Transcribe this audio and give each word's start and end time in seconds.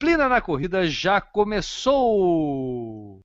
na 0.00 0.40
corrida 0.40 0.86
já 0.86 1.20
começou! 1.20 3.20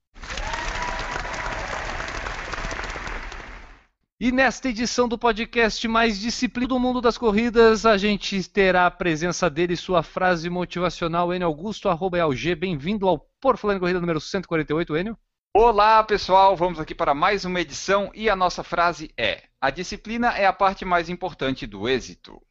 E 4.20 4.32
nesta 4.32 4.70
edição 4.70 5.08
do 5.08 5.18
podcast 5.18 5.88
mais 5.88 6.20
disciplina 6.20 6.70
do 6.70 6.80
mundo 6.80 7.00
das 7.00 7.18
corridas, 7.18 7.86
a 7.86 7.96
gente 7.96 8.50
terá 8.50 8.88
a 8.88 8.92
presença 8.92 9.50
dele, 9.50 9.76
sua 9.76 10.02
frase 10.02 10.50
motivacional, 10.50 11.34
Enio 11.34 11.48
Augusto, 11.48 11.90
arroba. 11.90 12.18
Bem-vindo 12.58 13.08
ao 13.08 13.20
Por 13.40 13.58
Falar 13.58 13.76
em 13.76 13.80
Corrida 13.80 14.00
número 14.00 14.20
148, 14.20 14.98
Enio. 14.98 15.18
Olá 15.56 16.04
pessoal, 16.04 16.56
vamos 16.56 16.80
aqui 16.80 16.96
para 16.96 17.14
mais 17.14 17.46
uma 17.46 17.62
edição 17.62 18.10
e 18.16 18.30
a 18.30 18.36
nossa 18.36 18.64
frase 18.64 19.12
é: 19.16 19.44
A 19.62 19.70
disciplina 19.70 20.30
é 20.30 20.48
a 20.48 20.54
parte 20.54 20.86
mais 20.86 21.08
importante 21.08 21.68
do 21.68 21.88
êxito. 21.88 22.42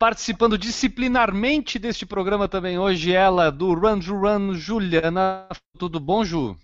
Participando 0.00 0.56
disciplinarmente 0.56 1.78
deste 1.78 2.06
programa 2.06 2.48
também 2.48 2.78
hoje, 2.78 3.12
ela 3.12 3.50
do 3.50 3.74
Run 3.74 4.00
to 4.00 4.14
Run, 4.14 4.54
Juliana. 4.54 5.46
Tudo 5.78 6.00
bom, 6.00 6.24
Ju? 6.24 6.56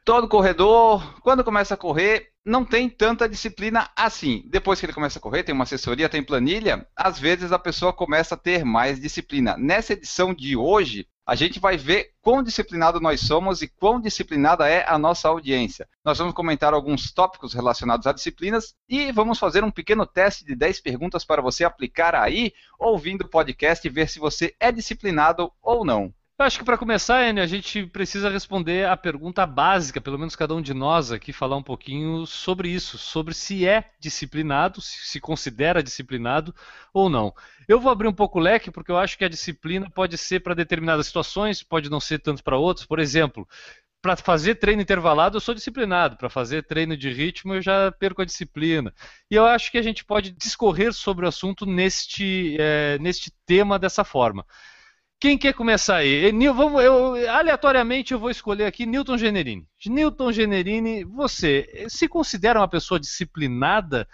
Todo 0.04 0.28
corredor, 0.28 1.20
quando 1.20 1.42
começa 1.42 1.74
a 1.74 1.76
correr, 1.76 2.30
não 2.48 2.64
tem 2.64 2.88
tanta 2.88 3.28
disciplina 3.28 3.90
assim. 3.94 4.42
Depois 4.46 4.80
que 4.80 4.86
ele 4.86 4.94
começa 4.94 5.18
a 5.18 5.22
correr, 5.22 5.42
tem 5.42 5.54
uma 5.54 5.64
assessoria, 5.64 6.08
tem 6.08 6.22
planilha, 6.22 6.88
às 6.96 7.18
vezes 7.18 7.52
a 7.52 7.58
pessoa 7.58 7.92
começa 7.92 8.34
a 8.34 8.38
ter 8.38 8.64
mais 8.64 8.98
disciplina. 8.98 9.56
Nessa 9.58 9.92
edição 9.92 10.32
de 10.32 10.56
hoje, 10.56 11.06
a 11.26 11.34
gente 11.34 11.60
vai 11.60 11.76
ver 11.76 12.12
quão 12.22 12.42
disciplinado 12.42 13.00
nós 13.00 13.20
somos 13.20 13.60
e 13.60 13.68
quão 13.68 14.00
disciplinada 14.00 14.66
é 14.66 14.82
a 14.88 14.98
nossa 14.98 15.28
audiência. 15.28 15.86
Nós 16.02 16.16
vamos 16.16 16.32
comentar 16.32 16.72
alguns 16.72 17.12
tópicos 17.12 17.52
relacionados 17.52 18.06
a 18.06 18.12
disciplinas 18.12 18.74
e 18.88 19.12
vamos 19.12 19.38
fazer 19.38 19.62
um 19.62 19.70
pequeno 19.70 20.06
teste 20.06 20.42
de 20.42 20.56
10 20.56 20.80
perguntas 20.80 21.26
para 21.26 21.42
você 21.42 21.64
aplicar 21.64 22.14
aí, 22.14 22.54
ouvindo 22.78 23.26
o 23.26 23.28
podcast 23.28 23.86
e 23.86 23.90
ver 23.90 24.08
se 24.08 24.18
você 24.18 24.54
é 24.58 24.72
disciplinado 24.72 25.52
ou 25.60 25.84
não. 25.84 26.14
Eu 26.40 26.44
acho 26.46 26.60
que 26.60 26.64
para 26.64 26.78
começar, 26.78 27.28
Enio, 27.28 27.42
a 27.42 27.48
gente 27.48 27.84
precisa 27.86 28.30
responder 28.30 28.86
a 28.86 28.96
pergunta 28.96 29.44
básica, 29.44 30.00
pelo 30.00 30.16
menos 30.16 30.36
cada 30.36 30.54
um 30.54 30.62
de 30.62 30.72
nós 30.72 31.10
aqui, 31.10 31.32
falar 31.32 31.56
um 31.56 31.62
pouquinho 31.64 32.24
sobre 32.26 32.68
isso, 32.68 32.96
sobre 32.96 33.34
se 33.34 33.66
é 33.66 33.90
disciplinado, 33.98 34.80
se 34.80 35.18
considera 35.18 35.82
disciplinado 35.82 36.54
ou 36.94 37.08
não. 37.10 37.34
Eu 37.66 37.80
vou 37.80 37.90
abrir 37.90 38.06
um 38.06 38.12
pouco 38.12 38.38
o 38.38 38.40
leque, 38.40 38.70
porque 38.70 38.92
eu 38.92 38.96
acho 38.96 39.18
que 39.18 39.24
a 39.24 39.28
disciplina 39.28 39.90
pode 39.90 40.16
ser 40.16 40.38
para 40.38 40.54
determinadas 40.54 41.08
situações, 41.08 41.64
pode 41.64 41.90
não 41.90 41.98
ser 41.98 42.20
tanto 42.20 42.44
para 42.44 42.56
outras. 42.56 42.86
Por 42.86 43.00
exemplo, 43.00 43.44
para 44.00 44.14
fazer 44.14 44.54
treino 44.54 44.80
intervalado 44.80 45.38
eu 45.38 45.40
sou 45.40 45.56
disciplinado, 45.56 46.16
para 46.16 46.30
fazer 46.30 46.62
treino 46.62 46.96
de 46.96 47.10
ritmo 47.12 47.54
eu 47.54 47.60
já 47.60 47.90
perco 47.90 48.22
a 48.22 48.24
disciplina. 48.24 48.94
E 49.28 49.34
eu 49.34 49.44
acho 49.44 49.72
que 49.72 49.78
a 49.78 49.82
gente 49.82 50.04
pode 50.04 50.30
discorrer 50.30 50.92
sobre 50.92 51.24
o 51.24 51.28
assunto 51.28 51.66
neste, 51.66 52.56
é, 52.60 52.96
neste 53.00 53.32
tema 53.44 53.76
dessa 53.76 54.04
forma. 54.04 54.46
Quem 55.20 55.36
quer 55.36 55.52
começar 55.52 55.96
aí? 55.96 56.30
Nil, 56.30 56.54
vamos, 56.54 56.80
eu, 56.80 57.28
aleatoriamente 57.30 58.12
eu 58.12 58.20
vou 58.20 58.30
escolher 58.30 58.66
aqui 58.66 58.86
Newton 58.86 59.18
Generini. 59.18 59.66
Newton 59.86 60.30
Generini, 60.30 61.02
você 61.02 61.86
se 61.88 62.06
considera 62.06 62.60
uma 62.60 62.68
pessoa 62.68 63.00
disciplinada 63.00 64.06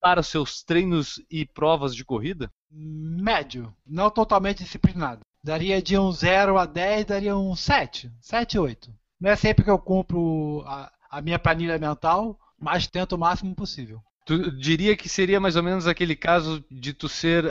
para 0.00 0.20
os 0.20 0.28
seus 0.28 0.62
treinos 0.62 1.20
e 1.28 1.44
provas 1.44 1.96
de 1.96 2.04
corrida? 2.04 2.48
Médio, 2.70 3.74
não 3.84 4.08
totalmente 4.08 4.62
disciplinado. 4.62 5.22
Daria 5.42 5.82
de 5.82 5.98
um 5.98 6.12
0 6.12 6.58
a 6.58 6.64
10, 6.64 7.06
daria 7.06 7.36
um 7.36 7.56
7, 7.56 8.12
7, 8.20 8.56
8. 8.56 8.94
Não 9.20 9.30
é 9.30 9.34
sempre 9.34 9.64
que 9.64 9.70
eu 9.70 9.78
cumpro 9.78 10.62
a, 10.64 10.92
a 11.10 11.20
minha 11.20 11.40
planilha 11.40 11.76
mental, 11.76 12.38
mas 12.56 12.86
tento 12.86 13.14
o 13.14 13.18
máximo 13.18 13.52
possível. 13.52 14.00
Tu 14.24 14.50
diria 14.52 14.96
que 14.96 15.08
seria 15.08 15.40
mais 15.40 15.56
ou 15.56 15.62
menos 15.62 15.88
aquele 15.88 16.14
caso 16.14 16.64
de 16.70 16.92
tu 16.92 17.08
ser 17.08 17.44
uh, 17.46 17.50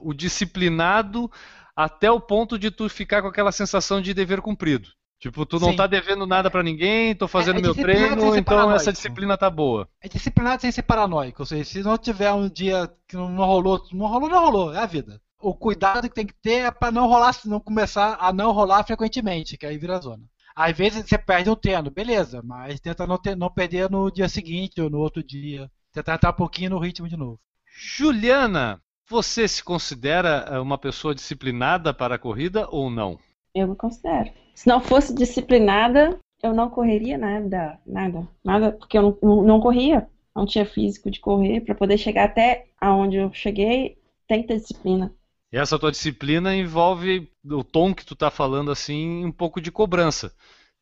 o 0.00 0.14
disciplinado 0.14 1.30
até 1.76 2.10
o 2.10 2.20
ponto 2.20 2.58
de 2.58 2.70
tu 2.70 2.88
ficar 2.88 3.22
com 3.22 3.28
aquela 3.28 3.52
sensação 3.52 4.00
de 4.00 4.14
dever 4.14 4.40
cumprido. 4.40 4.88
Tipo, 5.20 5.46
tu 5.46 5.58
não 5.58 5.70
Sim. 5.70 5.76
tá 5.76 5.86
devendo 5.86 6.26
nada 6.26 6.50
pra 6.50 6.62
ninguém, 6.62 7.14
tô 7.14 7.26
fazendo 7.26 7.56
É- 7.56 7.58
é 7.60 7.62
meu 7.62 7.74
treino, 7.74 8.36
então 8.36 8.44
paranoico. 8.56 8.76
essa 8.76 8.92
disciplina 8.92 9.38
tá 9.38 9.48
boa. 9.48 9.88
É 10.02 10.08
disciplinado 10.08 10.60
sem 10.60 10.70
ser 10.70 10.82
paranoico, 10.82 11.40
ou 11.42 11.46
seja, 11.46 11.64
se 11.64 11.82
não 11.82 11.96
tiver 11.96 12.30
um 12.32 12.48
dia 12.48 12.90
que 13.08 13.16
não 13.16 13.34
rolou, 13.36 13.82
não 13.92 14.06
rolou, 14.06 14.28
não 14.28 14.40
rolou, 14.44 14.74
é 14.74 14.78
a 14.78 14.86
vida. 14.86 15.20
O 15.40 15.54
cuidado 15.54 16.08
que 16.08 16.14
tem 16.14 16.26
que 16.26 16.34
ter 16.42 16.66
é 16.66 16.70
para 16.70 16.92
não 16.92 17.06
rolar, 17.06 17.34
não 17.46 17.60
começar 17.60 18.16
a 18.20 18.32
não 18.32 18.52
rolar 18.52 18.84
frequentemente, 18.84 19.56
que 19.56 19.64
aí 19.66 19.78
vira 19.78 20.00
zona. 20.00 20.24
Às 20.54 20.76
vezes 20.76 21.06
você 21.08 21.16
perde 21.18 21.48
um 21.50 21.56
treino, 21.56 21.90
beleza, 21.90 22.42
mas 22.44 22.78
tenta 22.80 23.06
não, 23.06 23.16
ter, 23.18 23.34
não 23.36 23.50
perder 23.50 23.90
no 23.90 24.10
dia 24.10 24.28
seguinte 24.28 24.80
ou 24.80 24.90
no 24.90 24.98
outro 24.98 25.22
dia. 25.22 25.70
Tentar 25.92 26.14
entrar 26.14 26.30
um 26.30 26.34
pouquinho 26.34 26.70
no 26.70 26.78
ritmo 26.78 27.08
de 27.08 27.16
novo. 27.16 27.40
Juliana, 27.76 28.80
Você 29.08 29.46
se 29.46 29.62
considera 29.62 30.46
eh, 30.48 30.58
uma 30.58 30.78
pessoa 30.78 31.14
disciplinada 31.14 31.92
para 31.92 32.14
a 32.14 32.18
corrida 32.18 32.66
ou 32.70 32.88
não? 32.88 33.18
Eu 33.54 33.68
me 33.68 33.76
considero. 33.76 34.30
Se 34.54 34.66
não 34.66 34.80
fosse 34.80 35.14
disciplinada, 35.14 36.18
eu 36.42 36.54
não 36.54 36.70
correria 36.70 37.18
nada, 37.18 37.78
nada, 37.86 38.26
nada, 38.42 38.72
porque 38.72 38.96
eu 38.96 39.18
não, 39.22 39.42
não 39.42 39.60
corria, 39.60 40.08
não 40.34 40.46
tinha 40.46 40.64
físico 40.64 41.10
de 41.10 41.20
correr 41.20 41.60
para 41.60 41.74
poder 41.74 41.98
chegar 41.98 42.24
até 42.24 42.66
aonde 42.80 43.16
eu 43.16 43.32
cheguei, 43.32 43.98
tem 44.26 44.42
que 44.42 44.48
ter 44.48 44.58
disciplina. 44.58 45.14
E 45.52 45.56
essa 45.56 45.78
tua 45.78 45.92
disciplina 45.92 46.56
envolve 46.56 47.30
o 47.44 47.62
tom 47.62 47.94
que 47.94 48.04
tu 48.04 48.16
tá 48.16 48.30
falando 48.30 48.70
assim, 48.70 49.24
um 49.24 49.32
pouco 49.32 49.60
de 49.60 49.70
cobrança. 49.70 50.34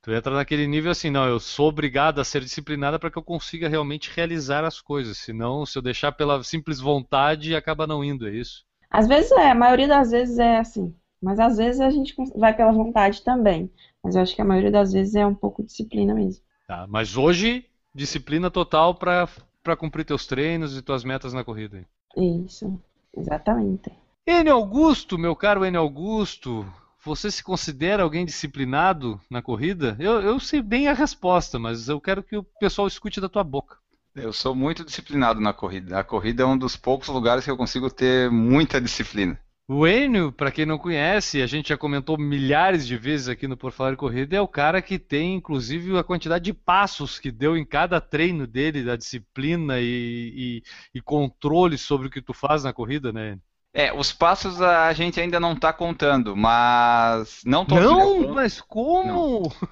Tu 0.02 0.12
entra 0.12 0.34
naquele 0.34 0.66
nível 0.66 0.90
assim, 0.90 1.10
não, 1.10 1.28
eu 1.28 1.38
sou 1.38 1.68
obrigado 1.68 2.20
a 2.20 2.24
ser 2.24 2.42
disciplinada 2.42 2.98
para 2.98 3.08
que 3.08 3.16
eu 3.16 3.22
consiga 3.22 3.68
realmente 3.68 4.10
realizar 4.12 4.64
as 4.64 4.80
coisas. 4.80 5.16
Senão, 5.18 5.64
se 5.64 5.78
eu 5.78 5.82
deixar 5.82 6.10
pela 6.10 6.42
simples 6.42 6.80
vontade, 6.80 7.54
acaba 7.54 7.86
não 7.86 8.02
indo, 8.02 8.26
é 8.26 8.32
isso? 8.32 8.64
Às 8.90 9.06
vezes 9.06 9.30
é, 9.30 9.52
a 9.52 9.54
maioria 9.54 9.86
das 9.86 10.10
vezes 10.10 10.40
é 10.40 10.58
assim. 10.58 10.92
Mas 11.22 11.38
às 11.38 11.56
vezes 11.56 11.80
a 11.80 11.88
gente 11.88 12.16
vai 12.36 12.52
pela 12.52 12.72
vontade 12.72 13.22
também. 13.22 13.70
Mas 14.02 14.16
eu 14.16 14.22
acho 14.22 14.34
que 14.34 14.42
a 14.42 14.44
maioria 14.44 14.72
das 14.72 14.92
vezes 14.92 15.14
é 15.14 15.24
um 15.24 15.36
pouco 15.36 15.62
disciplina 15.62 16.12
mesmo. 16.12 16.42
Tá, 16.66 16.84
mas 16.88 17.16
hoje, 17.16 17.64
disciplina 17.94 18.50
total 18.50 18.96
para 18.96 19.76
cumprir 19.78 20.04
teus 20.04 20.26
treinos 20.26 20.76
e 20.76 20.82
tuas 20.82 21.04
metas 21.04 21.32
na 21.32 21.44
corrida. 21.44 21.86
Isso, 22.16 22.76
exatamente. 23.16 23.92
N 24.26 24.50
Augusto, 24.50 25.16
meu 25.16 25.36
caro 25.36 25.64
N 25.64 25.76
Augusto, 25.76 26.66
você 27.04 27.30
se 27.30 27.42
considera 27.42 28.02
alguém 28.02 28.24
disciplinado 28.24 29.20
na 29.30 29.42
corrida? 29.42 29.96
Eu, 29.98 30.20
eu 30.20 30.38
sei 30.38 30.62
bem 30.62 30.88
a 30.88 30.92
resposta, 30.92 31.58
mas 31.58 31.88
eu 31.88 32.00
quero 32.00 32.22
que 32.22 32.36
o 32.36 32.46
pessoal 32.60 32.86
escute 32.86 33.20
da 33.20 33.28
tua 33.28 33.42
boca. 33.42 33.76
Eu 34.14 34.32
sou 34.32 34.54
muito 34.54 34.84
disciplinado 34.84 35.40
na 35.40 35.52
corrida. 35.52 35.98
A 35.98 36.04
corrida 36.04 36.42
é 36.42 36.46
um 36.46 36.56
dos 36.56 36.76
poucos 36.76 37.08
lugares 37.08 37.44
que 37.44 37.50
eu 37.50 37.56
consigo 37.56 37.90
ter 37.90 38.30
muita 38.30 38.80
disciplina. 38.80 39.38
O 39.66 39.86
Enio, 39.86 40.30
para 40.30 40.50
quem 40.50 40.66
não 40.66 40.76
conhece, 40.76 41.40
a 41.40 41.46
gente 41.46 41.70
já 41.70 41.78
comentou 41.78 42.18
milhares 42.18 42.86
de 42.86 42.96
vezes 42.96 43.28
aqui 43.28 43.48
no 43.48 43.56
Por 43.56 43.72
Falar 43.72 43.92
em 43.92 43.96
Corrida, 43.96 44.36
é 44.36 44.40
o 44.40 44.48
cara 44.48 44.82
que 44.82 44.98
tem, 44.98 45.36
inclusive, 45.36 45.96
a 45.96 46.04
quantidade 46.04 46.44
de 46.44 46.52
passos 46.52 47.18
que 47.18 47.30
deu 47.30 47.56
em 47.56 47.64
cada 47.64 48.00
treino 48.00 48.46
dele, 48.46 48.84
da 48.84 48.96
disciplina 48.96 49.80
e, 49.80 50.62
e, 50.94 50.98
e 50.98 51.00
controle 51.00 51.78
sobre 51.78 52.08
o 52.08 52.10
que 52.10 52.20
tu 52.20 52.34
faz 52.34 52.64
na 52.64 52.72
corrida, 52.72 53.12
né? 53.12 53.38
É, 53.74 53.92
os 53.92 54.12
passos 54.12 54.60
a 54.60 54.92
gente 54.92 55.18
ainda 55.18 55.40
não 55.40 55.54
está 55.54 55.72
contando, 55.72 56.36
mas 56.36 57.40
não 57.44 57.64
tô 57.64 57.76
Não, 57.76 58.34
mas 58.34 58.60
como? 58.60 59.42
Não, 59.42 59.68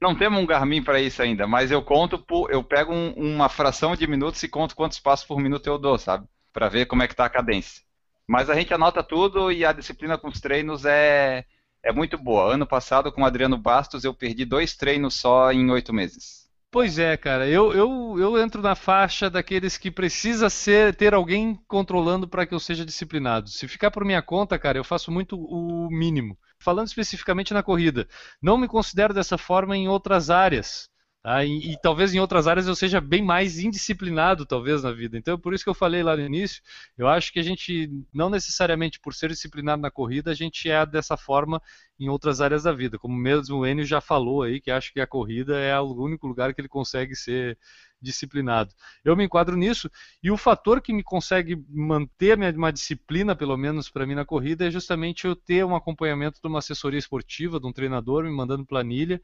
não 0.00 0.14
temos 0.16 0.40
um 0.40 0.46
Garmin 0.46 0.82
para 0.82 1.00
isso 1.00 1.20
ainda, 1.22 1.46
mas 1.46 1.70
eu 1.70 1.82
conto 1.82 2.18
por, 2.18 2.50
eu 2.50 2.64
pego 2.64 2.92
um, 2.92 3.12
uma 3.12 3.48
fração 3.48 3.94
de 3.94 4.06
minutos 4.06 4.42
e 4.42 4.48
conto 4.48 4.74
quantos 4.74 4.98
passos 4.98 5.26
por 5.26 5.38
minuto 5.38 5.66
eu 5.66 5.78
dou, 5.78 5.98
sabe? 5.98 6.26
Para 6.52 6.68
ver 6.68 6.86
como 6.86 7.02
é 7.02 7.08
que 7.08 7.14
tá 7.14 7.26
a 7.26 7.30
cadência. 7.30 7.82
Mas 8.26 8.48
a 8.48 8.54
gente 8.54 8.72
anota 8.72 9.02
tudo 9.02 9.52
e 9.52 9.64
a 9.64 9.72
disciplina 9.72 10.16
com 10.16 10.28
os 10.28 10.40
treinos 10.40 10.84
é 10.84 11.44
é 11.82 11.92
muito 11.92 12.16
boa. 12.16 12.54
Ano 12.54 12.66
passado 12.66 13.10
com 13.12 13.22
o 13.22 13.24
Adriano 13.26 13.58
Bastos 13.58 14.04
eu 14.04 14.14
perdi 14.14 14.44
dois 14.44 14.76
treinos 14.76 15.14
só 15.16 15.52
em 15.52 15.70
oito 15.70 15.92
meses. 15.92 16.41
Pois 16.72 16.98
é, 16.98 17.16
cara. 17.18 17.46
Eu, 17.48 17.72
eu, 17.74 18.16
eu 18.18 18.38
entro 18.42 18.62
na 18.62 18.74
faixa 18.74 19.28
daqueles 19.30 19.76
que 19.78 19.90
precisa 19.90 20.48
ser, 20.50 20.94
ter 20.96 21.12
alguém 21.14 21.54
controlando 21.68 22.26
para 22.26 22.46
que 22.46 22.54
eu 22.54 22.58
seja 22.60 22.84
disciplinado. 22.84 23.48
Se 23.50 23.68
ficar 23.68 23.90
por 23.90 24.04
minha 24.04 24.22
conta, 24.22 24.58
cara, 24.58 24.78
eu 24.78 24.84
faço 24.84 25.10
muito 25.12 25.36
o 25.38 25.88
mínimo. 25.90 26.36
Falando 26.58 26.86
especificamente 26.88 27.52
na 27.52 27.62
corrida, 27.62 28.08
não 28.40 28.56
me 28.56 28.66
considero 28.68 29.12
dessa 29.12 29.36
forma 29.36 29.76
em 29.76 29.86
outras 29.88 30.30
áreas. 30.30 30.88
Tá? 31.22 31.44
E, 31.44 31.72
e, 31.72 31.76
talvez 31.80 32.12
em 32.12 32.18
outras 32.18 32.48
áreas 32.48 32.66
eu 32.66 32.74
seja 32.74 33.00
bem 33.00 33.22
mais 33.22 33.58
indisciplinado, 33.58 34.44
talvez, 34.44 34.82
na 34.82 34.90
vida. 34.90 35.16
Então, 35.16 35.38
por 35.38 35.54
isso 35.54 35.62
que 35.62 35.70
eu 35.70 35.74
falei 35.74 36.02
lá 36.02 36.16
no 36.16 36.22
início, 36.22 36.60
eu 36.98 37.06
acho 37.06 37.32
que 37.32 37.38
a 37.38 37.42
gente, 37.42 37.88
não 38.12 38.28
necessariamente 38.28 38.98
por 38.98 39.14
ser 39.14 39.30
disciplinado 39.30 39.80
na 39.80 39.90
corrida, 39.90 40.32
a 40.32 40.34
gente 40.34 40.68
é 40.68 40.84
dessa 40.84 41.16
forma 41.16 41.62
em 41.98 42.08
outras 42.08 42.40
áreas 42.40 42.64
da 42.64 42.72
vida. 42.72 42.98
Como 42.98 43.16
mesmo 43.16 43.58
o 43.58 43.66
Enio 43.66 43.84
já 43.84 44.00
falou 44.00 44.42
aí, 44.42 44.60
que 44.60 44.70
acho 44.70 44.92
que 44.92 45.00
a 45.00 45.06
corrida 45.06 45.56
é 45.58 45.78
o 45.78 45.94
único 45.94 46.26
lugar 46.26 46.52
que 46.52 46.60
ele 46.60 46.68
consegue 46.68 47.14
ser 47.14 47.56
disciplinado. 48.00 48.74
Eu 49.04 49.16
me 49.16 49.24
enquadro 49.24 49.56
nisso, 49.56 49.88
e 50.20 50.28
o 50.28 50.36
fator 50.36 50.82
que 50.82 50.92
me 50.92 51.04
consegue 51.04 51.56
manter 51.68 52.36
uma 52.36 52.72
disciplina, 52.72 53.36
pelo 53.36 53.56
menos 53.56 53.88
para 53.88 54.04
mim 54.04 54.16
na 54.16 54.24
corrida, 54.24 54.66
é 54.66 54.70
justamente 54.72 55.24
eu 55.24 55.36
ter 55.36 55.64
um 55.64 55.76
acompanhamento 55.76 56.40
de 56.42 56.48
uma 56.48 56.58
assessoria 56.58 56.98
esportiva, 56.98 57.60
de 57.60 57.66
um 57.66 57.72
treinador 57.72 58.24
me 58.24 58.30
mandando 58.30 58.66
planilha, 58.66 59.22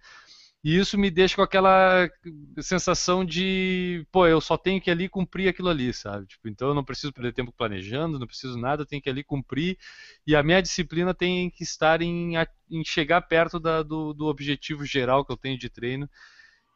e 0.64 0.76
isso 0.76 0.98
me 0.98 1.10
deixa 1.10 1.36
com 1.36 1.42
aquela 1.42 2.10
sensação 2.60 3.24
de, 3.24 4.04
pô, 4.10 4.26
eu 4.26 4.40
só 4.40 4.56
tenho 4.56 4.80
que 4.80 4.90
ali 4.90 5.08
cumprir 5.08 5.48
aquilo 5.48 5.68
ali, 5.68 5.92
sabe? 5.94 6.26
Tipo, 6.26 6.48
então 6.48 6.68
eu 6.68 6.74
não 6.74 6.84
preciso 6.84 7.12
perder 7.12 7.32
tempo 7.32 7.52
planejando, 7.52 8.18
não 8.18 8.26
preciso 8.26 8.58
nada, 8.58 8.82
eu 8.82 8.86
tenho 8.86 9.00
que 9.00 9.08
ali 9.08 9.22
cumprir. 9.22 9.78
E 10.26 10.34
a 10.34 10.42
minha 10.42 10.60
disciplina 10.60 11.14
tem 11.14 11.48
que 11.48 11.62
estar 11.62 12.02
em, 12.02 12.34
em 12.70 12.84
chegar 12.84 13.22
perto 13.22 13.60
da, 13.60 13.82
do, 13.84 14.12
do 14.12 14.26
objetivo 14.26 14.84
geral 14.84 15.24
que 15.24 15.32
eu 15.32 15.36
tenho 15.36 15.56
de 15.56 15.70
treino. 15.70 16.10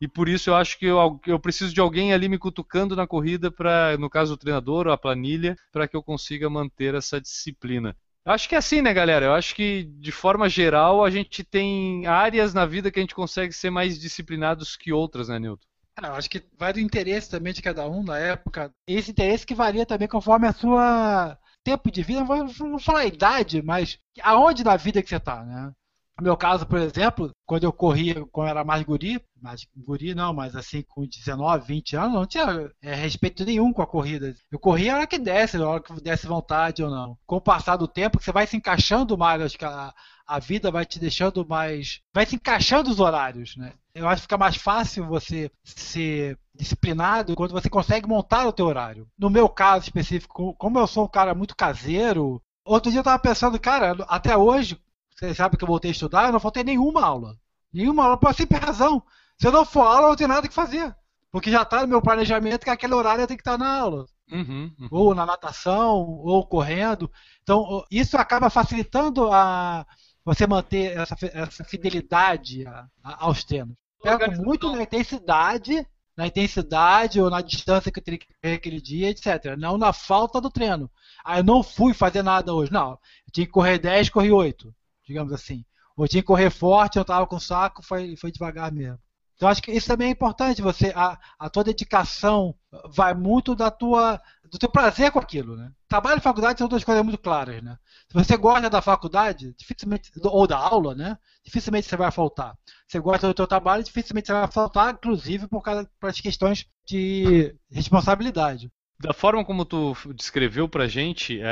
E 0.01 0.09
por 0.09 0.29
isso 0.29 0.51
eu 0.51 0.55
acho 0.57 0.79
que 0.79 0.87
eu, 0.87 1.21
eu 1.27 1.39
preciso 1.39 1.75
de 1.75 1.81
alguém 1.81 2.13
ali 2.13 2.29
me 2.29 2.39
cutucando 2.39 2.97
na 2.97 3.07
corrida, 3.07 3.51
para, 3.51 3.97
no 3.99 4.11
caso 4.11 4.35
o 4.35 4.37
treinador 4.37 4.87
ou 4.87 4.93
a 4.93 4.99
planilha, 4.99 5.57
para 5.73 5.89
que 5.89 5.97
eu 5.97 6.03
consiga 6.03 6.49
manter 6.51 6.95
essa 6.95 7.21
disciplina. 7.21 7.97
Acho 8.25 8.49
que 8.49 8.55
é 8.55 8.59
assim, 8.59 8.81
né, 8.81 8.95
galera? 8.95 9.27
Eu 9.27 9.35
acho 9.35 9.55
que, 9.55 9.85
de 9.85 10.13
forma 10.13 10.49
geral, 10.49 11.05
a 11.05 11.11
gente 11.11 11.43
tem 11.43 12.07
áreas 12.07 12.55
na 12.55 12.65
vida 12.65 12.91
que 12.91 13.01
a 13.01 13.03
gente 13.03 13.15
consegue 13.15 13.53
ser 13.53 13.71
mais 13.71 13.99
disciplinados 13.99 14.77
que 14.77 14.93
outras, 14.93 15.29
né, 15.29 15.39
Nilton? 15.39 15.67
É, 16.01 16.07
eu 16.07 16.15
acho 16.15 16.31
que 16.31 16.43
vai 16.57 16.73
do 16.73 16.81
interesse 16.81 17.29
também 17.29 17.53
de 17.53 17.61
cada 17.61 17.87
um 17.89 18.03
na 18.03 18.19
época. 18.19 18.73
Esse 18.87 19.11
interesse 19.11 19.45
que 19.45 19.55
varia 19.55 19.85
também 19.85 20.09
conforme 20.09 20.47
a 20.47 20.53
sua 20.53 21.37
tempo 21.65 21.91
de 21.91 22.03
vida, 22.03 22.25
não 22.25 22.49
vou 22.49 22.79
falar 22.79 23.01
a 23.01 23.07
idade, 23.07 23.63
mas 23.63 23.99
aonde 24.23 24.65
na 24.65 24.77
vida 24.77 25.03
que 25.03 25.09
você 25.09 25.17
está, 25.17 25.45
né? 25.45 25.73
No 26.19 26.25
meu 26.25 26.37
caso, 26.37 26.67
por 26.67 26.79
exemplo, 26.79 27.31
quando 27.47 27.65
eu 27.65 27.73
corria, 27.73 28.25
quando 28.31 28.49
eu 28.49 28.51
era 28.51 28.65
mais 28.65 28.83
guri, 28.83 29.21
mais 29.41 29.67
guri 29.77 30.15
não, 30.15 30.33
mas 30.33 30.55
assim 30.55 30.83
com 30.83 31.07
19, 31.07 31.67
20 31.67 31.97
anos, 31.97 32.13
não 32.13 32.27
tinha 32.27 32.71
é, 32.83 32.95
respeito 32.95 33.45
nenhum 33.45 33.73
com 33.73 33.83
a 33.83 33.87
corrida. 33.87 34.35
Eu 34.51 34.59
corria 34.59 34.93
a 34.93 34.97
hora 34.99 35.07
que 35.07 35.19
desce, 35.19 35.57
a 35.57 35.67
hora 35.67 35.83
que 35.83 35.93
desse 36.01 36.27
vontade 36.27 36.83
ou 36.83 36.91
não. 36.91 37.17
Com 37.27 37.37
o 37.37 37.41
passar 37.41 37.77
do 37.77 37.89
tempo, 37.89 38.23
você 38.23 38.31
vai 38.31 38.47
se 38.47 38.57
encaixando 38.57 39.17
mais, 39.17 39.41
acho 39.41 39.59
que 39.59 39.65
a, 39.65 39.93
a 40.27 40.39
vida 40.39 40.71
vai 40.71 40.85
te 40.85 40.99
deixando 40.99 41.47
mais. 41.47 42.01
vai 42.15 42.27
se 42.27 42.37
encaixando 42.37 42.91
os 42.91 43.01
horários, 43.01 43.57
né? 43.57 43.73
Eu 43.95 44.09
acho 44.09 44.21
que 44.21 44.23
fica 44.23 44.39
mais 44.39 44.57
fácil 44.57 45.07
você 45.07 45.51
ser 45.65 46.39
disciplinado 46.55 47.35
quando 47.35 47.53
você 47.53 47.69
consegue 47.69 48.07
montar 48.07 48.47
o 48.47 48.53
teu 48.53 48.67
horário. 48.67 49.07
No 49.19 49.29
meu 49.29 49.49
caso 49.49 49.85
específico, 49.85 50.55
como 50.57 50.79
eu 50.79 50.87
sou 50.87 51.05
um 51.05 51.09
cara 51.09 51.35
muito 51.35 51.57
caseiro, 51.57 52.41
outro 52.65 52.91
dia 52.91 53.01
eu 53.01 53.05
tava 53.05 53.19
pensando, 53.19 53.59
cara, 53.61 53.97
até 54.09 54.37
hoje, 54.37 54.79
você 55.23 55.35
sabe 55.35 55.57
que 55.57 55.63
eu 55.63 55.69
voltei 55.69 55.91
a 55.91 55.93
estudar, 55.93 56.27
eu 56.27 56.33
não 56.33 56.41
faltei 56.41 56.65
nenhuma 56.65 57.05
aula. 57.05 57.37
Nenhuma 57.73 58.05
aula, 58.05 58.17
por 58.17 58.35
simples 58.35 58.61
razão. 58.61 59.03
Se 59.39 59.47
eu 59.47 59.53
não 59.53 59.65
for 59.65 59.83
aula, 59.83 60.07
eu 60.07 60.09
não 60.09 60.17
tenho 60.17 60.29
nada 60.29 60.49
que 60.49 60.55
fazer. 60.55 60.95
Porque 61.31 61.51
já 61.51 61.63
está 61.63 61.83
no 61.83 61.89
meu 61.89 62.03
planejamento 62.03 62.65
que 62.65 62.71
aquele 62.71 62.95
horário 62.95 63.23
eu 63.23 63.27
tenho 63.27 63.39
que 63.39 63.43
estar 63.43 63.57
na 63.57 63.79
aula. 63.79 64.05
Uhum, 64.31 64.71
uhum. 64.79 64.89
Ou 64.91 65.15
na 65.15 65.25
natação, 65.25 65.97
ou 65.97 66.45
correndo. 66.47 67.11
Então, 67.43 67.85
isso 67.91 68.17
acaba 68.17 68.51
facilitando 68.51 69.33
a 69.33 69.87
você 70.25 70.47
manter 70.47 70.97
essa, 70.99 71.17
essa 71.33 71.65
fidelidade 71.65 72.67
a, 72.67 72.87
a, 73.03 73.25
aos 73.25 73.45
treinos. 73.45 73.77
Pega 74.03 74.29
muito 74.33 74.71
na 74.73 74.83
intensidade, 74.83 75.87
na 76.17 76.27
intensidade 76.27 77.21
ou 77.21 77.31
na 77.31 77.41
distância 77.41 77.93
que 77.93 78.01
eu 78.01 78.05
teria 78.05 78.19
que 78.19 78.27
correr 78.27 78.55
aquele 78.55 78.81
dia, 78.81 79.11
etc. 79.11 79.57
Não 79.57 79.79
na 79.79 79.93
falta 79.93 80.41
do 80.41 80.51
treino. 80.51 80.91
Ah, 81.25 81.39
eu 81.39 81.45
não 81.45 81.63
fui 81.63 81.95
fazer 81.95 82.23
nada 82.23 82.53
hoje. 82.53 82.73
Não, 82.73 82.91
eu 82.91 83.33
tinha 83.33 83.47
que 83.47 83.53
correr 83.53 83.79
10, 83.79 84.11
corri 84.11 84.33
8 84.33 84.75
digamos 85.13 85.33
assim. 85.33 85.65
Ou 85.97 86.09
tinha 86.09 86.23
que 86.23 86.27
correr 86.27 86.51
forte, 86.51 86.97
eu 86.97 87.03
estava 87.03 87.27
com 87.27 87.39
saco, 87.39 87.83
foi, 87.83 88.17
foi 88.17 88.33
devagar 88.33 88.73
mesmo. 88.73 88.99
Então 89.37 89.49
acho 89.49 89.63
que 89.63 89.73
isso 89.73 89.89
também 89.89 90.09
é 90.09 90.11
importante, 90.13 90.63
você 90.63 90.93
a, 90.95 91.19
a 91.39 91.51
tua 91.51 91.65
dedicação 91.65 92.55
vai 92.95 93.13
muito 93.13 93.57
da 93.57 93.71
tua 93.71 94.21
do 94.49 94.59
teu 94.59 94.71
prazer 94.71 95.11
com 95.11 95.19
aquilo, 95.19 95.57
né? 95.57 95.73
Trabalho 95.89 96.19
e 96.19 96.23
faculdade 96.23 96.59
são 96.59 96.69
duas 96.69 96.85
coisas 96.85 97.03
muito 97.03 97.19
claras, 97.19 97.61
né? 97.63 97.77
Se 98.09 98.15
você 98.15 98.37
gosta 98.37 98.71
da 98.71 98.81
faculdade, 98.81 99.53
dificilmente 99.59 100.13
ou 100.23 100.47
da 100.47 100.59
aula, 100.59 100.95
né? 100.95 101.19
Dificilmente 101.45 101.89
você 101.89 101.97
vai 101.97 102.11
faltar. 102.13 102.57
Se 102.87 102.93
você 102.93 103.01
gosta 103.01 103.27
do 103.27 103.35
teu 103.35 103.47
trabalho, 103.47 103.83
dificilmente 103.83 104.29
você 104.29 104.33
vai 104.33 104.47
faltar, 104.47 104.95
inclusive 104.95 105.49
por 105.49 105.61
causa 105.61 105.91
das 106.01 106.21
questões 106.21 106.67
de 106.87 107.57
responsabilidade 107.71 108.71
da 109.03 109.13
forma 109.13 109.45
como 109.45 109.65
tu 109.65 109.97
descreveu 110.15 110.69
para 110.69 110.87
gente, 110.87 111.41
é, 111.41 111.45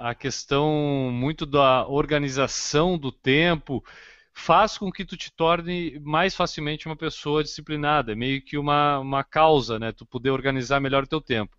a 0.00 0.14
questão 0.14 1.10
muito 1.12 1.44
da 1.44 1.84
organização 1.88 2.96
do 2.96 3.10
tempo 3.10 3.84
faz 4.32 4.78
com 4.78 4.92
que 4.92 5.04
tu 5.04 5.16
te 5.16 5.32
torne 5.32 5.98
mais 6.00 6.36
facilmente 6.36 6.86
uma 6.86 6.94
pessoa 6.94 7.42
disciplinada, 7.42 8.12
é 8.12 8.14
meio 8.14 8.40
que 8.40 8.56
uma, 8.56 9.00
uma 9.00 9.24
causa, 9.24 9.76
né? 9.76 9.90
Tu 9.90 10.06
poder 10.06 10.30
organizar 10.30 10.80
melhor 10.80 11.02
o 11.02 11.06
teu 11.08 11.20
tempo. 11.20 11.56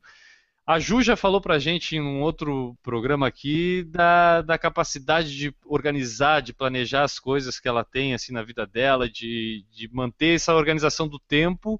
A 0.65 0.79
Ju 0.79 1.01
já 1.01 1.17
falou 1.17 1.41
para 1.41 1.59
gente 1.59 1.97
em 1.97 2.01
um 2.01 2.21
outro 2.21 2.77
programa 2.81 3.27
aqui 3.27 3.83
da, 3.83 4.41
da 4.41 4.57
capacidade 4.57 5.35
de 5.35 5.53
organizar, 5.65 6.41
de 6.41 6.53
planejar 6.53 7.03
as 7.03 7.19
coisas 7.19 7.59
que 7.59 7.67
ela 7.67 7.83
tem 7.83 8.13
assim 8.13 8.31
na 8.31 8.41
vida 8.41 8.65
dela, 8.65 9.09
de, 9.09 9.65
de 9.69 9.89
manter 9.93 10.35
essa 10.35 10.55
organização 10.55 11.09
do 11.09 11.19
tempo 11.19 11.77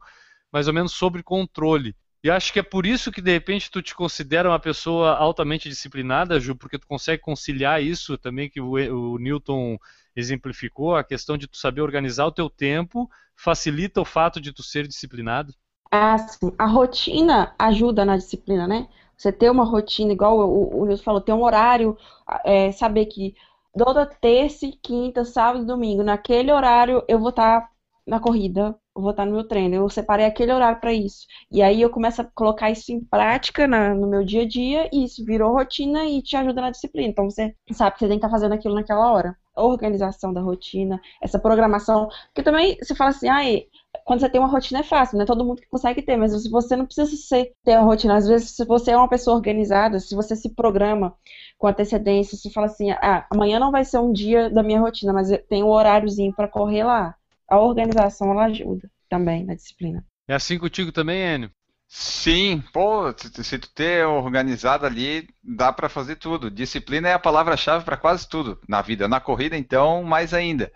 mais 0.52 0.68
ou 0.68 0.74
menos 0.74 0.92
sob 0.92 1.24
controle. 1.24 1.96
E 2.26 2.30
acho 2.32 2.52
que 2.52 2.58
é 2.58 2.64
por 2.64 2.88
isso 2.88 3.12
que 3.12 3.22
de 3.22 3.32
repente 3.32 3.70
tu 3.70 3.84
te 3.84 3.94
considera 3.94 4.50
uma 4.50 4.58
pessoa 4.60 5.16
altamente 5.16 5.70
disciplinada, 5.70 6.40
Ju, 6.40 6.56
porque 6.56 6.80
tu 6.80 6.88
consegue 6.88 7.22
conciliar 7.22 7.84
isso 7.84 8.18
também 8.18 8.50
que 8.50 8.60
o, 8.60 8.72
o 8.72 9.20
Newton 9.20 9.78
exemplificou, 10.16 10.96
a 10.96 11.04
questão 11.04 11.38
de 11.38 11.46
tu 11.46 11.56
saber 11.56 11.82
organizar 11.82 12.26
o 12.26 12.32
teu 12.32 12.50
tempo, 12.50 13.08
facilita 13.36 14.02
o 14.02 14.06
fato 14.06 14.42
de 14.42 14.52
tu 14.52 14.64
ser 14.64 14.88
disciplinado. 14.88 15.54
Ah, 15.92 16.18
sim. 16.18 16.52
A 16.58 16.66
rotina 16.66 17.54
ajuda 17.60 18.04
na 18.04 18.18
disciplina, 18.18 18.68
né? 18.68 18.88
Você 19.16 19.32
ter 19.32 19.52
uma 19.52 19.64
rotina, 19.64 20.12
igual 20.12 20.40
o, 20.50 20.82
o 20.82 20.86
Nilson 20.88 21.04
falou, 21.04 21.22
ter 21.22 21.32
um 21.32 21.44
horário, 21.44 21.96
é, 22.44 22.72
saber 22.72 23.06
que 23.06 23.36
toda 23.78 24.04
terça, 24.04 24.66
quinta, 24.82 25.24
sábado 25.26 25.64
e 25.64 25.68
domingo, 25.68 26.02
naquele 26.02 26.52
horário 26.52 27.04
eu 27.08 27.20
vou 27.20 27.30
estar 27.30 27.62
tá 27.62 27.70
na 28.06 28.20
corrida, 28.20 28.76
vou 28.94 29.12
estar 29.12 29.26
no 29.26 29.34
meu 29.34 29.48
treino. 29.48 29.76
Eu 29.76 29.90
separei 29.90 30.26
aquele 30.26 30.52
horário 30.54 30.80
para 30.80 30.94
isso. 30.94 31.26
E 31.52 31.62
aí 31.62 31.82
eu 31.82 31.90
começo 31.90 32.22
a 32.22 32.26
colocar 32.36 32.70
isso 32.72 32.92
em 32.92 33.00
prática 33.04 33.68
na, 33.68 33.94
no 33.94 34.08
meu 34.08 34.24
dia 34.24 34.44
a 34.44 34.48
dia 34.48 34.90
e 34.94 35.04
isso 35.04 35.26
virou 35.26 35.54
rotina 35.54 36.06
e 36.06 36.22
te 36.22 36.38
ajuda 36.38 36.62
na 36.62 36.72
disciplina. 36.72 37.10
Então 37.10 37.30
você 37.30 37.56
sabe 37.72 37.94
que 37.94 38.00
você 38.00 38.08
tem 38.08 38.20
que 38.20 38.26
estar 38.26 38.28
tá 38.28 38.32
fazendo 38.32 38.54
aquilo 38.54 38.76
naquela 38.76 39.12
hora. 39.12 39.36
Organização 39.56 40.34
da 40.34 40.42
rotina, 40.42 41.00
essa 41.22 41.40
programação. 41.40 42.08
Porque 42.28 42.44
também 42.44 42.78
você 42.78 42.94
fala 42.94 43.10
assim, 43.12 43.28
ai, 43.30 43.64
quando 44.04 44.20
você 44.20 44.30
tem 44.30 44.40
uma 44.40 44.50
rotina 44.50 44.82
é 44.82 44.84
fácil, 44.84 45.18
não 45.18 45.24
é 45.24 45.26
todo 45.26 45.46
mundo 45.46 45.62
que 45.62 45.70
consegue 45.70 46.02
ter, 46.02 46.18
mas 46.18 46.32
se 46.42 46.50
você 46.50 46.76
não 46.76 46.86
precisa 46.86 47.16
ser, 47.16 47.54
ter 47.64 47.78
uma 47.78 47.86
rotina. 47.86 48.16
Às 48.16 48.28
vezes, 48.28 48.52
se 48.52 48.66
você 48.66 48.92
é 48.92 48.98
uma 48.98 49.10
pessoa 49.10 49.36
organizada, 49.38 50.00
se 50.00 50.16
você 50.16 50.36
se 50.36 50.50
programa 50.54 51.16
com 51.58 51.68
antecedência, 51.68 52.38
se 52.38 52.52
fala 52.52 52.68
assim, 52.68 52.92
ah, 52.92 53.26
amanhã 53.32 53.60
não 53.60 53.72
vai 53.72 53.86
ser 53.86 54.00
um 54.00 54.12
dia 54.12 54.50
da 54.50 54.62
minha 54.64 54.80
rotina, 54.80 55.14
mas 55.14 55.32
eu 55.32 55.42
tenho 55.48 55.68
um 55.68 55.70
horáriozinho 55.70 56.34
para 56.36 56.48
correr 56.48 56.84
lá. 56.84 57.16
A 57.48 57.60
organização, 57.60 58.32
ela 58.32 58.46
ajuda 58.46 58.90
também 59.10 59.46
na 59.46 59.56
disciplina. 59.56 60.06
É 60.28 60.34
assim 60.34 60.58
contigo 60.58 60.92
também, 60.92 61.36
Enio? 61.36 61.52
Sim, 61.88 62.64
pô, 62.74 63.14
se 63.16 63.60
tu 63.60 63.70
ter 63.74 64.06
organizado 64.06 64.86
ali, 64.86 65.30
dá 65.44 65.72
para 65.72 65.88
fazer 65.88 66.16
tudo. 66.16 66.50
Disciplina 66.50 67.08
é 67.08 67.14
a 67.14 67.20
palavra-chave 67.20 67.86
para 67.86 67.96
quase 67.96 68.28
tudo 68.28 68.60
na 68.68 68.82
vida. 68.82 69.08
Na 69.08 69.20
corrida, 69.20 69.56
então, 69.56 70.04
mais 70.04 70.34
ainda. 70.34 70.72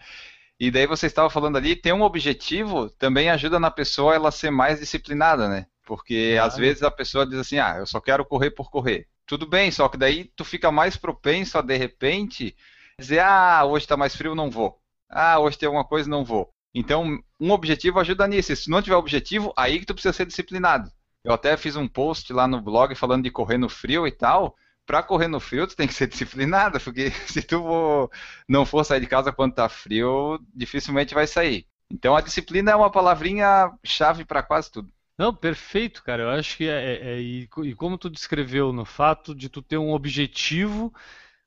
E 0.60 0.70
daí 0.70 0.86
você 0.86 1.08
estava 1.08 1.30
falando 1.30 1.58
ali, 1.58 1.76
ter 1.76 1.94
um 1.94 2.04
objetivo 2.04 2.90
também 2.92 3.30
ajuda 3.30 3.60
na 3.60 3.72
pessoa 3.72 4.14
ela 4.14 4.30
ser 4.30 4.52
mais 4.52 4.80
disciplinada, 4.80 5.48
né? 5.48 5.66
Porque 5.86 6.38
às 6.42 6.56
vezes 6.56 6.84
a 6.84 6.92
pessoa 6.92 7.26
diz 7.26 7.40
assim, 7.40 7.58
ah, 7.58 7.78
eu 7.80 7.88
só 7.88 8.00
quero 8.00 8.26
correr 8.26 8.52
por 8.52 8.70
correr. 8.70 9.08
Tudo 9.26 9.48
bem, 9.48 9.72
só 9.72 9.88
que 9.90 9.98
daí 9.98 10.26
tu 10.36 10.46
fica 10.46 10.72
mais 10.72 10.96
propenso 10.98 11.58
a 11.58 11.62
de 11.62 11.76
repente 11.78 12.56
dizer, 13.00 13.20
ah, 13.20 13.64
hoje 13.66 13.86
está 13.86 13.98
mais 13.98 14.16
frio, 14.16 14.36
não 14.36 14.52
vou. 14.52 14.80
Ah, 15.10 15.40
hoje 15.40 15.58
tem 15.58 15.68
alguma 15.68 15.86
coisa, 15.86 16.10
não 16.10 16.24
vou. 16.24 16.54
Então, 16.74 17.20
um 17.40 17.52
objetivo 17.52 18.00
ajuda 18.00 18.28
nisso. 18.28 18.56
Se 18.56 18.70
não 18.70 18.82
tiver 18.82 18.96
objetivo, 18.96 19.54
aí 19.58 19.80
que 19.80 19.86
tu 19.86 19.94
precisa 19.94 20.14
ser 20.14 20.26
disciplinado. 20.26 20.92
Eu 21.24 21.34
até 21.34 21.58
fiz 21.58 21.76
um 21.76 21.88
post 21.88 22.32
lá 22.32 22.48
no 22.48 22.62
blog 22.62 22.96
falando 22.96 23.24
de 23.24 23.32
correr 23.32 23.58
no 23.58 23.70
frio 23.70 24.08
e 24.08 24.12
tal 24.12 24.56
para 24.90 25.04
correr 25.04 25.28
no 25.28 25.40
frio, 25.40 25.68
tu 25.68 25.76
tem 25.76 25.88
que 25.88 25.94
ser 25.94 26.08
disciplinado, 26.10 26.80
porque 26.80 27.12
se 27.28 27.44
tu 27.44 28.10
não 28.48 28.66
for 28.66 28.84
sair 28.84 29.00
de 29.00 29.06
casa 29.06 29.32
quando 29.32 29.54
tá 29.54 29.70
frio, 29.70 30.40
dificilmente 30.52 31.14
vai 31.14 31.28
sair. 31.28 31.68
Então 31.92 32.16
a 32.16 32.22
disciplina 32.22 32.72
é 32.72 32.76
uma 32.76 32.92
palavrinha 32.92 33.72
chave 33.84 34.26
para 34.26 34.42
quase 34.42 34.72
tudo. 34.72 34.92
Não, 35.16 35.32
perfeito, 35.32 36.04
cara. 36.04 36.24
Eu 36.24 36.30
acho 36.30 36.58
que 36.58 36.68
é, 36.68 36.94
é, 36.94 37.12
é 37.12 37.22
e, 37.22 37.48
e, 37.66 37.76
como 37.76 38.00
tu 38.00 38.10
descreveu 38.10 38.74
no 38.74 38.84
fato 38.84 39.36
de 39.36 39.48
tu 39.48 39.62
ter 39.62 39.78
um 39.78 39.92
objetivo, 39.92 40.92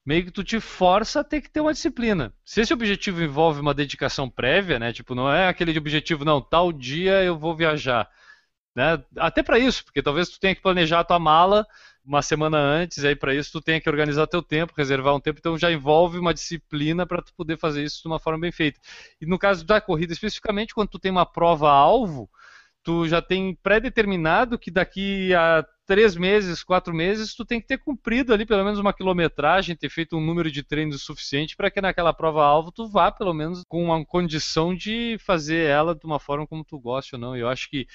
meio 0.05 0.25
que 0.25 0.31
tu 0.31 0.43
te 0.43 0.59
força 0.61 1.21
a 1.21 1.25
ter 1.25 1.41
que 1.41 1.51
ter 1.51 1.61
uma 1.61 1.73
disciplina. 1.73 2.33
Se 2.45 2.61
esse 2.61 2.73
objetivo 2.73 3.23
envolve 3.23 3.61
uma 3.61 3.75
dedicação 3.75 4.29
prévia, 4.29 4.79
né? 4.79 4.93
Tipo, 4.93 5.15
não 5.15 5.33
é 5.33 5.49
aquele 5.49 5.73
de 5.73 5.79
objetivo, 5.79 6.25
não, 6.25 6.41
tal 6.41 6.73
dia 6.73 7.23
eu 7.23 7.39
vou 7.39 7.55
viajar. 7.55 8.09
Né? 8.75 9.03
Até 9.17 9.43
para 9.43 9.59
isso, 9.59 9.85
porque 9.85 10.03
talvez 10.03 10.29
tu 10.29 10.41
tenha 10.41 10.55
que 10.55 10.63
planejar 10.63 11.01
a 11.01 11.05
tua 11.05 11.19
mala 11.19 11.67
uma 12.05 12.21
semana 12.21 12.59
antes, 12.59 13.05
aí 13.05 13.15
para 13.15 13.35
isso 13.35 13.53
tu 13.53 13.61
tem 13.61 13.81
que 13.81 13.89
organizar 13.89 14.27
teu 14.27 14.43
tempo, 14.43 14.73
reservar 14.77 15.15
um 15.15 15.21
tempo, 15.21 15.39
então 15.39 15.57
já 15.57 15.71
envolve 15.71 16.19
uma 16.19 16.35
disciplina 16.35 17.07
para 17.07 17.23
tu 17.23 17.33
poder 17.35 17.57
fazer 17.57 17.85
isso 17.85 18.03
de 18.03 18.09
uma 18.09 18.19
forma 18.19 18.41
bem 18.41 18.51
feita. 18.51 18.81
E 19.21 19.27
no 19.27 19.39
caso 19.39 19.65
da 19.65 19.81
corrida 19.81 20.13
especificamente, 20.13 20.75
quando 20.75 20.89
tu 20.89 20.99
tem 20.99 21.13
uma 21.13 21.27
prova 21.27 21.71
alvo, 21.71 22.29
tu 22.83 23.07
já 23.07 23.23
tem 23.23 23.55
pré-determinado 23.63 24.59
que 24.59 24.71
daqui 24.71 25.33
a 25.35 25.65
três 25.87 26.17
meses, 26.17 26.63
quatro 26.63 26.95
meses, 26.95 27.35
tu 27.35 27.45
tem 27.45 27.61
que 27.61 27.67
ter 27.67 27.79
cumprido 27.79 28.33
ali 28.33 28.47
pelo 28.47 28.65
menos 28.65 28.79
uma 28.79 28.93
quilometragem, 28.93 29.77
ter 29.77 29.89
feito 29.89 30.17
um 30.17 30.25
número 30.25 30.51
de 30.51 30.63
treinos 30.63 31.03
suficiente 31.03 31.57
para 31.57 31.71
que 31.71 31.81
naquela 31.81 32.13
prova 32.13 32.45
alvo 32.45 32.71
tu 32.71 32.89
vá 32.89 33.11
pelo 33.11 33.35
menos 33.35 33.63
com 33.69 33.85
uma 33.85 34.05
condição 34.05 34.75
de 34.75 35.17
fazer 35.19 35.69
ela 35.69 35.95
de 35.95 36.05
uma 36.05 36.21
forma 36.21 36.47
como 36.47 36.65
tu 36.65 36.79
gosta 36.79 37.17
ou 37.17 37.21
não. 37.21 37.37
Eu 37.37 37.49
acho 37.49 37.69
que 37.69 37.87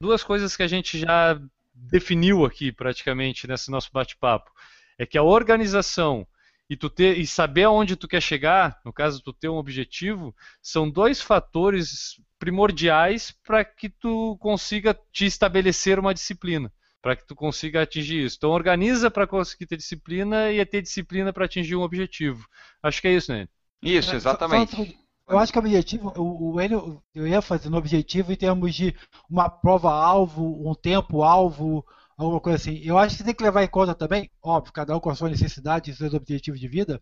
duas 0.00 0.22
coisas 0.24 0.56
que 0.56 0.62
a 0.62 0.68
gente 0.68 0.98
já 0.98 1.40
definiu 1.74 2.44
aqui 2.44 2.72
praticamente 2.72 3.46
nesse 3.46 3.70
nosso 3.70 3.90
bate-papo. 3.92 4.50
É 4.98 5.06
que 5.06 5.18
a 5.18 5.22
organização 5.22 6.26
e 6.68 6.76
tu 6.76 6.90
ter 6.90 7.18
e 7.18 7.26
saber 7.26 7.64
aonde 7.64 7.96
tu 7.96 8.08
quer 8.08 8.20
chegar, 8.20 8.80
no 8.84 8.92
caso 8.92 9.22
tu 9.22 9.32
ter 9.32 9.48
um 9.48 9.56
objetivo, 9.56 10.34
são 10.60 10.90
dois 10.90 11.20
fatores 11.20 12.20
primordiais 12.38 13.30
para 13.44 13.64
que 13.64 13.88
tu 13.88 14.36
consiga 14.40 14.98
te 15.12 15.26
estabelecer 15.26 15.98
uma 15.98 16.12
disciplina, 16.12 16.72
para 17.06 17.14
que 17.14 17.24
tu 17.24 17.36
consiga 17.36 17.82
atingir 17.82 18.24
isso. 18.24 18.34
Então 18.36 18.50
organiza 18.50 19.08
para 19.08 19.28
conseguir 19.28 19.64
ter 19.64 19.76
disciplina 19.76 20.50
e 20.50 20.58
é 20.58 20.64
ter 20.64 20.82
disciplina 20.82 21.32
para 21.32 21.44
atingir 21.44 21.76
um 21.76 21.82
objetivo. 21.82 22.44
Acho 22.82 23.00
que 23.00 23.06
é 23.06 23.12
isso, 23.12 23.32
né? 23.32 23.46
Isso, 23.80 24.10
é, 24.12 24.16
exatamente. 24.16 24.98
Eu 25.28 25.38
acho 25.38 25.52
que 25.52 25.58
o 25.58 25.62
objetivo, 25.62 26.12
o, 26.16 26.54
o 26.54 26.60
Enio, 26.60 27.00
eu 27.14 27.28
ia 27.28 27.40
fazer 27.40 27.68
no 27.68 27.76
objetivo 27.76 28.32
em 28.32 28.36
termos 28.36 28.74
de 28.74 28.92
uma 29.30 29.48
prova-alvo, 29.48 30.68
um 30.68 30.74
tempo-alvo, 30.74 31.86
alguma 32.18 32.40
coisa 32.40 32.56
assim. 32.56 32.80
Eu 32.82 32.98
acho 32.98 33.18
que 33.18 33.22
tem 33.22 33.34
que 33.34 33.44
levar 33.44 33.62
em 33.62 33.68
conta 33.68 33.94
também, 33.94 34.28
óbvio, 34.42 34.72
cada 34.72 34.96
um 34.96 34.98
com 34.98 35.10
a 35.10 35.14
sua 35.14 35.28
necessidade 35.28 35.92
e 35.92 35.94
seus 35.94 36.12
objetivos 36.12 36.58
de 36.58 36.66
vida, 36.66 37.00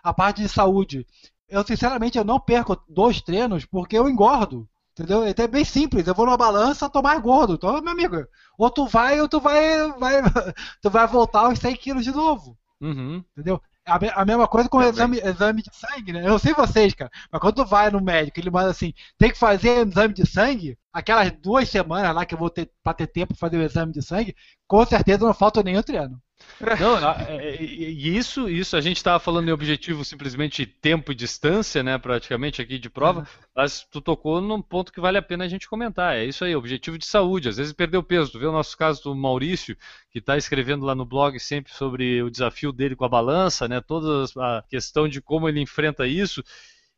a 0.00 0.14
parte 0.14 0.42
de 0.42 0.48
saúde. 0.48 1.04
Eu, 1.48 1.66
sinceramente, 1.66 2.16
eu 2.16 2.22
não 2.22 2.38
perco 2.38 2.80
dois 2.88 3.20
treinos 3.20 3.66
porque 3.66 3.98
eu 3.98 4.08
engordo. 4.08 4.68
Entendeu? 4.92 5.24
É 5.24 5.48
bem 5.48 5.64
simples. 5.64 6.06
Eu 6.06 6.14
vou 6.14 6.26
numa 6.26 6.36
balança, 6.36 6.90
tô 6.90 7.00
mais 7.00 7.20
gordo. 7.20 7.54
Então, 7.54 7.80
meu 7.80 7.92
amigo, 7.92 8.24
ou 8.58 8.70
tu 8.70 8.86
vai 8.86 9.20
ou 9.20 9.28
tu 9.28 9.40
vai, 9.40 9.90
vai, 9.92 10.22
tu 10.82 10.90
vai 10.90 11.06
voltar 11.06 11.40
aos 11.46 11.58
100 11.58 11.76
quilos 11.76 12.04
de 12.04 12.12
novo. 12.12 12.56
Uhum. 12.80 13.24
Entendeu? 13.32 13.60
A, 13.86 14.22
a 14.22 14.24
mesma 14.24 14.46
coisa 14.46 14.68
com 14.68 14.78
o 14.78 14.82
exame, 14.82 15.18
exame 15.18 15.62
de 15.62 15.70
sangue, 15.74 16.12
né? 16.12 16.26
Eu 16.26 16.38
sei 16.38 16.52
vocês, 16.52 16.94
cara, 16.94 17.10
mas 17.30 17.40
quando 17.40 17.56
tu 17.56 17.64
vai 17.64 17.90
no 17.90 18.00
médico, 18.00 18.38
ele 18.38 18.50
manda 18.50 18.70
assim, 18.70 18.92
tem 19.18 19.30
que 19.30 19.38
fazer 19.38 19.86
exame 19.86 20.14
de 20.14 20.26
sangue, 20.26 20.78
aquelas 20.92 21.30
duas 21.32 21.68
semanas 21.68 22.14
lá 22.14 22.24
que 22.24 22.34
eu 22.34 22.38
vou 22.38 22.50
ter 22.50 22.70
pra 22.82 22.94
ter 22.94 23.06
tempo 23.06 23.34
pra 23.34 23.38
fazer 23.48 23.56
o 23.56 23.62
exame 23.62 23.92
de 23.92 24.02
sangue, 24.02 24.36
com 24.66 24.84
certeza 24.84 25.26
não 25.26 25.34
falta 25.34 25.62
nenhum 25.62 25.82
treino. 25.82 26.20
Não, 26.78 26.98
é, 26.98 27.36
é, 27.36 27.62
e 27.62 28.16
isso, 28.16 28.48
isso 28.48 28.76
a 28.76 28.80
gente 28.80 28.98
estava 28.98 29.18
falando 29.18 29.48
em 29.48 29.52
objetivo 29.52 30.04
simplesmente 30.04 30.66
tempo 30.66 31.10
e 31.10 31.14
distância, 31.14 31.82
né, 31.82 31.96
praticamente 31.96 32.60
aqui 32.60 32.78
de 32.78 32.90
prova, 32.90 33.20
uhum. 33.20 33.26
mas 33.54 33.86
tu 33.90 34.00
tocou 34.00 34.40
num 34.40 34.60
ponto 34.60 34.92
que 34.92 35.00
vale 35.00 35.16
a 35.16 35.22
pena 35.22 35.44
a 35.44 35.48
gente 35.48 35.68
comentar. 35.68 36.16
É 36.16 36.24
isso 36.24 36.44
aí, 36.44 36.54
objetivo 36.54 36.98
de 36.98 37.06
saúde. 37.06 37.48
Às 37.48 37.56
vezes 37.56 37.72
perdeu 37.72 38.02
peso. 38.02 38.32
Tu 38.32 38.38
vê 38.38 38.46
o 38.46 38.52
nosso 38.52 38.76
caso 38.76 39.02
do 39.02 39.14
Maurício, 39.14 39.76
que 40.10 40.18
está 40.18 40.36
escrevendo 40.36 40.84
lá 40.84 40.94
no 40.94 41.06
blog 41.06 41.38
sempre 41.40 41.72
sobre 41.72 42.22
o 42.22 42.30
desafio 42.30 42.72
dele 42.72 42.96
com 42.96 43.04
a 43.04 43.08
balança, 43.08 43.66
né, 43.66 43.80
toda 43.80 44.24
a 44.38 44.62
questão 44.68 45.08
de 45.08 45.22
como 45.22 45.48
ele 45.48 45.60
enfrenta 45.60 46.06
isso. 46.06 46.44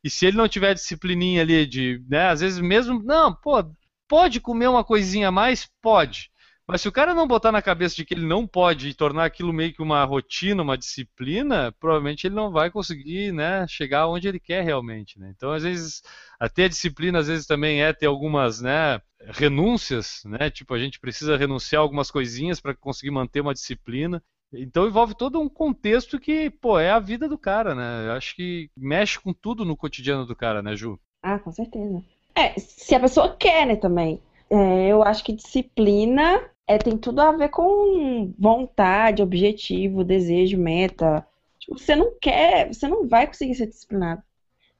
E 0.03 0.09
se 0.09 0.25
ele 0.25 0.35
não 0.35 0.49
tiver 0.49 0.73
disciplininha 0.73 1.41
ali 1.41 1.65
de, 1.65 2.03
né, 2.09 2.27
às 2.27 2.41
vezes 2.41 2.59
mesmo, 2.59 3.01
não, 3.01 3.33
pô, 3.33 3.63
pode 4.09 4.41
comer 4.41 4.67
uma 4.67 4.83
coisinha 4.83 5.29
a 5.29 5.31
mais? 5.31 5.69
Pode. 5.81 6.32
Mas 6.73 6.81
se 6.81 6.89
o 6.89 6.91
cara 6.91 7.13
não 7.13 7.27
botar 7.27 7.51
na 7.51 7.61
cabeça 7.61 7.95
de 7.95 8.03
que 8.03 8.15
ele 8.15 8.25
não 8.25 8.47
pode 8.47 8.89
e 8.89 8.93
tornar 8.95 9.25
aquilo 9.25 9.53
meio 9.53 9.71
que 9.71 9.81
uma 9.83 10.03
rotina, 10.03 10.63
uma 10.63 10.75
disciplina, 10.75 11.71
provavelmente 11.79 12.25
ele 12.25 12.33
não 12.33 12.51
vai 12.51 12.71
conseguir 12.71 13.31
né, 13.31 13.63
chegar 13.67 14.07
onde 14.07 14.27
ele 14.27 14.39
quer 14.39 14.63
realmente. 14.63 15.19
Né? 15.19 15.31
Então, 15.37 15.51
às 15.51 15.61
vezes, 15.61 16.01
até 16.39 16.63
a 16.63 16.67
disciplina, 16.67 17.19
às 17.19 17.27
vezes, 17.27 17.45
também 17.45 17.83
é 17.83 17.93
ter 17.93 18.07
algumas 18.07 18.59
né, 18.59 18.99
renúncias, 19.21 20.23
né? 20.25 20.49
Tipo, 20.49 20.73
a 20.73 20.79
gente 20.79 20.99
precisa 20.99 21.37
renunciar 21.37 21.79
algumas 21.79 22.09
coisinhas 22.09 22.59
para 22.59 22.73
conseguir 22.73 23.11
manter 23.11 23.41
uma 23.41 23.53
disciplina. 23.53 24.19
Então 24.51 24.87
envolve 24.87 25.13
todo 25.13 25.39
um 25.39 25.47
contexto 25.47 26.19
que, 26.19 26.49
pô, 26.49 26.79
é 26.79 26.89
a 26.89 26.99
vida 26.99 27.29
do 27.29 27.37
cara, 27.37 27.75
né? 27.75 28.07
Eu 28.07 28.13
acho 28.13 28.35
que 28.35 28.71
mexe 28.75 29.19
com 29.19 29.31
tudo 29.31 29.63
no 29.63 29.77
cotidiano 29.77 30.25
do 30.25 30.35
cara, 30.35 30.63
né, 30.63 30.75
Ju? 30.75 30.99
Ah, 31.21 31.37
com 31.37 31.51
certeza. 31.51 32.03
É, 32.33 32.59
se 32.59 32.95
a 32.95 32.99
pessoa 32.99 33.35
quer, 33.35 33.67
né, 33.67 33.75
também. 33.75 34.19
É, 34.49 34.87
eu 34.87 35.03
acho 35.03 35.23
que 35.23 35.33
disciplina 35.33 36.41
é, 36.67 36.77
tem 36.77 36.97
tudo 36.97 37.19
a 37.21 37.31
ver 37.31 37.49
com 37.49 38.33
vontade, 38.37 39.21
objetivo, 39.21 40.03
desejo, 40.03 40.57
meta. 40.57 41.25
Tipo, 41.59 41.77
você 41.77 41.95
não 41.95 42.13
quer, 42.21 42.73
você 42.73 42.87
não 42.87 43.07
vai 43.07 43.27
conseguir 43.27 43.55
ser 43.55 43.67
disciplinado. 43.67 44.23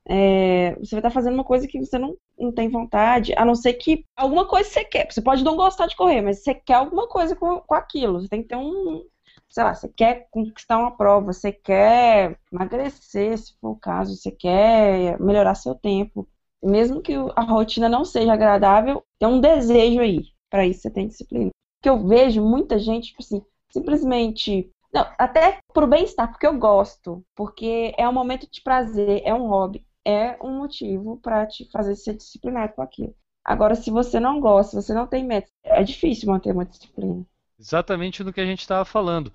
É, 0.06 0.76
você 0.76 0.96
vai 0.96 1.00
estar 1.00 1.12
fazendo 1.12 1.36
uma 1.36 1.44
coisa 1.46 1.68
que 1.68 1.80
você 1.80 1.98
não, 1.98 2.18
não 2.38 2.52
tem 2.52 2.70
vontade, 2.70 3.34
a 3.38 3.46
não 3.46 3.56
ser 3.56 3.74
que 3.74 4.06
alguma 4.16 4.48
coisa 4.48 4.70
você 4.70 4.84
quer. 4.86 5.12
Você 5.12 5.22
pode 5.22 5.44
não 5.44 5.56
gostar 5.56 5.88
de 5.88 5.96
correr, 5.96 6.22
mas 6.22 6.44
você 6.44 6.54
quer 6.54 6.76
alguma 6.76 7.08
coisa 7.08 7.36
com, 7.36 7.60
com 7.62 7.76
aquilo. 7.76 8.22
Você 8.22 8.30
tem 8.30 8.42
que 8.42 8.50
ter 8.50 8.58
um. 8.58 9.06
Sei 9.50 9.64
lá, 9.64 9.74
você 9.76 9.88
quer 9.90 10.28
conquistar 10.32 10.80
uma 10.80 10.92
prova, 10.98 11.32
você 11.32 11.52
quer 11.52 12.38
emagrecer, 12.52 13.38
se 13.38 13.54
for 13.60 13.72
o 13.72 13.76
caso, 13.76 14.16
você 14.16 14.32
quer 14.32 15.20
melhorar 15.20 15.56
seu 15.56 15.76
tempo. 15.76 16.28
Mesmo 16.64 17.02
que 17.02 17.14
a 17.36 17.42
rotina 17.44 17.90
não 17.90 18.06
seja 18.06 18.34
agradável, 18.34 19.04
tem 19.20 19.28
um 19.30 19.40
desejo 19.42 20.02
aí. 20.02 20.24
Para 20.50 20.66
isso 20.66 20.82
você 20.82 20.90
tem 20.90 21.08
disciplina. 21.08 21.52
Que 21.84 21.90
eu 21.90 22.08
vejo 22.08 22.42
muita 22.42 22.80
gente, 22.80 23.10
tipo 23.10 23.22
assim, 23.22 23.46
simplesmente. 23.70 24.72
Não, 24.94 25.06
até 25.20 25.60
pro 25.74 25.86
bem-estar, 25.86 26.30
porque 26.32 26.48
eu 26.48 26.58
gosto. 26.58 27.24
Porque 27.36 27.94
é 27.98 28.08
um 28.08 28.14
momento 28.14 28.48
de 28.50 28.62
prazer, 28.62 29.22
é 29.26 29.34
um 29.34 29.48
hobby, 29.48 29.86
é 30.06 30.38
um 30.42 30.60
motivo 30.60 31.20
para 31.22 31.46
te 31.46 31.70
fazer 31.70 31.96
ser 31.96 32.14
disciplinado 32.14 32.74
com 32.74 32.82
aquilo. 32.82 33.14
Agora, 33.44 33.76
se 33.76 33.92
você 33.92 34.18
não 34.18 34.40
gosta, 34.40 34.80
se 34.80 34.88
você 34.88 34.94
não 34.94 35.06
tem 35.06 35.26
método, 35.26 35.52
é 35.66 35.84
difícil 35.84 36.32
manter 36.32 36.54
uma 36.54 36.66
disciplina. 36.66 37.26
Exatamente 37.60 38.24
do 38.24 38.32
que 38.32 38.40
a 38.40 38.46
gente 38.46 38.62
estava 38.62 38.86
falando. 38.86 39.34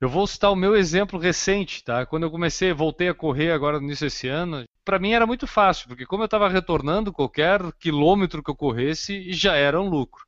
Eu 0.00 0.08
vou 0.08 0.26
citar 0.26 0.50
o 0.50 0.56
meu 0.56 0.74
exemplo 0.74 1.20
recente, 1.20 1.84
tá? 1.84 2.04
Quando 2.04 2.24
eu 2.24 2.30
comecei, 2.30 2.72
voltei 2.72 3.08
a 3.08 3.14
correr 3.14 3.52
agora 3.52 3.78
no 3.78 3.86
início 3.86 4.06
desse 4.06 4.26
ano, 4.26 4.64
para 4.84 4.98
mim 4.98 5.12
era 5.12 5.26
muito 5.26 5.46
fácil, 5.46 5.86
porque 5.86 6.04
como 6.04 6.24
eu 6.24 6.26
estava 6.26 6.48
retornando, 6.48 7.12
qualquer 7.12 7.60
quilômetro 7.74 8.42
que 8.42 8.50
eu 8.50 8.56
corresse 8.56 9.32
já 9.32 9.54
era 9.54 9.80
um 9.80 9.88
lucro. 9.88 10.24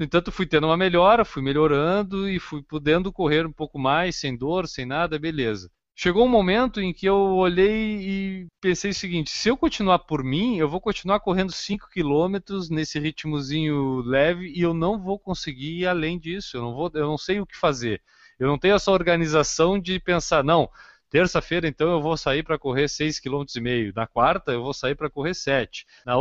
No 0.00 0.06
entanto, 0.06 0.32
fui 0.32 0.46
tendo 0.46 0.66
uma 0.66 0.78
melhora, 0.78 1.26
fui 1.26 1.42
melhorando 1.42 2.26
e 2.26 2.40
fui 2.40 2.62
podendo 2.62 3.12
correr 3.12 3.46
um 3.46 3.52
pouco 3.52 3.78
mais, 3.78 4.16
sem 4.16 4.34
dor, 4.34 4.66
sem 4.66 4.86
nada, 4.86 5.18
beleza. 5.18 5.70
Chegou 5.94 6.24
um 6.24 6.28
momento 6.28 6.80
em 6.80 6.90
que 6.90 7.04
eu 7.04 7.18
olhei 7.36 7.98
e 8.00 8.46
pensei 8.62 8.92
o 8.92 8.94
seguinte: 8.94 9.28
se 9.28 9.50
eu 9.50 9.58
continuar 9.58 9.98
por 9.98 10.24
mim, 10.24 10.56
eu 10.56 10.66
vou 10.70 10.80
continuar 10.80 11.20
correndo 11.20 11.52
5 11.52 11.90
km 11.90 12.38
nesse 12.70 12.98
ritmozinho 12.98 14.00
leve 14.00 14.50
e 14.56 14.62
eu 14.62 14.72
não 14.72 14.98
vou 14.98 15.18
conseguir 15.18 15.80
ir 15.80 15.86
além 15.86 16.18
disso. 16.18 16.56
Eu 16.56 16.62
não, 16.62 16.74
vou, 16.74 16.90
eu 16.94 17.06
não 17.06 17.18
sei 17.18 17.38
o 17.38 17.44
que 17.44 17.54
fazer. 17.54 18.02
Eu 18.38 18.48
não 18.48 18.58
tenho 18.58 18.76
essa 18.76 18.90
organização 18.90 19.78
de 19.78 20.00
pensar, 20.00 20.42
não, 20.42 20.70
terça-feira 21.10 21.68
então 21.68 21.90
eu 21.90 22.00
vou 22.00 22.16
sair 22.16 22.42
para 22.42 22.58
correr 22.58 22.86
6,5 22.86 23.20
km. 23.20 23.92
Na 23.94 24.06
quarta 24.06 24.50
eu 24.50 24.62
vou 24.62 24.72
sair 24.72 24.94
para 24.94 25.10
correr 25.10 25.34
7. 25.34 25.84
Na, 26.06 26.14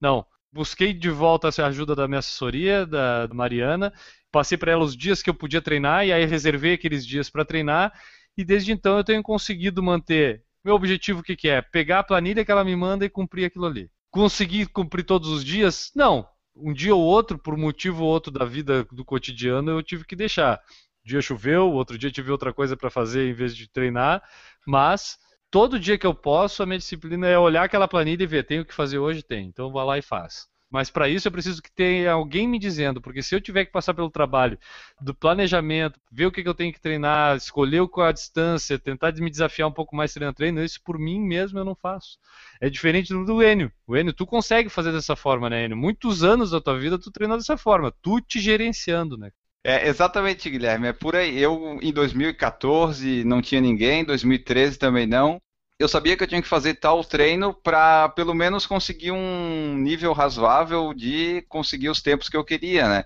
não, 0.00 0.24
busquei 0.54 0.92
de 0.92 1.10
volta 1.10 1.48
a 1.48 1.66
ajuda 1.66 1.96
da 1.96 2.06
minha 2.06 2.20
assessoria, 2.20 2.86
da, 2.86 3.28
Mariana, 3.32 3.92
passei 4.30 4.56
para 4.56 4.70
ela 4.70 4.84
os 4.84 4.96
dias 4.96 5.20
que 5.20 5.28
eu 5.28 5.34
podia 5.34 5.60
treinar 5.60 6.06
e 6.06 6.12
aí 6.12 6.24
reservei 6.24 6.74
aqueles 6.74 7.04
dias 7.04 7.28
para 7.28 7.44
treinar 7.44 7.92
e 8.36 8.44
desde 8.44 8.70
então 8.70 8.96
eu 8.96 9.02
tenho 9.02 9.22
conseguido 9.22 9.82
manter 9.82 10.44
meu 10.64 10.76
objetivo 10.76 11.20
o 11.20 11.22
que, 11.22 11.36
que 11.36 11.48
é? 11.48 11.60
Pegar 11.60 11.98
a 11.98 12.04
planilha 12.04 12.44
que 12.44 12.52
ela 12.52 12.64
me 12.64 12.74
manda 12.74 13.04
e 13.04 13.10
cumprir 13.10 13.44
aquilo 13.44 13.66
ali. 13.66 13.90
Conseguir 14.10 14.66
cumprir 14.66 15.04
todos 15.04 15.28
os 15.28 15.44
dias? 15.44 15.90
Não. 15.94 16.26
Um 16.56 16.72
dia 16.72 16.94
ou 16.94 17.02
outro, 17.02 17.36
por 17.36 17.56
motivo 17.56 18.04
ou 18.04 18.10
outro 18.10 18.32
da 18.32 18.44
vida 18.44 18.84
do 18.92 19.04
cotidiano, 19.04 19.72
eu 19.72 19.82
tive 19.82 20.04
que 20.04 20.16
deixar. 20.16 20.60
Um 21.04 21.08
dia 21.08 21.20
choveu, 21.20 21.70
outro 21.72 21.98
dia 21.98 22.10
tive 22.10 22.30
outra 22.30 22.52
coisa 22.54 22.76
para 22.76 22.88
fazer 22.88 23.28
em 23.28 23.34
vez 23.34 23.54
de 23.54 23.68
treinar, 23.68 24.22
mas 24.66 25.18
todo 25.54 25.78
dia 25.78 25.96
que 25.96 26.04
eu 26.04 26.12
posso, 26.12 26.64
a 26.64 26.66
minha 26.66 26.80
disciplina 26.80 27.28
é 27.28 27.38
olhar 27.38 27.62
aquela 27.62 27.86
planilha 27.86 28.24
e 28.24 28.26
ver, 28.26 28.44
tenho 28.44 28.62
o 28.62 28.64
que 28.64 28.74
fazer 28.74 28.98
hoje? 28.98 29.22
Tem. 29.22 29.46
Então 29.46 29.70
vou 29.70 29.84
lá 29.84 29.96
e 29.96 30.02
faço. 30.02 30.48
Mas 30.68 30.90
para 30.90 31.08
isso 31.08 31.28
eu 31.28 31.32
preciso 31.32 31.62
que 31.62 31.70
tenha 31.70 32.10
alguém 32.10 32.48
me 32.48 32.58
dizendo, 32.58 33.00
porque 33.00 33.22
se 33.22 33.36
eu 33.36 33.40
tiver 33.40 33.64
que 33.64 33.70
passar 33.70 33.94
pelo 33.94 34.10
trabalho 34.10 34.58
do 35.00 35.14
planejamento, 35.14 36.00
ver 36.10 36.26
o 36.26 36.32
que, 36.32 36.42
que 36.42 36.48
eu 36.48 36.54
tenho 36.54 36.72
que 36.72 36.80
treinar, 36.80 37.36
escolher 37.36 37.86
qual 37.86 38.08
a 38.08 38.12
distância, 38.12 38.80
tentar 38.80 39.12
me 39.12 39.30
desafiar 39.30 39.68
um 39.68 39.72
pouco 39.72 39.94
mais 39.94 40.12
treinando 40.12 40.34
treino, 40.34 40.60
isso 40.60 40.80
por 40.82 40.98
mim 40.98 41.20
mesmo 41.20 41.60
eu 41.60 41.64
não 41.64 41.76
faço. 41.76 42.18
É 42.60 42.68
diferente 42.68 43.14
do, 43.14 43.24
do 43.24 43.40
Enio. 43.40 43.70
O 43.86 43.96
Enio, 43.96 44.12
tu 44.12 44.26
consegue 44.26 44.68
fazer 44.68 44.90
dessa 44.90 45.14
forma, 45.14 45.48
né, 45.48 45.66
Enio? 45.66 45.76
Muitos 45.76 46.24
anos 46.24 46.50
da 46.50 46.60
tua 46.60 46.76
vida 46.76 46.98
tu 46.98 47.12
treinou 47.12 47.36
dessa 47.36 47.56
forma, 47.56 47.94
tu 48.02 48.20
te 48.20 48.40
gerenciando, 48.40 49.16
né? 49.16 49.30
É, 49.66 49.88
exatamente, 49.88 50.50
Guilherme. 50.50 50.88
É 50.88 50.92
por 50.92 51.16
aí. 51.16 51.38
Eu, 51.38 51.78
em 51.82 51.92
2014, 51.92 53.24
não 53.24 53.40
tinha 53.40 53.60
ninguém, 53.60 54.00
em 54.02 54.04
2013 54.04 54.78
também 54.78 55.06
não 55.06 55.40
eu 55.78 55.88
sabia 55.88 56.16
que 56.16 56.22
eu 56.22 56.28
tinha 56.28 56.40
que 56.40 56.48
fazer 56.48 56.74
tal 56.76 57.04
treino 57.04 57.52
para 57.52 58.08
pelo 58.10 58.32
menos 58.32 58.64
conseguir 58.64 59.10
um 59.10 59.76
nível 59.76 60.12
razoável 60.12 60.94
de 60.94 61.42
conseguir 61.48 61.88
os 61.88 62.00
tempos 62.00 62.28
que 62.28 62.36
eu 62.36 62.44
queria, 62.44 62.88
né? 62.88 63.04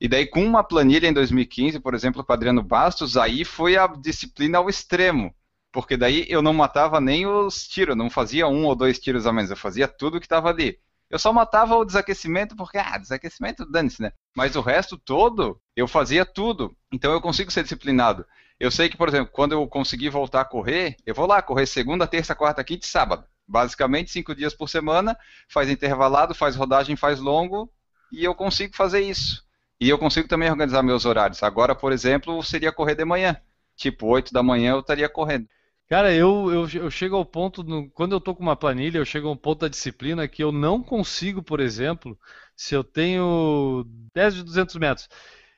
E 0.00 0.08
daí 0.08 0.26
com 0.26 0.44
uma 0.44 0.64
planilha 0.64 1.08
em 1.08 1.12
2015, 1.12 1.80
por 1.80 1.94
exemplo, 1.94 2.24
com 2.24 2.32
Adriano 2.32 2.62
Bastos, 2.62 3.16
aí 3.16 3.44
foi 3.44 3.76
a 3.76 3.86
disciplina 3.88 4.58
ao 4.58 4.68
extremo, 4.70 5.34
porque 5.72 5.96
daí 5.96 6.26
eu 6.28 6.42
não 6.42 6.54
matava 6.54 7.00
nem 7.00 7.26
os 7.26 7.68
tiros, 7.68 7.96
não 7.96 8.10
fazia 8.10 8.48
um 8.48 8.66
ou 8.66 8.76
dois 8.76 8.98
tiros 8.98 9.26
a 9.26 9.32
menos, 9.32 9.50
eu 9.50 9.56
fazia 9.56 9.88
tudo 9.88 10.20
que 10.20 10.26
estava 10.26 10.50
ali. 10.50 10.78
Eu 11.10 11.18
só 11.18 11.32
matava 11.32 11.74
o 11.76 11.84
desaquecimento 11.84 12.54
porque, 12.54 12.76
ah, 12.78 12.98
desaquecimento 12.98 13.64
dane-se, 13.64 14.02
né? 14.02 14.12
Mas 14.36 14.56
o 14.56 14.60
resto 14.60 14.98
todo, 14.98 15.60
eu 15.74 15.88
fazia 15.88 16.24
tudo. 16.24 16.76
Então 16.92 17.12
eu 17.12 17.20
consigo 17.20 17.50
ser 17.50 17.62
disciplinado. 17.62 18.26
Eu 18.60 18.70
sei 18.70 18.88
que, 18.88 18.96
por 18.96 19.08
exemplo, 19.08 19.32
quando 19.32 19.52
eu 19.52 19.66
conseguir 19.68 20.10
voltar 20.10 20.42
a 20.42 20.44
correr, 20.44 20.96
eu 21.06 21.14
vou 21.14 21.26
lá 21.26 21.40
correr 21.40 21.66
segunda, 21.66 22.06
terça, 22.06 22.34
quarta, 22.34 22.64
quinta 22.64 22.84
e 22.84 22.88
sábado. 22.88 23.24
Basicamente, 23.46 24.10
cinco 24.10 24.34
dias 24.34 24.52
por 24.52 24.68
semana, 24.68 25.16
faz 25.48 25.70
intervalado, 25.70 26.34
faz 26.34 26.56
rodagem, 26.56 26.96
faz 26.96 27.20
longo, 27.20 27.72
e 28.12 28.24
eu 28.24 28.34
consigo 28.34 28.76
fazer 28.76 29.00
isso. 29.00 29.44
E 29.80 29.88
eu 29.88 29.96
consigo 29.96 30.28
também 30.28 30.50
organizar 30.50 30.82
meus 30.82 31.04
horários. 31.06 31.42
Agora, 31.42 31.74
por 31.74 31.92
exemplo, 31.92 32.42
seria 32.42 32.72
correr 32.72 32.96
de 32.96 33.04
manhã. 33.04 33.40
Tipo, 33.76 34.06
8 34.08 34.32
da 34.32 34.42
manhã 34.42 34.72
eu 34.72 34.80
estaria 34.80 35.08
correndo. 35.08 35.48
Cara, 35.88 36.12
eu, 36.14 36.50
eu, 36.52 36.68
eu 36.82 36.90
chego 36.90 37.16
ao 37.16 37.24
ponto, 37.24 37.62
no, 37.64 37.90
quando 37.90 38.12
eu 38.12 38.20
tô 38.20 38.34
com 38.34 38.42
uma 38.42 38.54
planilha, 38.56 38.98
eu 38.98 39.04
chego 39.06 39.28
ao 39.28 39.36
ponto 39.36 39.60
da 39.60 39.68
disciplina 39.68 40.28
que 40.28 40.42
eu 40.44 40.52
não 40.52 40.82
consigo, 40.82 41.42
por 41.42 41.60
exemplo, 41.60 42.18
se 42.54 42.74
eu 42.74 42.84
tenho 42.84 43.84
10 44.14 44.34
de 44.34 44.42
200 44.42 44.74
metros, 44.76 45.08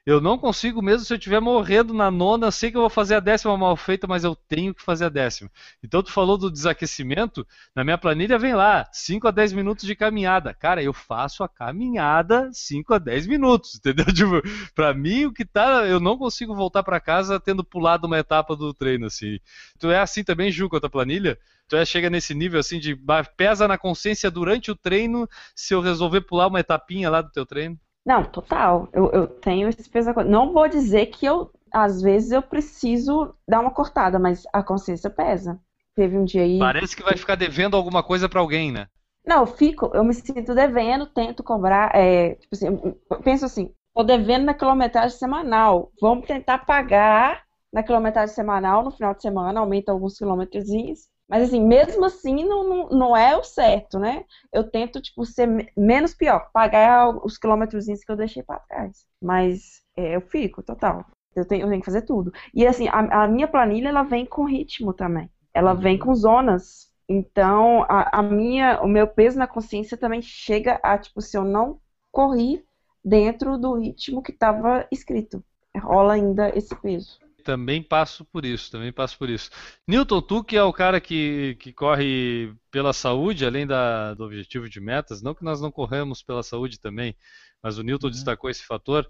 eu 0.06 0.20
não 0.20 0.38
consigo 0.38 0.80
mesmo 0.80 1.04
se 1.04 1.12
eu 1.12 1.18
estiver 1.18 1.40
morrendo 1.40 1.92
na 1.92 2.10
nona, 2.10 2.50
sei 2.50 2.70
que 2.70 2.76
eu 2.76 2.80
vou 2.80 2.90
fazer 2.90 3.16
a 3.16 3.20
décima 3.20 3.56
mal 3.56 3.76
feita, 3.76 4.06
mas 4.06 4.24
eu 4.24 4.34
tenho 4.34 4.74
que 4.74 4.82
fazer 4.82 5.04
a 5.04 5.08
décima. 5.08 5.50
Então 5.82 6.02
tu 6.02 6.10
falou 6.10 6.38
do 6.38 6.50
desaquecimento, 6.50 7.46
na 7.74 7.84
minha 7.84 7.98
planilha 7.98 8.38
vem 8.38 8.54
lá, 8.54 8.88
5 8.92 9.28
a 9.28 9.30
10 9.30 9.52
minutos 9.52 9.84
de 9.84 9.94
caminhada. 9.94 10.54
Cara, 10.54 10.82
eu 10.82 10.92
faço 10.92 11.44
a 11.44 11.48
caminhada 11.48 12.50
5 12.52 12.94
a 12.94 12.98
10 12.98 13.26
minutos, 13.26 13.76
entendeu? 13.78 14.06
Tipo, 14.06 14.42
pra 14.74 14.94
mim 14.94 15.26
o 15.26 15.32
que 15.32 15.44
tá, 15.44 15.86
eu 15.86 16.00
não 16.00 16.16
consigo 16.16 16.54
voltar 16.54 16.82
para 16.82 16.98
casa 16.98 17.38
tendo 17.38 17.62
pulado 17.62 18.06
uma 18.06 18.18
etapa 18.18 18.56
do 18.56 18.72
treino 18.72 19.06
assim. 19.06 19.38
Tu 19.78 19.90
é 19.90 19.98
assim 19.98 20.24
também, 20.24 20.50
Ju, 20.50 20.68
com 20.68 20.76
a 20.76 20.80
tua 20.80 20.90
planilha? 20.90 21.38
Tu 21.68 21.76
é, 21.76 21.84
chega 21.84 22.10
nesse 22.10 22.34
nível 22.34 22.58
assim 22.58 22.80
de 22.80 22.98
pesa 23.36 23.68
na 23.68 23.78
consciência 23.78 24.30
durante 24.30 24.70
o 24.70 24.76
treino 24.76 25.28
se 25.54 25.74
eu 25.74 25.80
resolver 25.80 26.22
pular 26.22 26.48
uma 26.48 26.60
etapinha 26.60 27.10
lá 27.10 27.22
do 27.22 27.30
teu 27.30 27.46
treino? 27.46 27.78
Não, 28.04 28.24
total. 28.24 28.88
Eu, 28.92 29.10
eu 29.12 29.26
tenho 29.26 29.68
esse 29.68 29.88
peso. 29.88 30.12
Não 30.26 30.52
vou 30.52 30.68
dizer 30.68 31.06
que 31.06 31.26
eu, 31.26 31.50
às 31.72 32.00
vezes, 32.00 32.30
eu 32.30 32.42
preciso 32.42 33.34
dar 33.46 33.60
uma 33.60 33.70
cortada, 33.70 34.18
mas 34.18 34.44
a 34.52 34.62
consciência 34.62 35.10
pesa. 35.10 35.60
Teve 35.94 36.16
um 36.16 36.24
dia 36.24 36.42
aí. 36.42 36.58
Parece 36.58 36.96
que 36.96 37.02
vai 37.02 37.16
ficar 37.16 37.34
devendo 37.34 37.76
alguma 37.76 38.02
coisa 38.02 38.28
para 38.28 38.40
alguém, 38.40 38.72
né? 38.72 38.86
Não, 39.24 39.40
eu 39.40 39.46
fico, 39.46 39.90
eu 39.94 40.02
me 40.02 40.14
sinto 40.14 40.54
devendo, 40.54 41.06
tento 41.06 41.42
cobrar. 41.42 41.94
É, 41.94 42.36
tipo 42.36 42.54
assim, 42.54 42.66
eu 42.66 43.20
penso 43.22 43.44
assim, 43.44 43.72
tô 43.94 44.02
devendo 44.02 44.44
na 44.44 44.54
quilometragem 44.54 45.16
semanal. 45.18 45.92
Vamos 46.00 46.26
tentar 46.26 46.58
pagar 46.64 47.42
na 47.72 47.82
quilometragem 47.82 48.34
semanal 48.34 48.82
no 48.82 48.90
final 48.90 49.14
de 49.14 49.22
semana, 49.22 49.60
aumenta 49.60 49.92
alguns 49.92 50.16
quilômetrozinhos. 50.16 51.08
Mas 51.30 51.44
assim, 51.44 51.64
mesmo 51.64 52.04
assim 52.04 52.44
não, 52.44 52.68
não, 52.68 52.88
não, 52.88 53.16
é 53.16 53.36
o 53.36 53.44
certo, 53.44 54.00
né? 54.00 54.24
Eu 54.52 54.68
tento, 54.68 55.00
tipo, 55.00 55.24
ser 55.24 55.70
menos 55.76 56.12
pior, 56.12 56.50
pagar 56.52 57.08
os 57.24 57.38
quilômetros 57.38 57.86
que 57.86 58.10
eu 58.10 58.16
deixei 58.16 58.42
para 58.42 58.58
trás. 58.58 59.06
Mas 59.22 59.80
é, 59.96 60.16
eu 60.16 60.20
fico, 60.20 60.60
total. 60.60 61.06
Eu 61.36 61.46
tenho, 61.46 61.62
eu 61.62 61.68
tenho 61.68 61.80
que 61.80 61.86
fazer 61.86 62.02
tudo. 62.02 62.32
E 62.52 62.66
assim, 62.66 62.88
a, 62.88 63.22
a, 63.22 63.28
minha 63.28 63.46
planilha, 63.46 63.90
ela 63.90 64.02
vem 64.02 64.26
com 64.26 64.44
ritmo 64.44 64.92
também. 64.92 65.30
Ela 65.54 65.72
vem 65.72 65.96
com 65.96 66.12
zonas. 66.12 66.90
Então, 67.08 67.84
a, 67.88 68.18
a 68.18 68.22
minha, 68.22 68.80
o 68.82 68.88
meu 68.88 69.06
peso 69.06 69.38
na 69.38 69.46
consciência 69.46 69.96
também 69.96 70.20
chega 70.20 70.80
a, 70.82 70.98
tipo, 70.98 71.20
se 71.20 71.38
eu 71.38 71.44
não 71.44 71.80
corri 72.10 72.64
dentro 73.04 73.56
do 73.56 73.74
ritmo 73.74 74.20
que 74.20 74.32
estava 74.32 74.84
escrito. 74.90 75.44
Rola 75.76 76.14
ainda 76.14 76.50
esse 76.56 76.74
peso. 76.74 77.20
Também 77.50 77.82
passo 77.82 78.24
por 78.24 78.44
isso, 78.44 78.70
também 78.70 78.92
passo 78.92 79.18
por 79.18 79.28
isso. 79.28 79.50
Newton, 79.84 80.22
tu 80.22 80.44
que 80.44 80.56
é 80.56 80.62
o 80.62 80.72
cara 80.72 81.00
que, 81.00 81.56
que 81.58 81.72
corre 81.72 82.54
pela 82.70 82.92
saúde, 82.92 83.44
além 83.44 83.66
da, 83.66 84.14
do 84.14 84.22
objetivo 84.22 84.68
de 84.68 84.80
metas, 84.80 85.20
não 85.20 85.34
que 85.34 85.42
nós 85.42 85.60
não 85.60 85.72
corremos 85.72 86.22
pela 86.22 86.44
saúde 86.44 86.78
também, 86.78 87.12
mas 87.60 87.76
o 87.76 87.82
Newton 87.82 88.06
uhum. 88.06 88.12
destacou 88.12 88.48
esse 88.48 88.64
fator. 88.64 89.04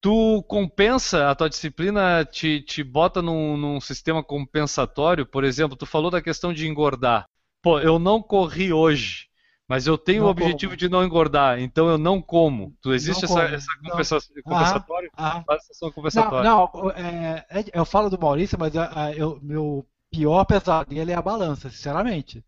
Tu 0.00 0.44
compensa, 0.44 1.28
a 1.28 1.34
tua 1.34 1.48
disciplina 1.48 2.24
te, 2.24 2.60
te 2.60 2.84
bota 2.84 3.20
num, 3.20 3.56
num 3.56 3.80
sistema 3.80 4.22
compensatório, 4.22 5.26
por 5.26 5.42
exemplo, 5.42 5.76
tu 5.76 5.84
falou 5.84 6.08
da 6.08 6.22
questão 6.22 6.52
de 6.52 6.68
engordar. 6.68 7.26
Pô, 7.60 7.80
eu 7.80 7.98
não 7.98 8.22
corri 8.22 8.72
hoje, 8.72 9.26
mas 9.68 9.86
eu 9.86 9.96
tenho 9.96 10.22
não 10.22 10.28
o 10.28 10.30
objetivo 10.30 10.72
como. 10.72 10.76
de 10.76 10.88
não 10.88 11.04
engordar, 11.04 11.60
então 11.60 11.88
eu 11.88 11.96
não 11.96 12.20
como. 12.20 12.74
Tu 12.82 12.92
existe 12.92 13.24
essa, 13.24 13.42
essa 13.44 13.66
compensação, 13.82 14.34
compensatória? 14.42 15.10
Ah, 15.16 15.44
ah. 15.48 15.90
compensatória? 15.94 16.50
Não, 16.50 16.70
não 16.74 16.90
é, 16.90 17.46
é, 17.50 17.64
eu 17.72 17.84
falo 17.84 18.10
do 18.10 18.18
Maurício, 18.18 18.58
mas 18.58 18.76
a, 18.76 19.04
a, 19.06 19.12
eu, 19.12 19.38
meu 19.42 19.86
pior 20.10 20.44
pesadelo 20.44 21.10
é 21.10 21.14
a 21.14 21.22
balança, 21.22 21.70
sinceramente. 21.70 22.44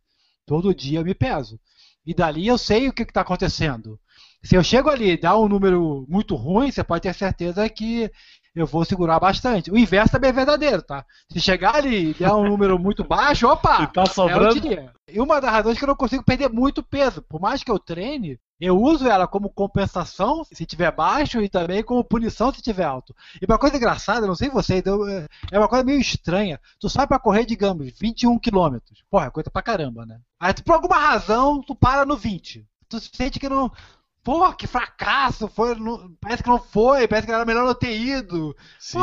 Todo 0.46 0.74
dia 0.74 0.98
eu 0.98 1.05
me 1.05 1.14
peso. 1.14 1.59
E 2.05 2.14
dali 2.14 2.46
eu 2.46 2.59
sei 2.59 2.88
o 2.88 2.92
que 2.92 3.03
está 3.03 3.22
acontecendo. 3.22 3.98
Se 4.42 4.57
eu 4.57 4.62
chego 4.62 4.90
ali 4.90 5.12
e 5.12 5.20
dá 5.20 5.38
um 5.38 5.48
número 5.48 6.05
muito 6.07 6.35
ruim, 6.35 6.70
você 6.70 6.85
pode 6.85 7.03
ter 7.03 7.14
certeza 7.14 7.66
que 7.70 8.11
eu 8.55 8.67
vou 8.67 8.85
segurar 8.85 9.19
bastante. 9.19 9.71
O 9.71 9.77
inverso 9.77 10.12
também 10.12 10.31
é 10.31 10.33
verdadeiro, 10.33 10.81
tá? 10.81 11.05
Se 11.31 11.40
chegar 11.40 11.77
ali 11.77 12.11
e 12.11 12.14
der 12.14 12.33
um 12.33 12.49
número 12.49 12.79
muito 12.79 13.03
baixo, 13.03 13.49
opa! 13.49 13.87
tá 13.88 14.07
sobrando. 14.07 14.67
É 14.73 14.90
e 15.09 15.21
uma 15.21 15.40
das 15.40 15.51
razões 15.51 15.77
é 15.77 15.79
que 15.79 15.85
eu 15.85 15.88
não 15.88 15.97
consigo 15.97 16.25
perder 16.25 16.49
muito 16.49 16.83
peso. 16.83 17.21
Por 17.23 17.40
mais 17.40 17.62
que 17.62 17.71
eu 17.71 17.79
treine, 17.79 18.38
Eu 18.61 18.81
uso 18.81 19.09
ela 19.09 19.27
como 19.27 19.51
compensação 19.51 20.45
se 20.45 20.64
tiver 20.64 20.90
baixo 20.93 21.40
e 21.43 21.49
também 21.49 21.83
como 21.83 22.05
punição 22.05 22.55
se 22.55 22.62
tiver 22.62 22.85
alto. 22.85 23.14
E 23.43 23.45
uma 23.45 23.59
coisa 23.59 23.77
engraçada, 23.77 24.27
não 24.27 24.37
sei 24.37 24.49
vocês, 24.49 24.83
é 25.51 25.59
uma 25.59 25.69
coisa 25.69 25.85
meio 25.85 26.01
estranha. 26.01 26.61
Tu 26.79 26.88
sai 26.88 27.07
pra 27.07 27.19
correr, 27.19 27.45
digamos, 27.45 27.93
21 27.99 28.38
km. 28.38 28.79
Porra, 29.11 29.27
é 29.27 29.31
coisa 29.31 29.51
pra 29.51 29.62
caramba, 29.62 30.07
né? 30.07 30.21
Aí 30.38 30.55
tu, 30.55 30.62
por 30.62 30.75
alguma 30.75 30.97
razão, 30.97 31.61
tu 31.61 31.75
para 31.75 32.07
no 32.07 32.17
20. 32.17 32.64
Tu 32.88 33.01
sente 33.01 33.40
que 33.40 33.49
não. 33.49 33.71
Pô, 34.24 34.50
que 34.54 34.66
fracasso! 34.66 35.46
Foi, 35.48 35.74
não- 35.74 36.10
parece 36.18 36.42
que 36.42 36.48
não 36.48 36.58
foi, 36.58 37.06
parece 37.06 37.26
que 37.26 37.32
era 37.32 37.44
melhor 37.44 37.66
não 37.66 37.74
ter 37.74 37.94
ido. 37.94 38.56
Pô, 38.92 39.00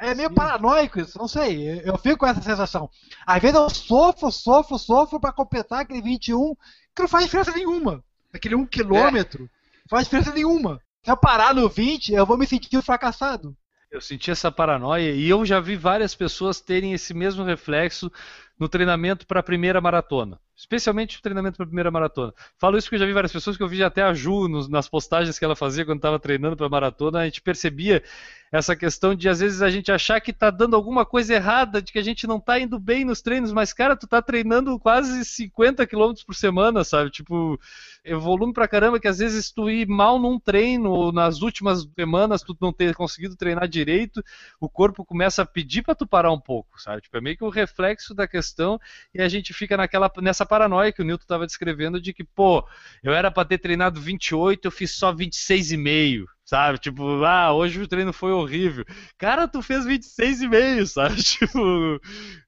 é 0.00 0.14
meio 0.16 0.28
sim. 0.28 0.34
paranoico 0.34 1.00
isso, 1.00 1.16
não 1.16 1.28
sei. 1.28 1.80
Eu 1.84 1.96
fico 1.96 2.18
com 2.18 2.26
essa 2.26 2.42
sensação. 2.42 2.90
Às 3.24 3.40
vezes 3.40 3.56
eu 3.56 3.70
sofro, 3.70 4.32
sofro, 4.32 4.76
sofro 4.76 5.20
pra 5.20 5.32
completar 5.32 5.80
aquele 5.82 6.02
21, 6.02 6.56
que 6.94 7.02
não 7.02 7.08
faz 7.08 7.24
diferença 7.24 7.52
nenhuma. 7.52 8.02
Aquele 8.32 8.56
1 8.56 8.66
quilômetro, 8.66 9.42
não 9.42 9.88
faz 9.88 10.04
diferença 10.04 10.32
nenhuma. 10.32 10.80
Se 11.04 11.10
eu 11.10 11.16
parar 11.16 11.54
no 11.54 11.68
20, 11.68 12.12
eu 12.12 12.26
vou 12.26 12.36
me 12.36 12.46
sentir 12.46 12.82
fracassado. 12.82 13.56
Eu 13.90 14.00
senti 14.00 14.28
essa 14.32 14.50
paranoia 14.50 15.12
e 15.12 15.28
eu 15.28 15.46
já 15.46 15.60
vi 15.60 15.76
várias 15.76 16.16
pessoas 16.16 16.60
terem 16.60 16.92
esse 16.94 17.14
mesmo 17.14 17.44
reflexo 17.44 18.10
no 18.58 18.68
treinamento 18.68 19.26
para 19.26 19.40
a 19.40 19.42
primeira 19.42 19.80
maratona. 19.80 20.38
Especialmente 20.56 21.18
o 21.18 21.22
treinamento 21.22 21.56
para 21.56 21.64
a 21.64 21.66
primeira 21.66 21.90
maratona. 21.90 22.32
Falo 22.58 22.78
isso 22.78 22.86
porque 22.86 22.94
eu 22.94 23.00
já 23.00 23.06
vi 23.06 23.12
várias 23.12 23.32
pessoas 23.32 23.56
que 23.56 23.62
eu 23.62 23.68
vi 23.68 23.82
até 23.82 24.02
a 24.02 24.14
Ju 24.14 24.46
nos- 24.46 24.68
nas 24.68 24.88
postagens 24.88 25.36
que 25.38 25.44
ela 25.44 25.56
fazia 25.56 25.84
quando 25.84 25.98
estava 25.98 26.18
treinando 26.20 26.56
para 26.56 26.66
a 26.66 26.70
maratona. 26.70 27.18
A 27.20 27.24
gente 27.24 27.42
percebia 27.42 28.02
essa 28.52 28.76
questão 28.76 29.16
de 29.16 29.28
às 29.28 29.40
vezes 29.40 29.62
a 29.62 29.68
gente 29.68 29.90
achar 29.90 30.20
que 30.20 30.30
está 30.30 30.48
dando 30.48 30.76
alguma 30.76 31.04
coisa 31.04 31.34
errada, 31.34 31.82
de 31.82 31.90
que 31.90 31.98
a 31.98 32.02
gente 32.02 32.24
não 32.24 32.36
está 32.36 32.60
indo 32.60 32.78
bem 32.78 33.04
nos 33.04 33.20
treinos, 33.20 33.52
mas 33.52 33.72
cara, 33.72 33.96
tu 33.96 34.06
tá 34.06 34.22
treinando 34.22 34.78
quase 34.78 35.24
50 35.24 35.84
km 35.84 36.24
por 36.24 36.36
semana, 36.36 36.84
sabe? 36.84 37.10
Tipo, 37.10 37.58
é 38.04 38.14
volume 38.14 38.52
pra 38.52 38.68
caramba 38.68 39.00
que 39.00 39.08
às 39.08 39.18
vezes 39.18 39.50
tu 39.50 39.68
ir 39.68 39.88
mal 39.88 40.20
num 40.20 40.38
treino 40.38 40.90
ou 40.92 41.10
nas 41.10 41.42
últimas 41.42 41.84
semanas 41.98 42.42
tu 42.42 42.56
não 42.60 42.72
ter 42.72 42.94
conseguido 42.94 43.34
treinar 43.34 43.66
direito, 43.66 44.22
o 44.60 44.68
corpo 44.68 45.04
começa 45.04 45.42
a 45.42 45.46
pedir 45.46 45.82
pra 45.82 45.94
tu 45.96 46.06
parar 46.06 46.30
um 46.30 46.40
pouco, 46.40 46.80
sabe? 46.80 47.02
Tipo, 47.02 47.16
é 47.16 47.20
meio 47.20 47.36
que 47.36 47.44
um 47.44 47.48
reflexo 47.48 48.14
da 48.14 48.28
questão 48.28 48.43
e 49.14 49.20
a 49.20 49.28
gente 49.28 49.52
fica 49.52 49.76
naquela 49.76 50.10
nessa 50.18 50.44
paranoia 50.44 50.92
que 50.92 51.02
o 51.02 51.04
Newton 51.04 51.22
estava 51.24 51.46
descrevendo 51.46 52.00
de 52.00 52.12
que, 52.12 52.24
pô, 52.24 52.66
eu 53.02 53.12
era 53.12 53.30
pra 53.30 53.44
ter 53.44 53.58
treinado 53.58 54.00
28, 54.00 54.66
eu 54.66 54.70
fiz 54.70 54.92
só 54.92 55.12
26,5. 55.12 56.33
Sabe, 56.46 56.78
tipo, 56.78 57.24
ah, 57.24 57.54
hoje 57.54 57.80
o 57.80 57.88
treino 57.88 58.12
foi 58.12 58.30
horrível. 58.30 58.84
Cara, 59.16 59.48
tu 59.48 59.62
fez 59.62 59.86
26,5, 59.86 60.86
sabe? 60.86 61.16
Tipo, 61.24 61.98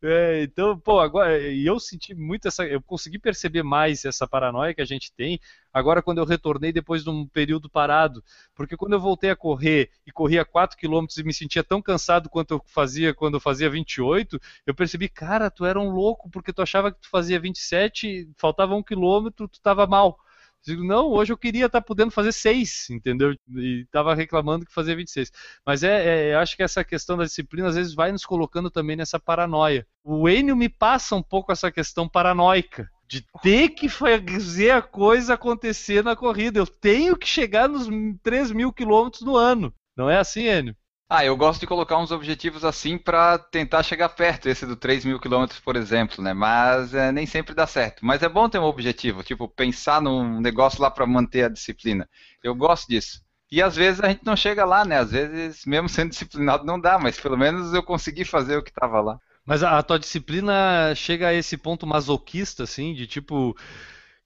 é, 0.03 0.43
então, 0.43 0.79
pô, 0.79 1.01
agora, 1.01 1.39
e 1.49 1.65
eu 1.65 1.81
senti 1.81 2.15
muito 2.15 2.47
essa, 2.47 2.65
eu 2.67 2.83
consegui 2.83 3.19
perceber 3.19 3.63
mais 3.63 4.05
essa 4.05 4.27
paranoia 4.29 4.75
que 4.75 4.83
a 4.83 4.85
gente 4.85 5.11
tem 5.15 5.41
agora 5.73 6.03
quando 6.03 6.19
eu 6.19 6.27
retornei 6.27 6.73
depois 6.73 7.03
de 7.05 7.09
um 7.11 7.27
período 7.27 7.71
parado, 7.71 8.23
porque 8.55 8.77
quando 8.77 8.93
eu 8.93 9.01
voltei 9.01 9.31
a 9.31 9.37
correr 9.37 9.91
e 10.07 10.13
corria 10.13 10.45
4 10.45 10.77
km 10.77 11.19
e 11.19 11.23
me 11.25 11.33
sentia 11.33 11.65
tão 11.65 11.81
cansado 11.81 12.29
quanto 12.29 12.53
eu 12.55 12.63
fazia 12.67 13.15
quando 13.15 13.35
eu 13.35 13.41
fazia 13.41 13.71
28, 13.71 14.39
eu 14.67 14.75
percebi, 14.75 15.09
cara, 15.09 15.51
tu 15.51 15.65
era 15.65 15.81
um 15.81 15.91
louco 15.91 16.29
porque 16.31 16.53
tu 16.53 16.61
achava 16.61 16.93
que 16.93 17.01
tu 17.01 17.09
fazia 17.09 17.41
27, 17.41 18.29
faltava 18.37 18.75
um 18.75 18.83
quilômetro, 18.83 19.49
tu 19.49 19.61
tava 19.61 19.87
mal. 19.87 20.19
Digo, 20.67 20.83
não, 20.83 21.11
hoje 21.11 21.33
eu 21.33 21.39
queria 21.39 21.67
estar 21.67 21.81
podendo 21.81 22.11
fazer 22.11 22.33
6, 22.33 22.91
entendeu? 22.91 23.33
E 23.55 23.83
estava 23.83 24.15
reclamando 24.17 24.67
que 24.67 24.75
fazia 24.75 24.97
26. 24.97 25.31
Mas 25.65 25.85
é, 25.85 26.05
é, 26.05 26.35
eu 26.35 26.41
acho 26.41 26.57
que 26.57 26.63
essa 26.63 26.83
questão 26.83 27.17
da 27.17 27.23
disciplina 27.23 27.69
às 27.69 27.77
vezes 27.77 27.95
vai 27.95 28.11
nos 28.11 28.27
colocando 28.27 28.69
também 28.69 28.97
nessa 28.97 29.21
paranoia. 29.21 29.87
O 30.03 30.29
Enio 30.29 30.57
me 30.57 30.69
passa 30.69 31.15
um 31.15 31.23
pouco 31.23 31.53
essa 31.53 31.71
questão 31.71 32.09
paranoica. 32.09 32.91
De 33.09 33.25
ter 33.41 33.69
que 33.69 33.89
fazer 33.89 34.73
a 34.73 34.83
coisa 34.83 35.35
acontecer 35.35 36.03
na 36.03 36.17
corrida. 36.17 36.59
Eu 36.59 36.67
tenho 36.67 37.17
que 37.17 37.29
chegar 37.29 37.69
nos 37.69 37.87
3 38.21 38.51
mil 38.51 38.73
quilômetros 38.73 39.23
no 39.23 39.37
ano. 39.37 39.73
Não 39.97 40.11
é 40.11 40.19
assim, 40.19 40.49
Enio? 40.49 40.77
Ah, 41.09 41.25
eu 41.25 41.37
gosto 41.37 41.61
de 41.61 41.69
colocar 41.69 41.99
uns 41.99 42.11
objetivos 42.11 42.65
assim 42.65 42.99
para 42.99 43.39
tentar 43.39 43.83
chegar 43.85 44.09
perto, 44.09 44.49
esse 44.49 44.67
do 44.67 44.75
3 44.75 45.05
mil 45.05 45.21
quilômetros, 45.21 45.61
por 45.61 45.77
exemplo, 45.77 46.23
né? 46.23 46.35
Mas 46.35 46.93
é, 46.95 47.13
nem 47.13 47.25
sempre 47.27 47.55
dá 47.55 47.65
certo. 47.67 48.05
Mas 48.05 48.23
é 48.25 48.29
bom 48.29 48.49
ter 48.49 48.59
um 48.59 48.65
objetivo, 48.65 49.23
tipo, 49.23 49.49
pensar 49.49 50.01
num 50.03 50.41
negócio 50.41 50.83
lá 50.83 50.91
para 50.91 51.07
manter 51.07 51.45
a 51.45 51.49
disciplina. 51.49 52.09
Eu 52.43 52.57
gosto 52.57 52.89
disso. 52.89 53.23
E 53.51 53.63
às 53.63 53.77
vezes 53.77 54.01
a 54.01 54.09
gente 54.09 54.25
não 54.25 54.35
chega 54.35 54.65
lá, 54.65 54.85
né? 54.85 54.99
Às 54.99 55.13
vezes, 55.13 55.65
mesmo 55.65 55.89
sendo 55.89 56.11
disciplinado, 56.11 56.65
não 56.65 56.81
dá, 56.81 56.99
mas 56.99 57.21
pelo 57.21 57.37
menos 57.39 57.73
eu 57.73 57.85
consegui 57.85 58.25
fazer 58.25 58.57
o 58.57 58.63
que 58.63 58.71
estava 58.71 59.01
lá. 59.01 59.21
Mas 59.45 59.63
a, 59.63 59.79
a 59.79 59.83
tua 59.85 60.01
disciplina 60.01 60.93
chega 60.97 61.29
a 61.29 61.35
esse 61.35 61.57
ponto 61.57 61.87
masoquista, 61.87 62.65
assim, 62.65 62.93
de 62.95 63.07
tipo. 63.07 63.57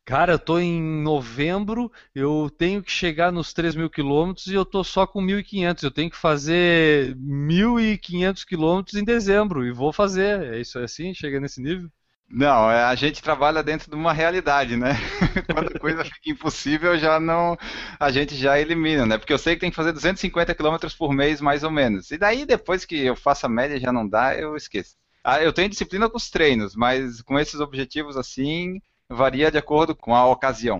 Cara, 0.04 0.32
eu 0.32 0.38
tô 0.38 0.58
em 0.58 0.82
novembro, 1.02 1.90
eu 2.14 2.50
tenho 2.50 2.82
que 2.82 2.90
chegar 2.90 3.30
nos 3.32 3.52
3 3.52 3.74
mil 3.76 3.88
quilômetros 3.88 4.46
e 4.48 4.54
eu 4.54 4.64
tô 4.64 4.82
só 4.82 5.06
com 5.06 5.20
1.500. 5.22 5.84
Eu 5.84 5.90
tenho 5.90 6.10
que 6.10 6.16
fazer 6.16 7.14
1.500 7.16 8.44
quilômetros 8.44 8.96
em 9.00 9.04
dezembro 9.04 9.64
e 9.64 9.72
vou 9.72 9.92
fazer. 9.92 10.42
É 10.54 10.60
isso 10.60 10.78
assim? 10.80 11.14
Chega 11.14 11.38
nesse 11.40 11.62
nível? 11.62 11.88
Não, 12.32 12.70
é, 12.70 12.84
a 12.84 12.94
gente 12.94 13.20
trabalha 13.22 13.60
dentro 13.62 13.90
de 13.90 13.96
uma 13.96 14.12
realidade, 14.12 14.76
né? 14.76 14.90
Quando 15.50 15.68
a 15.68 15.74
coisa 15.74 16.04
fica 16.04 16.30
impossível, 16.30 16.96
já 16.96 17.18
não, 17.18 17.56
a 17.98 18.10
gente 18.12 18.36
já 18.36 18.58
elimina, 18.60 19.04
né? 19.04 19.18
Porque 19.18 19.32
eu 19.32 19.38
sei 19.38 19.54
que 19.54 19.60
tem 19.60 19.70
que 19.70 19.74
fazer 19.76 19.92
250 19.92 20.54
km 20.54 20.94
por 20.96 21.12
mês, 21.12 21.40
mais 21.40 21.64
ou 21.64 21.72
menos. 21.72 22.10
E 22.12 22.18
daí, 22.18 22.46
depois 22.46 22.84
que 22.84 22.96
eu 23.04 23.16
faço 23.16 23.46
a 23.46 23.48
média 23.48 23.80
já 23.80 23.92
não 23.92 24.08
dá, 24.08 24.36
eu 24.38 24.54
esqueço. 24.56 24.94
Ah, 25.24 25.42
eu 25.42 25.52
tenho 25.52 25.68
disciplina 25.68 26.08
com 26.08 26.16
os 26.16 26.30
treinos, 26.30 26.76
mas 26.76 27.20
com 27.20 27.36
esses 27.38 27.58
objetivos 27.60 28.16
assim, 28.16 28.80
varia 29.10 29.50
de 29.50 29.58
acordo 29.58 29.94
com 29.94 30.14
a 30.14 30.26
ocasião. 30.26 30.78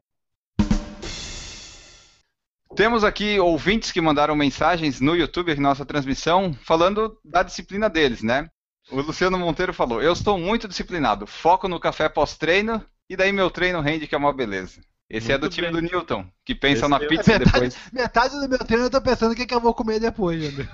Temos 2.76 3.02
aqui 3.02 3.38
ouvintes 3.40 3.90
que 3.90 4.00
mandaram 4.00 4.36
mensagens 4.36 5.00
no 5.00 5.16
YouTube, 5.16 5.54
nossa 5.56 5.84
transmissão, 5.84 6.52
falando 6.54 7.18
da 7.24 7.42
disciplina 7.42 7.90
deles, 7.90 8.22
né? 8.22 8.48
O 8.90 9.00
Luciano 9.00 9.36
Monteiro 9.38 9.74
falou: 9.74 10.00
Eu 10.00 10.12
estou 10.12 10.38
muito 10.38 10.68
disciplinado, 10.68 11.26
foco 11.26 11.68
no 11.68 11.80
café 11.80 12.08
pós-treino 12.08 12.84
e 13.08 13.16
daí 13.16 13.32
meu 13.32 13.50
treino 13.50 13.80
rende 13.80 14.06
que 14.06 14.14
é 14.14 14.18
uma 14.18 14.32
beleza. 14.32 14.80
Esse 15.08 15.32
é 15.32 15.34
Muito 15.36 15.48
do 15.50 15.54
time 15.54 15.66
bem. 15.72 15.76
do 15.76 15.80
Newton, 15.82 16.24
que 16.44 16.54
pensa 16.54 16.82
Esse 16.82 16.88
na 16.88 16.98
eu- 16.98 17.08
pizza 17.08 17.32
Metade, 17.32 17.52
depois. 17.52 17.76
metade 17.92 18.40
do 18.40 18.48
meu 18.48 18.58
treino 18.60 18.84
eu 18.84 18.90
tô 18.90 19.02
pensando 19.02 19.32
o 19.32 19.34
que, 19.34 19.44
que 19.44 19.54
eu 19.54 19.60
vou 19.60 19.74
comer 19.74 19.98
depois, 19.98 20.40
ainda. 20.40 20.68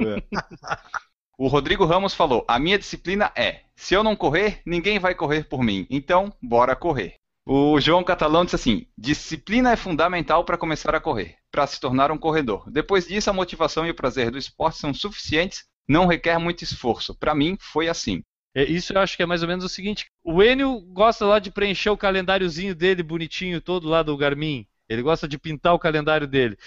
O 1.38 1.46
Rodrigo 1.46 1.84
Ramos 1.84 2.14
falou: 2.14 2.44
A 2.48 2.58
minha 2.58 2.76
disciplina 2.76 3.30
é: 3.36 3.60
se 3.76 3.94
eu 3.94 4.02
não 4.02 4.16
correr, 4.16 4.60
ninguém 4.66 4.98
vai 4.98 5.14
correr 5.14 5.44
por 5.44 5.62
mim. 5.62 5.86
Então, 5.88 6.32
bora 6.42 6.74
correr. 6.74 7.14
O 7.46 7.80
João 7.80 8.02
Catalão 8.02 8.44
disse 8.44 8.56
assim: 8.56 8.86
disciplina 8.98 9.70
é 9.70 9.76
fundamental 9.76 10.44
para 10.44 10.58
começar 10.58 10.96
a 10.96 11.00
correr, 11.00 11.36
para 11.52 11.64
se 11.64 11.78
tornar 11.78 12.10
um 12.10 12.18
corredor. 12.18 12.68
Depois 12.68 13.06
disso, 13.06 13.30
a 13.30 13.32
motivação 13.32 13.86
e 13.86 13.90
o 13.90 13.94
prazer 13.94 14.32
do 14.32 14.36
esporte 14.36 14.78
são 14.78 14.92
suficientes, 14.92 15.64
não 15.88 16.06
requer 16.06 16.38
muito 16.38 16.64
esforço. 16.64 17.14
Para 17.14 17.36
mim, 17.36 17.56
foi 17.60 17.88
assim. 17.88 18.20
É, 18.52 18.64
isso 18.64 18.92
eu 18.92 19.00
acho 19.00 19.16
que 19.16 19.22
é 19.22 19.26
mais 19.26 19.40
ou 19.40 19.48
menos 19.48 19.64
o 19.64 19.68
seguinte: 19.68 20.06
o 20.24 20.42
Enio 20.42 20.80
gosta 20.92 21.24
lá 21.24 21.38
de 21.38 21.52
preencher 21.52 21.90
o 21.90 21.96
calendáriozinho 21.96 22.74
dele 22.74 23.04
bonitinho 23.04 23.60
todo 23.60 23.88
lá 23.88 24.02
do 24.02 24.16
Garmin. 24.16 24.66
Ele 24.88 25.02
gosta 25.02 25.28
de 25.28 25.38
pintar 25.38 25.72
o 25.72 25.78
calendário 25.78 26.26
dele. 26.26 26.58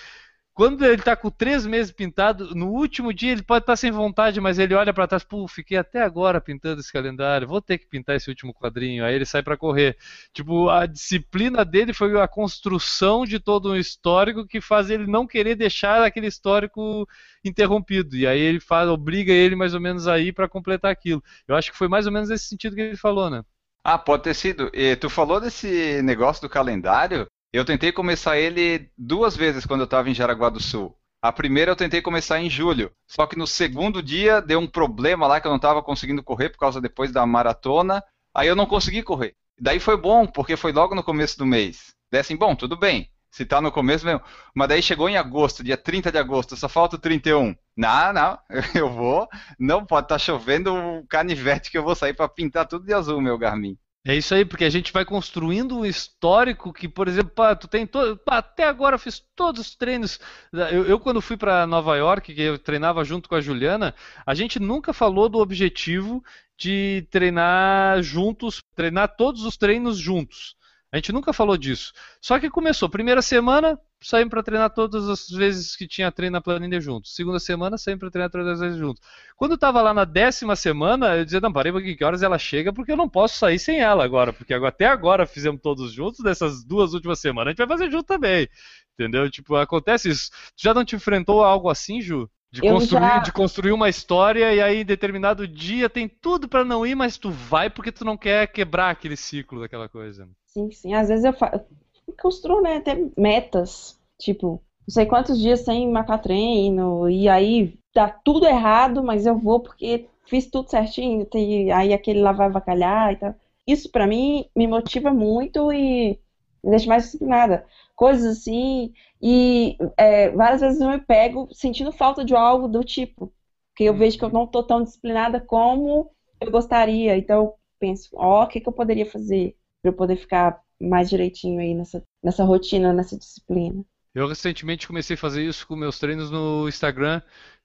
Quando 0.54 0.86
ele 0.86 1.02
tá 1.02 1.16
com 1.16 1.30
três 1.30 1.66
meses 1.66 1.94
pintado, 1.94 2.54
no 2.54 2.68
último 2.68 3.14
dia 3.14 3.32
ele 3.32 3.42
pode 3.42 3.64
estar 3.64 3.78
sem 3.78 3.90
vontade, 3.90 4.42
mas 4.42 4.60
ele 4.60 4.74
olha 4.74 4.94
para 4.94 5.08
trás, 5.08 5.24
pô, 5.24 5.48
fiquei 5.48 5.78
até 5.78 6.02
agora 6.02 6.42
pintando 6.42 6.82
esse 6.82 6.92
calendário, 6.92 7.48
vou 7.48 7.62
ter 7.62 7.78
que 7.78 7.88
pintar 7.88 8.18
esse 8.18 8.30
último 8.30 8.54
quadrinho. 8.54 9.06
Aí 9.06 9.16
ele 9.16 9.26
sai 9.26 9.42
para 9.42 9.56
correr. 9.56 9.98
Tipo, 10.34 10.70
a 10.70 10.86
disciplina 10.86 11.64
dele 11.64 11.94
foi 11.94 12.20
a 12.20 12.28
construção 12.28 13.26
de 13.26 13.40
todo 13.40 13.72
um 13.72 13.76
histórico 13.78 14.46
que 14.46 14.60
faz 14.60 14.90
ele 14.90 15.08
não 15.08 15.26
querer 15.26 15.56
deixar 15.56 16.04
aquele 16.04 16.28
histórico 16.28 17.08
interrompido. 17.46 18.18
E 18.18 18.28
aí 18.28 18.40
ele 18.40 18.60
faz, 18.60 18.90
obriga 18.90 19.32
ele 19.32 19.56
mais 19.56 19.74
ou 19.74 19.80
menos 19.80 20.06
a 20.06 20.20
ir 20.20 20.34
para 20.34 20.50
completar 20.50 20.92
aquilo. 20.92 21.24
Eu 21.48 21.56
acho 21.56 21.72
que 21.72 21.78
foi 21.78 21.88
mais 21.88 22.06
ou 22.06 22.12
menos 22.12 22.30
esse 22.30 22.46
sentido 22.46 22.76
que 22.76 22.82
ele 22.82 22.98
falou, 22.98 23.30
né? 23.30 23.42
Ah, 23.84 23.98
pode 23.98 24.24
ter 24.24 24.36
sido. 24.36 24.70
E 24.74 24.96
tu 24.98 25.10
falou 25.10 25.40
desse 25.40 26.02
negócio 26.04 26.42
do 26.42 26.50
calendário. 26.50 27.26
Eu 27.54 27.66
tentei 27.66 27.92
começar 27.92 28.40
ele 28.40 28.90
duas 28.98 29.36
vezes 29.36 29.66
quando 29.66 29.82
eu 29.82 29.86
estava 29.86 30.10
em 30.10 30.14
Jaraguá 30.14 30.48
do 30.48 30.62
Sul. 30.62 30.98
A 31.22 31.34
primeira 31.34 31.72
eu 31.72 31.76
tentei 31.76 32.02
começar 32.02 32.40
em 32.40 32.50
julho, 32.50 32.94
só 33.06 33.28
que 33.28 33.38
no 33.38 33.46
segundo 33.46 34.02
dia 34.02 34.42
deu 34.42 34.58
um 34.58 34.66
problema 34.66 35.28
lá 35.28 35.42
que 35.42 35.48
eu 35.48 35.52
não 35.52 35.58
estava 35.58 35.84
conseguindo 35.84 36.24
correr 36.24 36.50
por 36.50 36.60
causa 36.60 36.80
depois 36.80 37.12
da 37.12 37.26
maratona. 37.26 38.02
Aí 38.34 38.48
eu 38.48 38.56
não 38.56 38.66
consegui 38.66 39.04
correr. 39.04 39.36
Daí 39.60 39.82
foi 39.82 39.98
bom, 39.98 40.26
porque 40.26 40.56
foi 40.56 40.72
logo 40.72 40.96
no 40.96 41.04
começo 41.04 41.38
do 41.38 41.46
mês. 41.46 41.94
Daí 42.10 42.22
assim, 42.22 42.38
bom, 42.38 42.56
tudo 42.56 42.78
bem. 42.78 43.10
Se 43.30 43.46
tá 43.46 43.60
no 43.60 43.72
começo 43.72 44.06
mesmo. 44.06 44.22
Mas 44.56 44.70
daí 44.70 44.82
chegou 44.82 45.10
em 45.10 45.18
agosto, 45.18 45.62
dia 45.62 45.76
30 45.76 46.10
de 46.10 46.18
agosto, 46.18 46.56
só 46.56 46.70
falta 46.70 46.96
o 46.96 47.00
31. 47.00 47.54
Não, 47.76 48.14
não, 48.14 48.40
eu 48.74 48.90
vou. 48.90 49.28
Não 49.60 49.86
pode 49.86 50.06
estar 50.06 50.16
tá 50.16 50.20
chovendo 50.20 50.74
o 50.74 51.06
canivete 51.06 51.70
que 51.70 51.78
eu 51.78 51.84
vou 51.84 51.96
sair 51.96 52.14
para 52.14 52.30
pintar 52.30 52.66
tudo 52.66 52.86
de 52.86 52.94
azul, 52.94 53.20
meu 53.20 53.38
Garmin. 53.38 53.78
É 54.04 54.16
isso 54.16 54.34
aí, 54.34 54.44
porque 54.44 54.66
a 54.66 54.70
gente 54.70 54.92
vai 54.92 55.06
construindo 55.06 55.78
um 55.78 55.86
histórico 55.86 56.74
que, 56.74 56.90
por 56.90 57.08
exemplo, 57.08 57.30
pá, 57.36 57.56
tu 57.56 57.68
tem 57.68 57.86
todo, 57.86 58.18
pá, 58.18 58.38
até 58.38 58.64
agora 58.64 58.96
eu 58.96 59.00
fiz 59.00 59.20
todos 59.36 59.62
os 59.62 59.76
treinos. 59.76 60.20
Eu, 60.52 60.86
eu 60.86 61.00
quando 61.00 61.22
fui 61.22 61.38
para 61.38 61.68
Nova 61.68 61.96
York, 61.96 62.34
que 62.34 62.42
eu 62.42 62.58
treinava 62.58 63.04
junto 63.04 63.30
com 63.30 63.36
a 63.36 63.42
Juliana, 63.42 63.94
a 64.26 64.34
gente 64.34 64.60
nunca 64.60 64.92
falou 64.92 65.30
do 65.30 65.38
objetivo 65.38 66.24
de 66.58 67.08
treinar 67.12 68.02
juntos, 68.02 68.64
treinar 68.76 69.16
todos 69.16 69.44
os 69.46 69.56
treinos 69.56 70.00
juntos. 70.00 70.56
A 70.92 70.98
gente 70.98 71.14
nunca 71.14 71.32
falou 71.32 71.58
disso. 71.58 71.94
Só 72.20 72.38
que 72.38 72.50
começou, 72.50 72.90
primeira 72.90 73.22
semana, 73.22 73.80
saímos 74.02 74.30
para 74.30 74.44
treinar 74.44 74.70
todas 74.72 75.08
as 75.08 75.30
vezes 75.30 75.74
que 75.76 75.88
tinha 75.88 76.12
treino 76.12 76.34
na 76.34 76.42
planilha 76.42 76.82
juntos. 76.82 77.16
Segunda 77.16 77.40
semana, 77.40 77.78
saímos 77.78 78.02
para 78.02 78.12
treinar 78.12 78.30
todas 78.30 78.48
as 78.48 78.60
vezes 78.60 78.78
juntos. 78.78 79.02
Quando 79.38 79.56
estava 79.56 79.82
lá 79.82 79.94
na 79.94 80.04
décima 80.04 80.54
semana, 80.54 81.16
eu 81.16 81.24
dizia, 81.24 81.40
não, 81.40 81.54
parei 81.54 81.72
porque 81.72 81.96
que 81.96 82.04
horas 82.04 82.24
ela 82.24 82.38
chega, 82.38 82.74
porque 82.74 82.92
eu 82.92 82.98
não 82.98 83.08
posso 83.08 83.38
sair 83.38 83.58
sem 83.58 83.80
ela 83.80 84.04
agora, 84.04 84.34
porque 84.34 84.54
até 84.54 84.86
agora 84.86 85.26
fizemos 85.26 85.62
todos 85.62 85.94
juntos, 85.94 86.20
dessas 86.20 86.62
duas 86.66 86.94
últimas 86.94 87.20
semanas, 87.20 87.48
a 87.48 87.52
gente 87.52 87.66
vai 87.66 87.78
fazer 87.78 87.90
junto 87.90 88.04
também. 88.04 88.50
Entendeu? 88.94 89.32
Tipo, 89.32 89.56
acontece 89.56 90.10
isso. 90.10 90.30
Tu 90.58 90.64
já 90.64 90.74
não 90.74 90.84
te 90.84 90.96
enfrentou 90.98 91.42
algo 91.42 91.70
assim, 91.70 92.02
Ju? 92.02 92.30
De 92.52 92.62
construir, 92.62 93.02
já... 93.02 93.20
de 93.20 93.32
construir 93.32 93.72
uma 93.72 93.88
história 93.88 94.54
e 94.54 94.62
aí 94.62 94.82
em 94.82 94.86
determinado 94.86 95.48
dia 95.48 95.90
tem 95.90 96.10
tudo 96.10 96.50
para 96.50 96.66
não 96.66 96.86
ir, 96.86 96.96
mas 96.96 97.18
tu 97.18 97.32
vai 97.32 97.70
porque 97.70 97.92
tu 97.92 98.04
não 98.04 98.18
quer 98.18 98.46
quebrar 98.48 98.90
aquele 98.90 99.16
ciclo 99.16 99.62
daquela 99.62 99.88
coisa. 99.88 100.28
Sim, 100.48 100.70
sim. 100.72 100.94
Às 100.94 101.08
vezes 101.08 101.24
eu, 101.24 101.32
fa... 101.32 101.64
eu 102.08 102.14
construo, 102.22 102.62
né, 102.62 102.78
até 102.78 102.98
metas, 103.18 103.98
tipo, 104.20 104.62
não 104.86 104.94
sei 104.94 105.06
quantos 105.06 105.40
dias 105.40 105.62
sem 105.62 105.90
marcar 105.90 106.18
treino, 106.18 107.10
e 107.10 107.30
aí 107.30 107.74
dá 107.96 108.10
tudo 108.10 108.46
errado, 108.46 109.02
mas 109.02 109.26
eu 109.26 109.38
vou 109.38 109.62
porque 109.62 110.08
fiz 110.26 110.50
tudo 110.50 110.70
certinho, 110.70 111.26
e 111.34 111.72
aí 111.72 111.94
aquele 111.94 112.22
lá 112.22 112.34
vai 112.34 112.48
avacalhar 112.48 113.14
e 113.14 113.16
tal. 113.16 113.36
Isso 113.66 113.90
para 113.90 114.08
mim 114.08 114.46
me 114.56 114.68
motiva 114.68 115.14
muito 115.14 115.72
e 115.72 116.20
me 116.64 116.70
deixa 116.70 116.88
mais 116.88 117.04
disciplinada 117.04 117.66
coisas 117.96 118.40
assim. 118.40 118.94
E 119.22 119.78
é, 119.98 120.30
várias 120.32 120.62
vezes 120.62 120.82
eu 120.82 120.90
me 120.90 121.00
pego 121.00 121.48
sentindo 121.54 121.92
falta 121.92 122.26
de 122.26 122.36
algo 122.36 122.68
do 122.68 122.84
tipo. 122.84 123.34
Porque 123.72 123.84
eu 123.84 123.96
vejo 123.96 124.18
que 124.18 124.26
eu 124.26 124.30
não 124.30 124.46
estou 124.46 124.64
tão 124.64 124.84
disciplinada 124.84 125.40
como 125.40 126.12
eu 126.40 126.52
gostaria. 126.52 127.16
Então 127.18 127.38
eu 127.38 127.54
penso, 127.80 128.10
ó, 128.14 128.42
oh, 128.42 128.44
o 128.44 128.48
que, 128.48 128.60
que 128.60 128.68
eu 128.68 128.74
poderia 128.74 129.06
fazer 129.06 129.56
para 129.82 129.92
eu 129.92 129.96
poder 129.96 130.16
ficar 130.16 130.62
mais 130.80 131.10
direitinho 131.10 131.60
aí 131.60 131.74
nessa, 131.74 132.04
nessa 132.24 132.44
rotina, 132.44 132.94
nessa 132.94 133.18
disciplina. 133.18 133.84
Eu 134.14 134.28
recentemente 134.28 134.88
comecei 134.88 135.14
a 135.14 135.18
fazer 135.18 135.44
isso 135.44 135.66
com 135.66 135.76
meus 135.76 135.98
treinos 135.98 136.30
no 136.30 136.68
Instagram. 136.68 137.22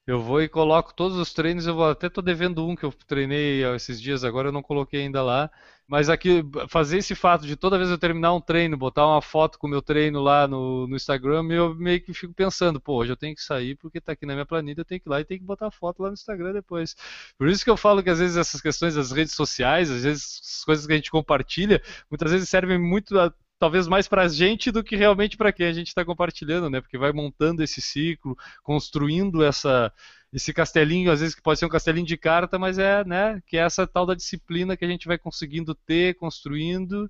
Eu 0.07 0.21
vou 0.21 0.41
e 0.41 0.47
coloco 0.47 0.93
todos 0.93 1.17
os 1.17 1.33
treinos. 1.33 1.67
Eu 1.67 1.75
vou, 1.75 1.89
até 1.89 2.09
tô 2.09 2.21
devendo 2.21 2.65
um 2.65 2.77
que 2.77 2.85
eu 2.85 2.93
treinei 3.05 3.63
esses 3.75 4.01
dias 4.01 4.23
agora, 4.23 4.47
eu 4.47 4.51
não 4.53 4.63
coloquei 4.63 5.01
ainda 5.01 5.21
lá. 5.21 5.51
Mas 5.85 6.09
aqui, 6.09 6.43
fazer 6.69 6.97
esse 6.99 7.13
fato 7.13 7.45
de 7.45 7.55
toda 7.57 7.77
vez 7.77 7.89
eu 7.89 7.97
terminar 7.97 8.33
um 8.33 8.41
treino, 8.41 8.77
botar 8.77 9.05
uma 9.05 9.21
foto 9.21 9.59
com 9.59 9.67
o 9.67 9.69
meu 9.69 9.81
treino 9.81 10.21
lá 10.21 10.47
no, 10.47 10.87
no 10.87 10.95
Instagram, 10.95 11.45
eu 11.49 11.75
meio 11.75 12.01
que 12.01 12.13
fico 12.13 12.33
pensando, 12.33 12.79
pô, 12.79 12.95
hoje 12.97 13.11
eu 13.11 13.17
tenho 13.17 13.35
que 13.35 13.41
sair 13.41 13.75
porque 13.75 14.01
tá 14.01 14.13
aqui 14.13 14.25
na 14.25 14.33
minha 14.33 14.45
planilha, 14.45 14.81
eu 14.81 14.85
tenho 14.85 14.99
que 15.01 15.07
ir 15.07 15.11
lá 15.11 15.19
e 15.21 15.25
tenho 15.25 15.39
que 15.41 15.45
botar 15.45 15.67
a 15.67 15.71
foto 15.71 16.01
lá 16.01 16.09
no 16.09 16.13
Instagram 16.13 16.53
depois. 16.53 16.95
Por 17.37 17.47
isso 17.49 17.63
que 17.63 17.69
eu 17.69 17.77
falo 17.77 18.03
que 18.03 18.09
às 18.09 18.19
vezes 18.19 18.37
essas 18.37 18.61
questões 18.61 18.95
das 18.95 19.11
redes 19.11 19.33
sociais, 19.33 19.89
às 19.91 20.03
vezes 20.03 20.41
as 20.57 20.63
coisas 20.63 20.85
que 20.85 20.93
a 20.93 20.95
gente 20.95 21.11
compartilha, 21.11 21.81
muitas 22.09 22.31
vezes 22.31 22.49
servem 22.49 22.77
muito 22.77 23.17
a, 23.19 23.33
talvez 23.59 23.87
mais 23.87 24.07
para 24.07 24.23
a 24.23 24.27
gente 24.27 24.71
do 24.71 24.83
que 24.83 24.95
realmente 24.95 25.37
para 25.37 25.51
quem 25.51 25.67
a 25.67 25.73
gente 25.73 25.87
está 25.87 26.05
compartilhando, 26.05 26.69
né? 26.69 26.81
Porque 26.81 26.97
vai 26.97 27.11
montando 27.11 27.63
esse 27.63 27.81
ciclo, 27.81 28.37
construindo 28.63 29.43
essa 29.43 29.91
esse 30.31 30.53
castelinho, 30.53 31.11
às 31.11 31.21
vezes 31.21 31.33
que 31.33 31.41
pode 31.41 31.57
ser 31.59 31.65
um 31.65 31.69
castelinho 31.69 32.05
de 32.05 32.17
carta, 32.17 32.59
mas 32.59 32.77
é, 32.77 33.03
né, 33.05 33.41
que 33.47 33.57
é 33.57 33.61
essa 33.61 33.87
tal 33.87 34.05
da 34.05 34.13
disciplina 34.13 34.75
que 34.75 34.83
a 34.83 34.87
gente 34.87 35.07
vai 35.07 35.17
conseguindo 35.17 35.73
ter, 35.73 36.15
construindo 36.15 37.09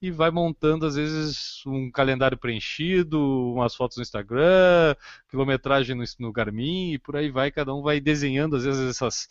e 0.00 0.10
vai 0.10 0.30
montando 0.30 0.86
às 0.86 0.96
vezes 0.96 1.62
um 1.66 1.90
calendário 1.90 2.38
preenchido, 2.38 3.18
umas 3.54 3.74
fotos 3.74 3.96
no 3.96 4.02
Instagram, 4.02 4.94
quilometragem 5.30 5.94
no, 5.94 6.04
no 6.20 6.32
Garmin 6.32 6.92
e 6.94 6.98
por 6.98 7.16
aí 7.16 7.30
vai, 7.30 7.50
cada 7.50 7.74
um 7.74 7.82
vai 7.82 8.00
desenhando 8.00 8.56
às 8.56 8.64
vezes 8.64 8.90
essas 8.90 9.28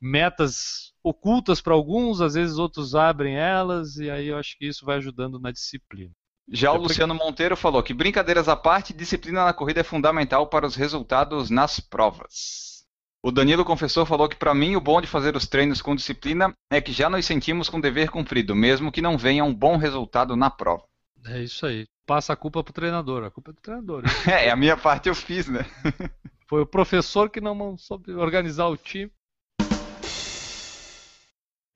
metas 0.00 0.92
ocultas 1.02 1.60
para 1.60 1.74
alguns, 1.74 2.20
às 2.20 2.34
vezes 2.34 2.58
outros 2.58 2.94
abrem 2.94 3.36
elas 3.36 3.96
e 3.96 4.10
aí 4.10 4.28
eu 4.28 4.38
acho 4.38 4.56
que 4.58 4.66
isso 4.66 4.84
vai 4.84 4.96
ajudando 4.96 5.38
na 5.38 5.50
disciplina. 5.50 6.10
Já 6.48 6.72
o 6.72 6.76
Luciano 6.76 7.14
Monteiro 7.14 7.56
falou 7.56 7.82
que, 7.82 7.92
brincadeiras 7.92 8.48
à 8.48 8.54
parte, 8.54 8.92
disciplina 8.92 9.44
na 9.44 9.52
corrida 9.52 9.80
é 9.80 9.84
fundamental 9.84 10.46
para 10.46 10.66
os 10.66 10.76
resultados 10.76 11.50
nas 11.50 11.80
provas. 11.80 12.86
O 13.20 13.32
Danilo 13.32 13.64
Confessor 13.64 14.06
falou 14.06 14.28
que, 14.28 14.36
para 14.36 14.54
mim, 14.54 14.76
o 14.76 14.80
bom 14.80 15.00
de 15.00 15.08
fazer 15.08 15.34
os 15.34 15.48
treinos 15.48 15.82
com 15.82 15.96
disciplina 15.96 16.54
é 16.70 16.80
que 16.80 16.92
já 16.92 17.10
nos 17.10 17.26
sentimos 17.26 17.68
com 17.68 17.80
dever 17.80 18.10
cumprido, 18.10 18.54
mesmo 18.54 18.92
que 18.92 19.02
não 19.02 19.18
venha 19.18 19.42
um 19.42 19.52
bom 19.52 19.76
resultado 19.76 20.36
na 20.36 20.48
prova. 20.48 20.84
É 21.26 21.42
isso 21.42 21.66
aí. 21.66 21.86
Passa 22.06 22.32
a 22.32 22.36
culpa 22.36 22.62
pro 22.62 22.72
treinador. 22.72 23.24
A 23.24 23.30
culpa 23.30 23.50
é 23.50 23.54
do 23.54 23.60
treinador. 23.60 24.04
é, 24.30 24.48
a 24.48 24.54
minha 24.54 24.76
parte 24.76 25.08
eu 25.08 25.14
fiz, 25.14 25.48
né? 25.48 25.66
Foi 26.48 26.62
o 26.62 26.66
professor 26.66 27.28
que 27.28 27.40
não 27.40 27.76
soube 27.76 28.12
organizar 28.12 28.68
o 28.68 28.76
time. 28.76 29.10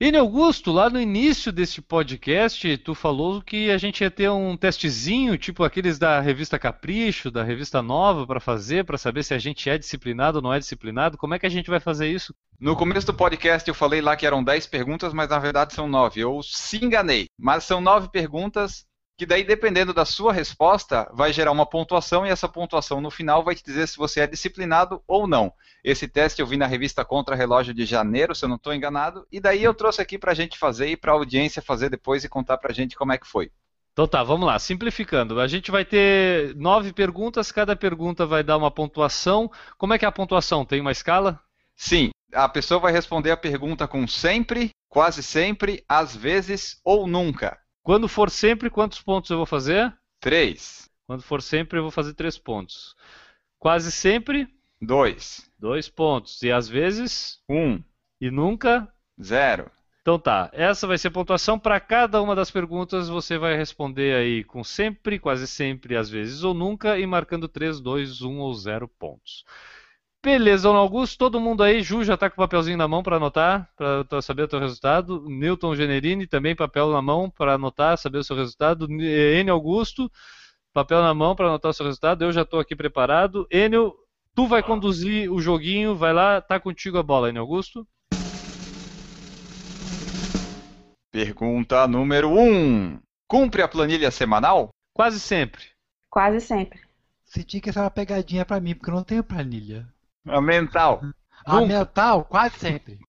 Ine 0.03 0.17
Augusto, 0.17 0.71
lá 0.71 0.89
no 0.89 0.99
início 0.99 1.51
deste 1.51 1.79
podcast, 1.79 2.75
tu 2.79 2.95
falou 2.95 3.39
que 3.39 3.69
a 3.69 3.77
gente 3.77 4.01
ia 4.01 4.09
ter 4.09 4.31
um 4.31 4.57
testezinho, 4.57 5.37
tipo 5.37 5.63
aqueles 5.63 5.99
da 5.99 6.19
revista 6.19 6.57
Capricho, 6.57 7.29
da 7.29 7.43
revista 7.43 7.83
Nova, 7.83 8.25
para 8.25 8.39
fazer, 8.39 8.83
para 8.83 8.97
saber 8.97 9.21
se 9.23 9.35
a 9.35 9.37
gente 9.37 9.69
é 9.69 9.77
disciplinado 9.77 10.39
ou 10.39 10.41
não 10.41 10.51
é 10.51 10.57
disciplinado. 10.57 11.19
Como 11.19 11.35
é 11.35 11.39
que 11.39 11.45
a 11.45 11.51
gente 11.51 11.69
vai 11.69 11.79
fazer 11.79 12.07
isso? 12.07 12.33
No 12.59 12.75
começo 12.75 13.05
do 13.05 13.13
podcast 13.13 13.69
eu 13.69 13.75
falei 13.75 14.01
lá 14.01 14.15
que 14.15 14.25
eram 14.25 14.43
10 14.43 14.65
perguntas, 14.65 15.13
mas 15.13 15.29
na 15.29 15.37
verdade 15.37 15.75
são 15.75 15.87
9. 15.87 16.19
Eu 16.19 16.41
se 16.41 16.83
enganei. 16.83 17.27
Mas 17.39 17.63
são 17.63 17.79
9 17.79 18.09
perguntas 18.09 18.83
que 19.21 19.25
daí 19.27 19.43
dependendo 19.43 19.93
da 19.93 20.03
sua 20.03 20.33
resposta 20.33 21.07
vai 21.13 21.31
gerar 21.31 21.51
uma 21.51 21.63
pontuação 21.63 22.25
e 22.25 22.29
essa 22.31 22.49
pontuação 22.49 22.99
no 22.99 23.11
final 23.11 23.43
vai 23.43 23.53
te 23.53 23.63
dizer 23.63 23.87
se 23.87 23.95
você 23.95 24.21
é 24.21 24.25
disciplinado 24.25 24.99
ou 25.07 25.27
não. 25.27 25.53
Esse 25.83 26.07
teste 26.07 26.41
eu 26.41 26.47
vi 26.47 26.57
na 26.57 26.65
revista 26.65 27.05
Contra 27.05 27.35
Relógio 27.35 27.71
de 27.71 27.85
janeiro, 27.85 28.33
se 28.33 28.43
eu 28.43 28.49
não 28.49 28.55
estou 28.55 28.73
enganado, 28.73 29.27
e 29.31 29.39
daí 29.39 29.63
eu 29.63 29.75
trouxe 29.75 30.01
aqui 30.01 30.17
para 30.17 30.31
a 30.31 30.33
gente 30.33 30.57
fazer 30.57 30.87
e 30.87 30.97
para 30.97 31.11
a 31.11 31.13
audiência 31.13 31.61
fazer 31.61 31.87
depois 31.87 32.23
e 32.23 32.29
contar 32.29 32.57
para 32.57 32.71
a 32.71 32.73
gente 32.73 32.95
como 32.95 33.13
é 33.13 33.17
que 33.19 33.27
foi. 33.27 33.51
Então 33.93 34.07
tá, 34.07 34.23
vamos 34.23 34.47
lá, 34.47 34.57
simplificando. 34.57 35.39
A 35.39 35.47
gente 35.47 35.69
vai 35.69 35.85
ter 35.85 36.55
nove 36.55 36.91
perguntas, 36.91 37.51
cada 37.51 37.75
pergunta 37.75 38.25
vai 38.25 38.41
dar 38.41 38.57
uma 38.57 38.71
pontuação. 38.71 39.51
Como 39.77 39.93
é 39.93 39.99
que 39.99 40.05
é 40.05 40.07
a 40.07 40.11
pontuação? 40.11 40.65
Tem 40.65 40.81
uma 40.81 40.91
escala? 40.91 41.39
Sim, 41.75 42.09
a 42.33 42.49
pessoa 42.49 42.79
vai 42.79 42.91
responder 42.91 43.29
a 43.29 43.37
pergunta 43.37 43.87
com 43.87 44.07
sempre, 44.07 44.71
quase 44.89 45.21
sempre, 45.21 45.85
às 45.87 46.15
vezes 46.15 46.81
ou 46.83 47.05
nunca. 47.05 47.60
Quando 47.83 48.07
for 48.07 48.29
sempre, 48.29 48.69
quantos 48.69 49.01
pontos 49.01 49.29
eu 49.29 49.37
vou 49.37 49.45
fazer? 49.45 49.93
Três. 50.19 50.89
Quando 51.07 51.23
for 51.23 51.41
sempre, 51.41 51.79
eu 51.79 51.83
vou 51.83 51.91
fazer 51.91 52.13
três 52.13 52.37
pontos. 52.37 52.95
Quase 53.57 53.91
sempre? 53.91 54.47
Dois. 54.81 55.49
Dois 55.57 55.89
pontos. 55.89 56.41
E 56.43 56.51
às 56.51 56.67
vezes? 56.67 57.39
Um. 57.49 57.83
E 58.19 58.29
nunca? 58.29 58.87
Zero. 59.21 59.69
Então 60.01 60.17
tá, 60.17 60.49
essa 60.51 60.87
vai 60.87 60.97
ser 60.97 61.09
a 61.09 61.11
pontuação 61.11 61.59
para 61.59 61.79
cada 61.79 62.21
uma 62.21 62.35
das 62.35 62.49
perguntas. 62.49 63.07
Você 63.07 63.37
vai 63.37 63.55
responder 63.55 64.15
aí 64.15 64.43
com 64.43 64.63
sempre, 64.63 65.19
quase 65.19 65.45
sempre, 65.45 65.95
às 65.95 66.09
vezes 66.09 66.43
ou 66.43 66.55
nunca 66.55 66.97
e 66.97 67.05
marcando 67.05 67.47
3, 67.47 67.79
2, 67.79 68.21
1 68.23 68.39
ou 68.39 68.53
0 68.53 68.87
pontos. 68.87 69.45
Beleza, 70.23 70.67
Dona 70.67 70.77
Augusto, 70.77 71.17
todo 71.17 71.39
mundo 71.39 71.63
aí, 71.63 71.81
Ju 71.81 72.03
já 72.03 72.13
está 72.13 72.29
com 72.29 72.35
o 72.35 72.45
papelzinho 72.45 72.77
na 72.77 72.87
mão 72.87 73.01
para 73.01 73.15
anotar, 73.15 73.67
para 74.07 74.21
saber 74.21 74.43
o 74.43 74.47
teu 74.47 74.59
resultado. 74.59 75.27
Newton 75.27 75.75
Generini 75.75 76.27
também 76.27 76.55
papel 76.55 76.91
na 76.91 77.01
mão 77.01 77.27
para 77.27 77.55
anotar, 77.55 77.97
saber 77.97 78.19
o 78.19 78.23
seu 78.23 78.35
resultado. 78.35 78.87
N 78.87 79.49
Augusto, 79.49 80.11
papel 80.71 81.01
na 81.01 81.11
mão 81.11 81.35
para 81.35 81.47
anotar 81.47 81.71
o 81.71 81.73
seu 81.73 81.87
resultado. 81.87 82.23
Eu 82.23 82.31
já 82.31 82.43
estou 82.43 82.59
aqui 82.59 82.75
preparado. 82.75 83.47
Enio, 83.49 83.95
tu 84.35 84.45
vai 84.45 84.61
conduzir 84.61 85.31
o 85.31 85.41
joguinho, 85.41 85.95
vai 85.95 86.13
lá, 86.13 86.39
tá 86.39 86.59
contigo 86.59 86.99
a 86.99 87.03
bola, 87.03 87.29
N 87.29 87.39
Augusto. 87.39 87.87
Pergunta 91.11 91.87
número 91.87 92.29
1. 92.29 92.39
Um. 92.39 92.99
Cumpre 93.27 93.63
a 93.63 93.67
planilha 93.67 94.11
semanal? 94.11 94.69
Quase 94.93 95.19
sempre. 95.19 95.63
Quase 96.11 96.41
sempre. 96.41 96.79
Senti 97.25 97.59
que 97.59 97.71
essa 97.71 97.79
é 97.79 97.83
uma 97.83 97.89
pegadinha 97.89 98.45
para 98.45 98.59
mim, 98.59 98.75
porque 98.75 98.91
eu 98.91 98.95
não 98.95 99.03
tenho 99.03 99.23
planilha. 99.23 99.87
A 100.27 100.41
mental. 100.41 101.01
A 101.45 101.55
Nunca. 101.55 101.67
mental, 101.67 102.25
quase 102.25 102.57
sempre. 102.59 102.99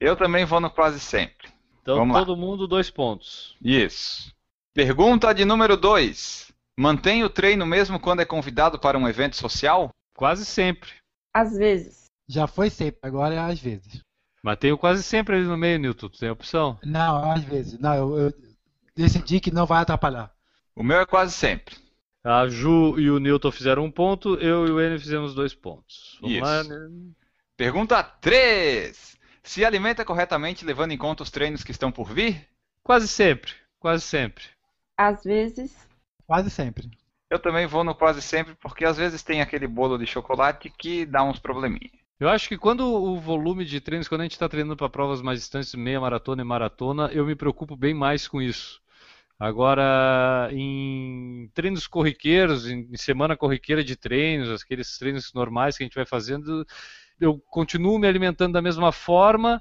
Eu 0.00 0.16
também 0.16 0.44
vou 0.44 0.60
no 0.60 0.70
quase 0.70 0.98
sempre. 0.98 1.48
Então 1.82 1.96
Vamos 1.96 2.16
todo 2.16 2.32
lá. 2.32 2.36
mundo 2.38 2.66
dois 2.66 2.90
pontos. 2.90 3.56
Isso. 3.62 4.32
Pergunta 4.74 5.32
de 5.32 5.44
número 5.44 5.76
2. 5.76 6.52
Mantém 6.78 7.22
o 7.22 7.30
treino 7.30 7.66
mesmo 7.66 8.00
quando 8.00 8.20
é 8.20 8.24
convidado 8.24 8.78
para 8.78 8.98
um 8.98 9.08
evento 9.08 9.36
social? 9.36 9.90
Quase 10.16 10.44
sempre. 10.44 10.90
Às 11.34 11.56
vezes. 11.56 12.06
Já 12.28 12.46
foi 12.46 12.70
sempre, 12.70 12.98
agora 13.02 13.34
é 13.34 13.38
às 13.38 13.60
vezes. 13.60 14.00
Mas 14.42 14.58
tem 14.58 14.72
o 14.72 14.78
quase 14.78 15.02
sempre 15.02 15.36
ali 15.36 15.44
no 15.44 15.56
meio, 15.56 15.78
Newton. 15.78 16.08
Tu 16.08 16.18
tem 16.18 16.30
opção? 16.30 16.78
Não, 16.82 17.30
às 17.30 17.44
vezes. 17.44 17.78
Não, 17.78 17.94
eu, 17.94 18.18
eu 18.18 18.32
decidi 18.96 19.38
que 19.40 19.50
não 19.52 19.66
vai 19.66 19.82
atrapalhar. 19.82 20.32
O 20.74 20.82
meu 20.82 21.00
é 21.00 21.06
quase 21.06 21.32
sempre. 21.32 21.76
A 22.24 22.46
Ju 22.48 22.98
e 23.00 23.10
o 23.10 23.18
Newton 23.18 23.50
fizeram 23.50 23.84
um 23.84 23.90
ponto, 23.90 24.36
eu 24.36 24.66
e 24.66 24.70
o 24.70 24.80
N 24.80 24.98
fizemos 24.98 25.34
dois 25.34 25.54
pontos. 25.54 26.18
Vamos 26.20 26.36
Isso. 26.36 26.44
lá, 26.44 26.64
né? 26.64 26.88
Pergunta 27.56 28.02
3. 28.02 29.18
Se 29.42 29.64
alimenta 29.64 30.04
corretamente 30.04 30.64
levando 30.64 30.92
em 30.92 30.98
conta 30.98 31.22
os 31.22 31.30
treinos 31.30 31.64
que 31.64 31.72
estão 31.72 31.90
por 31.90 32.12
vir? 32.12 32.48
Quase 32.82 33.08
sempre, 33.08 33.52
quase 33.78 34.02
sempre. 34.02 34.44
Às 34.96 35.24
vezes. 35.24 35.76
Quase 36.26 36.50
sempre. 36.50 36.90
Eu 37.28 37.38
também 37.38 37.66
vou 37.66 37.82
no 37.82 37.94
quase 37.94 38.20
sempre, 38.20 38.54
porque 38.54 38.84
às 38.84 38.96
vezes 38.96 39.22
tem 39.22 39.40
aquele 39.40 39.66
bolo 39.66 39.98
de 39.98 40.06
chocolate 40.06 40.70
que 40.70 41.06
dá 41.06 41.24
uns 41.24 41.38
probleminha. 41.38 41.90
Eu 42.20 42.28
acho 42.28 42.48
que 42.48 42.58
quando 42.58 42.84
o 42.86 43.18
volume 43.18 43.64
de 43.64 43.80
treinos, 43.80 44.06
quando 44.06 44.20
a 44.20 44.24
gente 44.24 44.32
está 44.32 44.48
treinando 44.48 44.76
para 44.76 44.88
provas 44.88 45.22
mais 45.22 45.40
distantes, 45.40 45.74
meia 45.74 46.00
maratona 46.00 46.42
e 46.42 46.44
maratona, 46.44 47.10
eu 47.12 47.24
me 47.24 47.34
preocupo 47.34 47.74
bem 47.74 47.94
mais 47.94 48.28
com 48.28 48.42
isso. 48.42 48.81
Agora, 49.38 50.48
em 50.52 51.50
treinos 51.52 51.86
corriqueiros, 51.86 52.68
em 52.68 52.96
semana 52.96 53.36
corriqueira 53.36 53.82
de 53.82 53.96
treinos, 53.96 54.62
aqueles 54.62 54.96
treinos 54.98 55.32
normais 55.34 55.76
que 55.76 55.82
a 55.82 55.86
gente 55.86 55.96
vai 55.96 56.06
fazendo, 56.06 56.64
eu 57.18 57.38
continuo 57.50 57.98
me 57.98 58.06
alimentando 58.06 58.52
da 58.52 58.62
mesma 58.62 58.92
forma, 58.92 59.60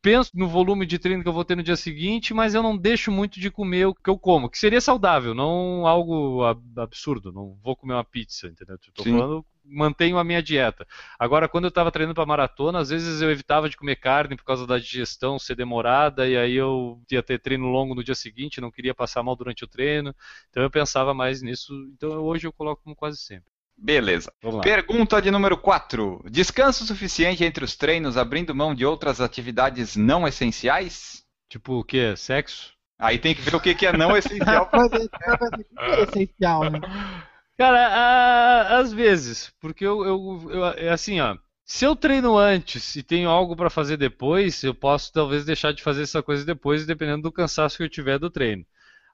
penso 0.00 0.30
no 0.34 0.46
volume 0.46 0.86
de 0.86 0.98
treino 0.98 1.22
que 1.22 1.28
eu 1.28 1.32
vou 1.32 1.44
ter 1.44 1.56
no 1.56 1.62
dia 1.62 1.74
seguinte, 1.74 2.32
mas 2.32 2.54
eu 2.54 2.62
não 2.62 2.76
deixo 2.76 3.10
muito 3.10 3.40
de 3.40 3.50
comer 3.50 3.86
o 3.86 3.94
que 3.94 4.08
eu 4.08 4.16
como, 4.16 4.48
que 4.48 4.58
seria 4.58 4.80
saudável, 4.80 5.34
não 5.34 5.84
algo 5.86 6.44
absurdo. 6.76 7.32
Não 7.32 7.58
vou 7.62 7.74
comer 7.74 7.94
uma 7.94 8.04
pizza, 8.04 8.46
entendeu? 8.46 8.76
Estou 8.76 9.04
falando, 9.04 9.44
mantenho 9.68 10.18
a 10.18 10.24
minha 10.24 10.42
dieta. 10.42 10.86
Agora, 11.18 11.48
quando 11.48 11.64
eu 11.64 11.68
estava 11.68 11.90
treinando 11.90 12.14
para 12.14 12.26
maratona, 12.26 12.78
às 12.78 12.90
vezes 12.90 13.20
eu 13.20 13.30
evitava 13.30 13.68
de 13.68 13.76
comer 13.76 13.96
carne 13.96 14.36
por 14.36 14.44
causa 14.44 14.66
da 14.66 14.78
digestão 14.78 15.38
ser 15.38 15.54
demorada, 15.54 16.28
e 16.28 16.36
aí 16.36 16.54
eu 16.54 17.00
ia 17.10 17.22
ter 17.22 17.40
treino 17.40 17.66
longo 17.66 17.94
no 17.94 18.04
dia 18.04 18.14
seguinte, 18.14 18.60
não 18.60 18.70
queria 18.70 18.94
passar 18.94 19.22
mal 19.22 19.36
durante 19.36 19.64
o 19.64 19.68
treino, 19.68 20.14
então 20.50 20.62
eu 20.62 20.70
pensava 20.70 21.12
mais 21.12 21.42
nisso. 21.42 21.72
Então 21.94 22.10
hoje 22.22 22.46
eu 22.46 22.52
coloco 22.52 22.82
como 22.82 22.96
quase 22.96 23.18
sempre. 23.18 23.50
Beleza. 23.78 24.32
Pergunta 24.62 25.20
de 25.20 25.30
número 25.30 25.58
4. 25.58 26.24
Descanso 26.30 26.86
suficiente 26.86 27.44
entre 27.44 27.62
os 27.62 27.76
treinos, 27.76 28.16
abrindo 28.16 28.54
mão 28.54 28.74
de 28.74 28.86
outras 28.86 29.20
atividades 29.20 29.96
não 29.96 30.26
essenciais? 30.26 31.22
Tipo 31.48 31.80
o 31.80 31.84
que? 31.84 32.16
Sexo? 32.16 32.74
Aí 32.98 33.18
tem 33.18 33.34
que 33.34 33.42
ver 33.42 33.54
o 33.54 33.60
que 33.60 33.86
é 33.86 33.92
não 33.92 34.16
essencial. 34.16 34.70
é 35.78 36.02
essencial, 36.02 36.70
né? 36.70 36.80
Cara, 37.58 37.88
a, 37.88 38.78
às 38.78 38.92
vezes, 38.92 39.52
porque 39.60 39.84
eu, 39.84 40.04
eu, 40.04 40.50
eu, 40.50 40.64
é 40.66 40.90
assim, 40.90 41.20
ó. 41.20 41.36
Se 41.64 41.84
eu 41.84 41.96
treino 41.96 42.36
antes 42.38 42.94
e 42.96 43.02
tenho 43.02 43.28
algo 43.28 43.56
para 43.56 43.70
fazer 43.70 43.96
depois, 43.96 44.62
eu 44.62 44.74
posso 44.74 45.12
talvez 45.12 45.44
deixar 45.44 45.72
de 45.72 45.82
fazer 45.82 46.02
essa 46.02 46.22
coisa 46.22 46.44
depois, 46.44 46.86
dependendo 46.86 47.22
do 47.22 47.32
cansaço 47.32 47.76
que 47.76 47.82
eu 47.82 47.88
tiver 47.88 48.18
do 48.18 48.30
treino. 48.30 48.64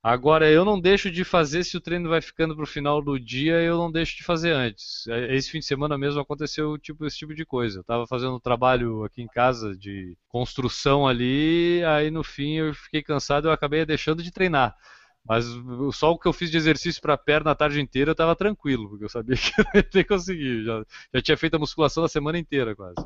Agora, 0.02 0.50
eu 0.50 0.64
não 0.64 0.81
deixo 0.81 1.11
de 1.11 1.22
fazer 1.24 1.62
se 1.64 1.76
o 1.76 1.81
treino 1.81 2.09
vai 2.09 2.20
ficando 2.20 2.57
para 2.57 2.64
o 2.64 2.66
final 2.66 3.00
do 3.00 3.18
dia, 3.20 3.62
eu 3.62 3.78
não 3.78 3.90
deixo 3.90 4.16
de 4.16 4.24
fazer 4.24 4.50
antes. 4.52 5.07
É, 5.07 5.35
esse 5.37 5.48
fim 5.50 5.61
de 5.61 5.64
semana 5.64 5.96
mesmo 5.96 6.20
aconteceu 6.20 6.76
tipo, 6.76 7.07
esse 7.07 7.18
tipo 7.18 7.35
de 7.35 7.46
coisa. 7.46 7.78
Eu 7.78 7.83
estava 7.83 8.07
fazendo 8.09 8.35
um 8.35 8.40
trabalho 8.40 9.05
aqui 9.05 9.22
em 9.22 9.28
casa 9.28 9.76
de 9.76 10.16
construção 10.28 11.07
ali, 11.07 11.83
aí 11.85 12.11
no 12.11 12.24
fim 12.24 12.55
eu 12.57 12.74
fiquei 12.74 13.02
cansado 13.02 13.46
e 13.46 13.48
eu 13.48 13.52
acabei 13.52 13.87
deixando 13.87 14.22
de 14.22 14.33
treinar. 14.33 14.76
Mas 15.24 15.44
só 15.92 16.11
o 16.11 16.18
que 16.18 16.26
eu 16.26 16.32
fiz 16.32 16.50
de 16.50 16.56
exercício 16.56 17.00
para 17.00 17.14
a 17.14 17.18
perna 17.18 17.52
a 17.52 17.54
tarde 17.54 17.80
inteira 17.80 18.11
eu 18.11 18.12
estava 18.12 18.35
tranquilo, 18.35 18.88
porque 18.88 19.04
eu 19.04 19.08
sabia 19.08 19.37
que 19.38 19.52
eu 19.61 19.64
ia 19.74 19.82
ter 19.82 20.04
conseguido. 20.04 20.64
Já, 20.64 20.85
já 21.14 21.22
tinha 21.22 21.37
feito 21.37 21.54
a 21.54 21.58
musculação 21.58 22.04
a 22.04 22.08
semana 22.08 22.38
inteira 22.38 22.74
quase. 22.74 22.96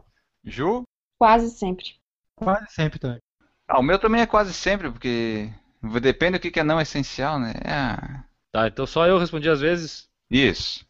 Ju? 0.44 0.85
Quase 1.18 1.50
sempre. 1.50 1.96
Quase 2.35 2.66
sempre 2.70 2.98
também. 2.98 3.20
Ah, 3.68 3.79
o 3.79 3.83
meu 3.83 3.98
também 3.98 4.20
é 4.20 4.26
quase 4.26 4.55
sempre, 4.55 4.90
porque 4.90 5.50
Depende 6.00 6.38
do 6.38 6.50
que 6.50 6.59
é 6.59 6.64
não 6.64 6.81
essencial, 6.81 7.38
né? 7.38 7.52
É... 7.64 8.26
Tá, 8.52 8.66
então 8.66 8.87
só 8.87 9.07
eu 9.07 9.18
respondi 9.18 9.48
às 9.48 9.61
vezes. 9.61 10.09
Isso. 10.31 10.85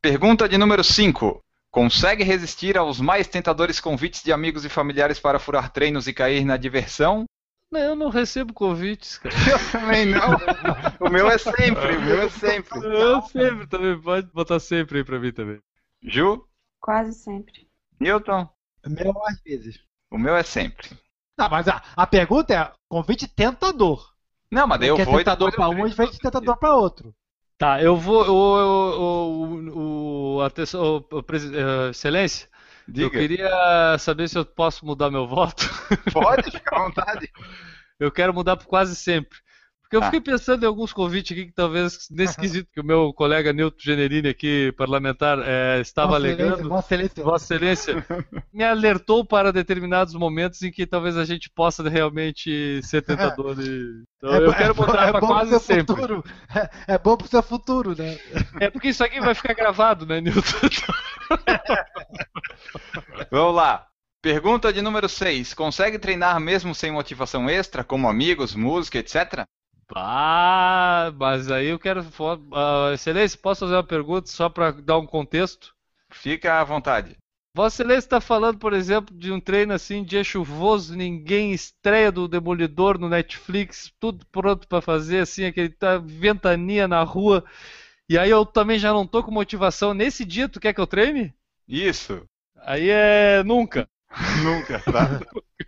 Pergunta 0.00 0.48
de 0.48 0.56
número 0.56 0.84
5. 0.84 1.40
Consegue 1.70 2.22
resistir 2.22 2.78
aos 2.78 3.00
mais 3.00 3.26
tentadores 3.26 3.80
convites 3.80 4.22
de 4.22 4.32
amigos 4.32 4.64
e 4.64 4.68
familiares 4.68 5.18
para 5.18 5.38
furar 5.38 5.70
treinos 5.70 6.06
e 6.06 6.12
cair 6.12 6.44
na 6.44 6.56
diversão? 6.56 7.24
Não, 7.70 7.80
eu 7.80 7.96
não 7.96 8.08
recebo 8.08 8.52
convites, 8.52 9.18
cara. 9.18 9.34
Eu 9.50 9.72
também 9.72 10.06
não. 10.06 10.36
o 11.00 11.10
meu 11.10 11.28
é 11.28 11.36
sempre, 11.36 11.96
o 11.96 12.00
meu 12.00 12.22
é 12.22 12.28
sempre. 12.28 12.78
Eu 12.84 13.22
sempre 13.22 13.66
também, 13.66 14.00
pode 14.00 14.28
botar 14.32 14.60
sempre 14.60 14.98
aí 14.98 15.04
pra 15.04 15.18
mim 15.18 15.32
também. 15.32 15.60
Ju? 16.02 16.46
Quase 16.80 17.12
sempre. 17.14 17.68
Newton? 17.98 18.48
O 18.84 18.90
meu 18.90 19.26
às 19.26 19.40
vezes. 19.40 19.80
O 20.10 20.18
meu 20.18 20.36
é 20.36 20.44
sempre. 20.44 20.90
Não, 21.36 21.48
mas 21.48 21.66
a, 21.68 21.82
a 21.96 22.06
pergunta 22.06 22.54
é 22.54 22.72
convite 22.88 23.26
tentador. 23.26 24.14
Não, 24.50 24.66
mas 24.66 24.78
daí 24.78 24.88
eu 24.88 24.96
Porque 24.96 25.10
vou. 25.10 25.14
é 25.16 25.18
tentador 25.18 25.52
para 25.52 25.68
um 25.68 25.86
e 25.86 25.90
diferente 25.90 26.14
de 26.14 26.20
tentador 26.20 26.56
para 26.56 26.74
outro. 26.74 27.14
Tá, 27.58 27.82
eu 27.82 27.96
vou. 27.96 28.24
O, 28.28 28.96
o, 29.00 30.36
o, 30.36 30.40
atenção, 30.42 31.04
o, 31.10 31.16
o, 31.16 31.90
excelência, 31.90 32.48
Diga. 32.88 33.06
eu 33.06 33.10
queria 33.10 33.96
saber 33.98 34.28
se 34.28 34.38
eu 34.38 34.44
posso 34.44 34.84
mudar 34.86 35.10
meu 35.10 35.26
voto. 35.26 35.68
Pode, 36.12 36.50
fica 36.50 36.76
à 36.76 36.82
vontade. 36.84 37.30
eu 37.98 38.10
quero 38.10 38.32
mudar 38.32 38.56
por 38.56 38.66
quase 38.66 38.94
sempre. 38.94 39.38
Porque 39.86 39.96
eu 39.96 40.02
ah. 40.02 40.06
fiquei 40.06 40.20
pensando 40.20 40.64
em 40.64 40.66
alguns 40.66 40.92
convites 40.92 41.30
aqui 41.30 41.46
que 41.46 41.52
talvez 41.52 42.08
nesse 42.10 42.36
quesito 42.40 42.68
que 42.72 42.80
o 42.80 42.84
meu 42.84 43.12
colega 43.12 43.52
Nilton 43.52 43.78
Generini 43.78 44.28
aqui, 44.28 44.72
parlamentar, 44.76 45.38
é, 45.44 45.80
estava 45.80 46.08
Vossa 46.08 46.18
alegando. 46.18 46.68
Vossa 46.68 46.94
Excelência. 46.94 47.24
Vossa 47.24 47.54
Excelência 47.54 48.06
me 48.52 48.64
alertou 48.64 49.24
para 49.24 49.52
determinados 49.52 50.14
momentos 50.14 50.60
em 50.62 50.72
que 50.72 50.86
talvez 50.86 51.16
a 51.16 51.24
gente 51.24 51.48
possa 51.48 51.88
realmente 51.88 52.80
ser 52.82 53.02
tentador. 53.02 53.56
E... 53.60 54.02
Então 54.16 54.34
é, 54.34 54.44
eu 54.44 54.54
quero 54.54 54.74
mudar 54.74 55.08
é, 55.08 55.12
para 55.12 55.20
quase 55.20 55.60
sempre. 55.60 55.94
Futuro. 55.94 56.24
É, 56.52 56.94
é 56.94 56.98
bom 56.98 57.16
para 57.16 57.26
o 57.26 57.28
seu 57.28 57.42
futuro, 57.42 57.94
né? 57.96 58.18
É 58.58 58.68
porque 58.68 58.88
isso 58.88 59.04
aqui 59.04 59.20
vai 59.20 59.34
ficar 59.34 59.54
gravado, 59.54 60.04
né, 60.04 60.20
Nilton? 60.20 60.42
Vamos 63.30 63.54
lá. 63.54 63.86
Pergunta 64.20 64.72
de 64.72 64.82
número 64.82 65.08
6. 65.08 65.54
Consegue 65.54 66.00
treinar 66.00 66.40
mesmo 66.40 66.74
sem 66.74 66.90
motivação 66.90 67.48
extra, 67.48 67.84
como 67.84 68.08
amigos, 68.08 68.56
música, 68.56 68.98
etc? 68.98 69.46
Ah, 69.94 71.12
mas 71.16 71.50
aí 71.50 71.68
eu 71.68 71.78
quero. 71.78 72.00
Uh, 72.00 72.92
Excelência, 72.92 73.38
posso 73.38 73.60
fazer 73.60 73.74
uma 73.74 73.84
pergunta 73.84 74.26
só 74.28 74.48
para 74.48 74.72
dar 74.72 74.98
um 74.98 75.06
contexto? 75.06 75.74
Fica 76.10 76.60
à 76.60 76.64
vontade. 76.64 77.16
Vossa 77.54 77.82
Excelência 77.82 78.06
está 78.06 78.20
falando, 78.20 78.58
por 78.58 78.74
exemplo, 78.74 79.16
de 79.16 79.32
um 79.32 79.40
treino 79.40 79.72
assim, 79.72 80.04
dia 80.04 80.22
chuvoso, 80.22 80.94
ninguém 80.94 81.52
estreia 81.52 82.12
do 82.12 82.28
Demolidor 82.28 82.98
no 82.98 83.08
Netflix, 83.08 83.90
tudo 83.98 84.26
pronto 84.26 84.68
para 84.68 84.82
fazer, 84.82 85.20
assim, 85.20 85.46
aquele 85.46 85.70
tá, 85.70 85.96
ventania 85.96 86.86
na 86.86 87.02
rua. 87.02 87.42
E 88.08 88.18
aí 88.18 88.28
eu 88.28 88.44
também 88.44 88.78
já 88.78 88.92
não 88.92 89.06
tô 89.06 89.22
com 89.22 89.30
motivação. 89.30 89.94
Nesse 89.94 90.24
dia, 90.24 90.48
tu 90.48 90.60
quer 90.60 90.74
que 90.74 90.80
eu 90.80 90.86
treine? 90.86 91.34
Isso. 91.66 92.28
Aí 92.56 92.90
é 92.90 93.42
nunca. 93.42 93.88
nunca, 94.44 94.78
tá? 94.80 95.20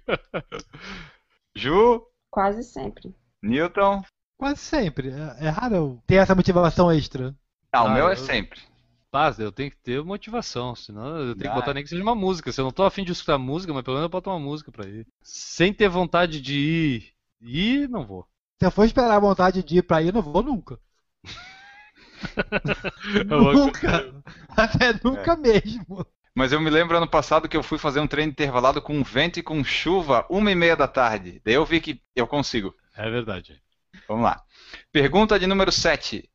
Ju? 1.57 2.07
Quase 2.31 2.63
sempre. 2.65 3.15
Newton? 3.43 4.03
Quase 4.37 4.61
sempre. 4.61 5.11
É, 5.11 5.47
é 5.47 5.49
raro 5.49 6.03
ter 6.07 6.17
essa 6.17 6.35
motivação 6.35 6.91
extra. 6.91 7.35
Ah, 7.73 7.85
o 7.85 7.91
meu 7.91 8.09
é 8.09 8.17
sempre. 8.17 8.61
Paz, 9.11 9.39
eu 9.39 9.51
tenho 9.51 9.71
que 9.71 9.77
ter 9.79 10.05
motivação, 10.05 10.75
senão 10.75 11.19
eu 11.19 11.35
tenho 11.35 11.51
que 11.51 11.59
botar 11.59 11.73
nem 11.73 11.83
que 11.83 11.89
seja 11.89 12.03
uma 12.03 12.15
música. 12.15 12.53
Se 12.53 12.61
eu 12.61 12.65
não 12.65 12.71
tô 12.71 12.85
afim 12.85 13.05
de 13.05 13.13
escutar 13.13 13.39
música, 13.39 13.73
mas 13.73 13.83
pelo 13.83 13.97
menos 13.97 14.07
eu 14.07 14.11
boto 14.11 14.29
uma 14.29 14.39
música 14.39 14.71
pra 14.71 14.87
ir. 14.87 15.07
Sem 15.23 15.73
ter 15.73 15.89
vontade 15.89 16.43
de 16.43 16.59
ir, 16.59 17.13
ir, 17.41 17.89
não 17.89 18.05
vou. 18.05 18.27
Se 18.59 18.67
eu 18.67 18.71
for 18.71 18.85
esperar 18.85 19.17
a 19.17 19.21
vontade 19.21 19.63
de 19.63 19.79
ir 19.79 19.83
pra 19.83 20.03
ir, 20.03 20.13
não 20.13 20.21
vou 20.21 20.43
nunca. 20.43 20.79
nunca. 23.27 24.15
Até 24.55 24.93
nunca 25.03 25.33
é. 25.33 25.37
mesmo. 25.37 26.07
Mas 26.35 26.53
eu 26.53 26.61
me 26.61 26.71
lembro 26.71 26.97
ano 26.97 27.09
passado 27.09 27.49
que 27.49 27.57
eu 27.57 27.63
fui 27.63 27.79
fazer 27.79 28.01
um 28.01 28.07
treino 28.07 28.31
intervalado 28.31 28.83
com 28.83 29.03
vento 29.03 29.39
e 29.39 29.43
com 29.43 29.65
chuva, 29.65 30.27
uma 30.29 30.51
e 30.51 30.55
meia 30.55 30.77
da 30.77 30.87
tarde. 30.87 31.41
Daí 31.45 31.55
eu 31.55 31.65
vi 31.65 31.81
que 31.81 32.01
eu 32.15 32.27
consigo. 32.27 32.75
É 32.99 33.09
verdade. 33.09 33.63
Vamos 34.09 34.25
lá. 34.25 34.43
Pergunta 34.91 35.39
de 35.39 35.47
número 35.47 35.71
7. 35.71 36.29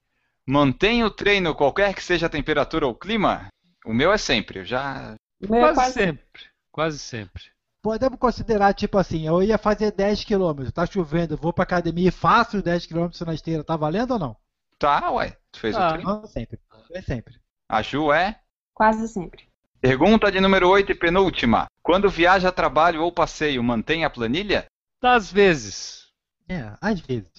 Mantém 0.47 1.03
o 1.03 1.11
treino 1.11 1.53
qualquer 1.53 1.93
que 1.93 2.01
seja 2.01 2.27
a 2.27 2.29
temperatura 2.29 2.87
ou 2.87 2.95
clima? 2.95 3.47
O 3.85 3.93
meu 3.93 4.13
é 4.13 4.17
sempre, 4.17 4.59
eu 4.59 4.65
já. 4.65 5.15
Meu 5.41 5.59
quase, 5.59 5.75
quase 5.75 5.93
sempre. 5.93 6.43
Quase 6.71 6.99
sempre. 6.99 7.43
Podemos 7.81 8.17
considerar, 8.17 8.73
tipo 8.73 8.97
assim, 8.97 9.27
eu 9.27 9.43
ia 9.43 9.57
fazer 9.57 9.91
10 9.91 10.23
km, 10.23 10.71
tá 10.73 10.85
chovendo, 10.85 11.35
vou 11.35 11.51
pra 11.51 11.63
academia 11.63 12.07
e 12.07 12.11
faço 12.11 12.61
10 12.61 12.85
km 12.85 13.09
na 13.25 13.33
esteira, 13.33 13.61
tá 13.61 13.75
valendo 13.75 14.11
ou 14.11 14.19
não? 14.19 14.37
Tá, 14.79 15.11
ué. 15.11 15.37
Tu 15.51 15.59
fez 15.59 15.75
ah, 15.75 15.87
o 15.87 15.91
treino? 15.91 16.09
Não, 16.09 16.25
sempre. 16.25 16.59
É 16.93 17.01
sempre. 17.01 17.35
A 17.67 17.81
Ju 17.81 18.13
é? 18.13 18.39
Quase 18.73 19.09
sempre. 19.09 19.49
Pergunta 19.81 20.31
de 20.31 20.39
número 20.39 20.69
8 20.69 20.93
e 20.93 20.95
penúltima. 20.95 21.65
Quando 21.81 22.09
viaja 22.09 22.47
a 22.47 22.53
trabalho 22.53 23.03
ou 23.03 23.11
passeio, 23.11 23.61
mantém 23.61 24.05
a 24.05 24.09
planilha? 24.09 24.65
Às 25.01 25.29
vezes. 25.29 26.02
É, 26.47 26.73
às 26.81 26.99
vezes. 27.01 27.31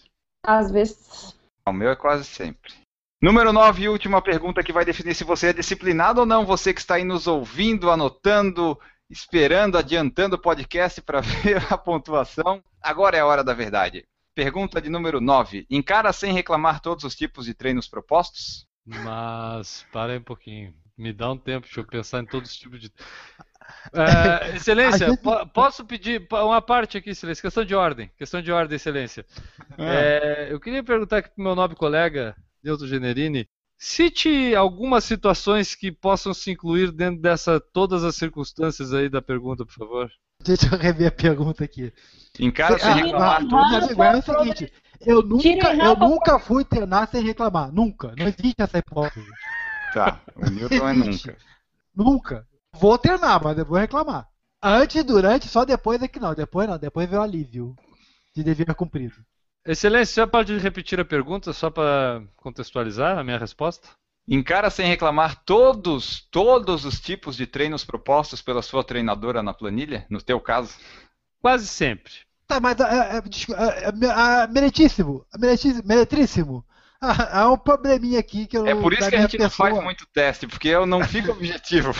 Às 0.43 0.71
vezes. 0.71 1.37
O 1.67 1.73
meu 1.73 1.91
é 1.91 1.97
quase 1.97 2.25
sempre. 2.25 2.73
Número 3.21 3.53
9 3.53 3.83
e 3.83 3.89
última 3.89 4.21
pergunta 4.21 4.63
que 4.63 4.73
vai 4.73 4.85
definir 4.85 5.15
se 5.15 5.25
você 5.25 5.49
é 5.49 5.53
disciplinado 5.53 6.21
ou 6.21 6.27
não. 6.27 6.45
Você 6.45 6.75
que 6.75 6.81
está 6.81 6.97
aí 6.97 7.05
nos 7.05 7.27
ouvindo, 7.27 7.91
anotando, 7.91 8.79
esperando, 9.09 9.79
adiantando 9.79 10.37
o 10.37 10.41
podcast 10.41 11.01
para 11.01 11.21
ver 11.43 11.63
a 11.73 11.79
pontuação. 11.79 12.63
Agora 12.83 13.17
é 13.17 13.21
a 13.21 13.27
hora 13.27 13.43
da 13.43 13.55
verdade. 13.55 14.05
Pergunta 14.35 14.81
de 14.81 14.91
número 14.91 15.21
9. 15.21 15.67
Encara 15.71 16.13
sem 16.13 16.33
reclamar 16.33 16.81
todos 16.81 17.05
os 17.05 17.15
tipos 17.15 17.47
de 17.47 17.55
treinos 17.55 17.89
propostos? 17.89 18.67
Mas, 18.85 19.87
para 19.91 20.13
aí 20.13 20.19
um 20.19 20.23
pouquinho. 20.23 20.75
Me 20.97 21.13
dá 21.13 21.33
um 21.33 21.39
tempo, 21.39 21.67
deixa 21.67 21.81
eu 21.81 21.87
pensar 21.87 22.21
em 22.21 22.27
todos 22.27 22.51
os 22.51 22.57
tipos 22.57 22.81
de. 22.81 22.93
Uh, 23.93 24.57
excelência, 24.57 25.09
gente... 25.11 25.23
posso 25.53 25.85
pedir 25.85 26.27
uma 26.31 26.61
parte 26.61 26.99
aqui, 26.99 27.11
Excelência? 27.11 27.43
Questão 27.43 27.65
de 27.65 27.75
ordem. 27.75 28.11
Questão 28.17 28.43
de 28.43 28.51
ordem, 28.53 28.77
Excelência. 28.77 29.25
É. 29.79 30.49
É, 30.49 30.53
eu 30.53 30.61
queria 30.61 30.83
perguntar 30.83 31.19
aqui 31.19 31.31
para 31.31 31.41
o 31.41 31.45
meu 31.45 31.55
nobre 31.55 31.77
colega, 31.77 32.37
Nilton 32.63 32.87
Generini, 32.87 33.49
Cite 33.77 34.55
algumas 34.55 35.05
situações 35.05 35.75
que 35.75 35.91
possam 35.91 36.33
se 36.33 36.51
incluir 36.51 36.93
dentro 36.93 37.21
dessa 37.21 37.61
todas 37.61 38.05
as 38.05 38.17
circunstâncias 38.17 38.95
aí 38.95 39.09
da 39.09 39.21
pergunta, 39.21 39.67
por 39.67 39.75
favor. 39.75 40.11
Deixa 40.43 40.75
eu 40.75 40.79
rever 40.79 41.09
a 41.09 41.13
pergunta 41.13 41.65
aqui. 41.65 41.93
Em 42.39 42.51
casa 42.51 42.79
sem 42.79 42.91
Ah, 42.91 42.95
reclamar 42.95 43.37
amigo, 43.37 44.03
é 44.03 44.17
o 44.17 44.23
seguinte, 44.23 44.73
eu 45.01 45.23
nunca, 45.23 45.75
eu 45.75 45.97
nunca 45.97 46.39
fui 46.39 46.65
treinar 46.65 47.09
sem 47.11 47.23
reclamar. 47.23 47.73
Nunca. 47.73 48.15
Não 48.17 48.27
existe 48.27 48.55
essa 48.59 48.79
hipótese. 48.79 49.27
Tá, 49.93 50.21
o 50.35 50.51
Newton 50.51 50.89
é 50.89 50.93
nunca. 50.95 51.37
Nunca. 51.95 52.47
Vou 52.79 52.99
treinar, 52.99 53.43
mas 53.43 53.57
eu 53.59 53.65
vou 53.65 53.79
reclamar. 53.79 54.29
Antes, 54.63 55.05
durante, 55.05 55.49
só 55.49 55.65
depois 55.65 56.03
é 56.03 56.09
que 56.09 56.19
não. 56.19 56.35
Depois 56.35 56.69
não. 56.69 56.79
Depois 56.79 57.09
vem 57.09 57.19
o 57.19 57.23
alívio 57.23 57.77
de 58.35 58.43
dever 58.43 58.75
cumprido. 58.75 59.15
Excelência, 59.67 60.25
você 60.25 60.31
pode 60.31 60.59
repetir 60.59 61.01
a 61.01 61.05
pergunta 61.05 61.53
só 61.53 61.71
para 61.71 62.23
contextualizar 62.37 63.19
a 63.19 63.25
minha 63.25 63.39
resposta? 63.39 63.89
Encara 64.27 64.71
sem 64.71 64.87
reclamar 64.87 65.43
todos, 65.45 66.27
todos 66.31 66.85
os 66.85 66.99
tipos 66.99 67.37
de 67.37 67.47
treinos 67.47 67.85
propostos 67.85 68.41
pela 68.41 68.63
sua 68.63 68.83
treinadora 68.83 69.43
na 69.43 69.55
planilha, 69.55 70.07
no 70.11 70.21
teu 70.21 70.41
caso? 70.41 70.77
Quase 71.41 71.67
sempre. 71.67 72.13
Tá, 72.47 72.61
mas 72.61 72.79
é, 72.81 73.17
é, 73.17 73.21
desculpa, 73.23 73.63
é, 73.63 73.89
é, 73.89 74.47
meritíssimo, 74.49 75.27
meritíssimo, 75.39 75.83
meretríssimo. 75.87 76.65
Há 77.33 77.51
um 77.53 77.57
probleminha 77.59 78.19
aqui 78.21 78.47
que 78.47 78.57
eu 78.57 78.67
É 78.67 78.75
por 78.75 78.93
isso 78.93 79.09
que 79.09 79.17
a 79.17 79.21
gente 79.23 79.39
não 79.39 79.49
pessoa, 79.49 79.71
faz 79.71 79.83
muito 79.83 80.07
teste, 80.13 80.47
porque 80.47 80.69
eu 80.69 80.87
não 80.87 81.03
fico 81.05 81.31
objetivo. 81.33 81.93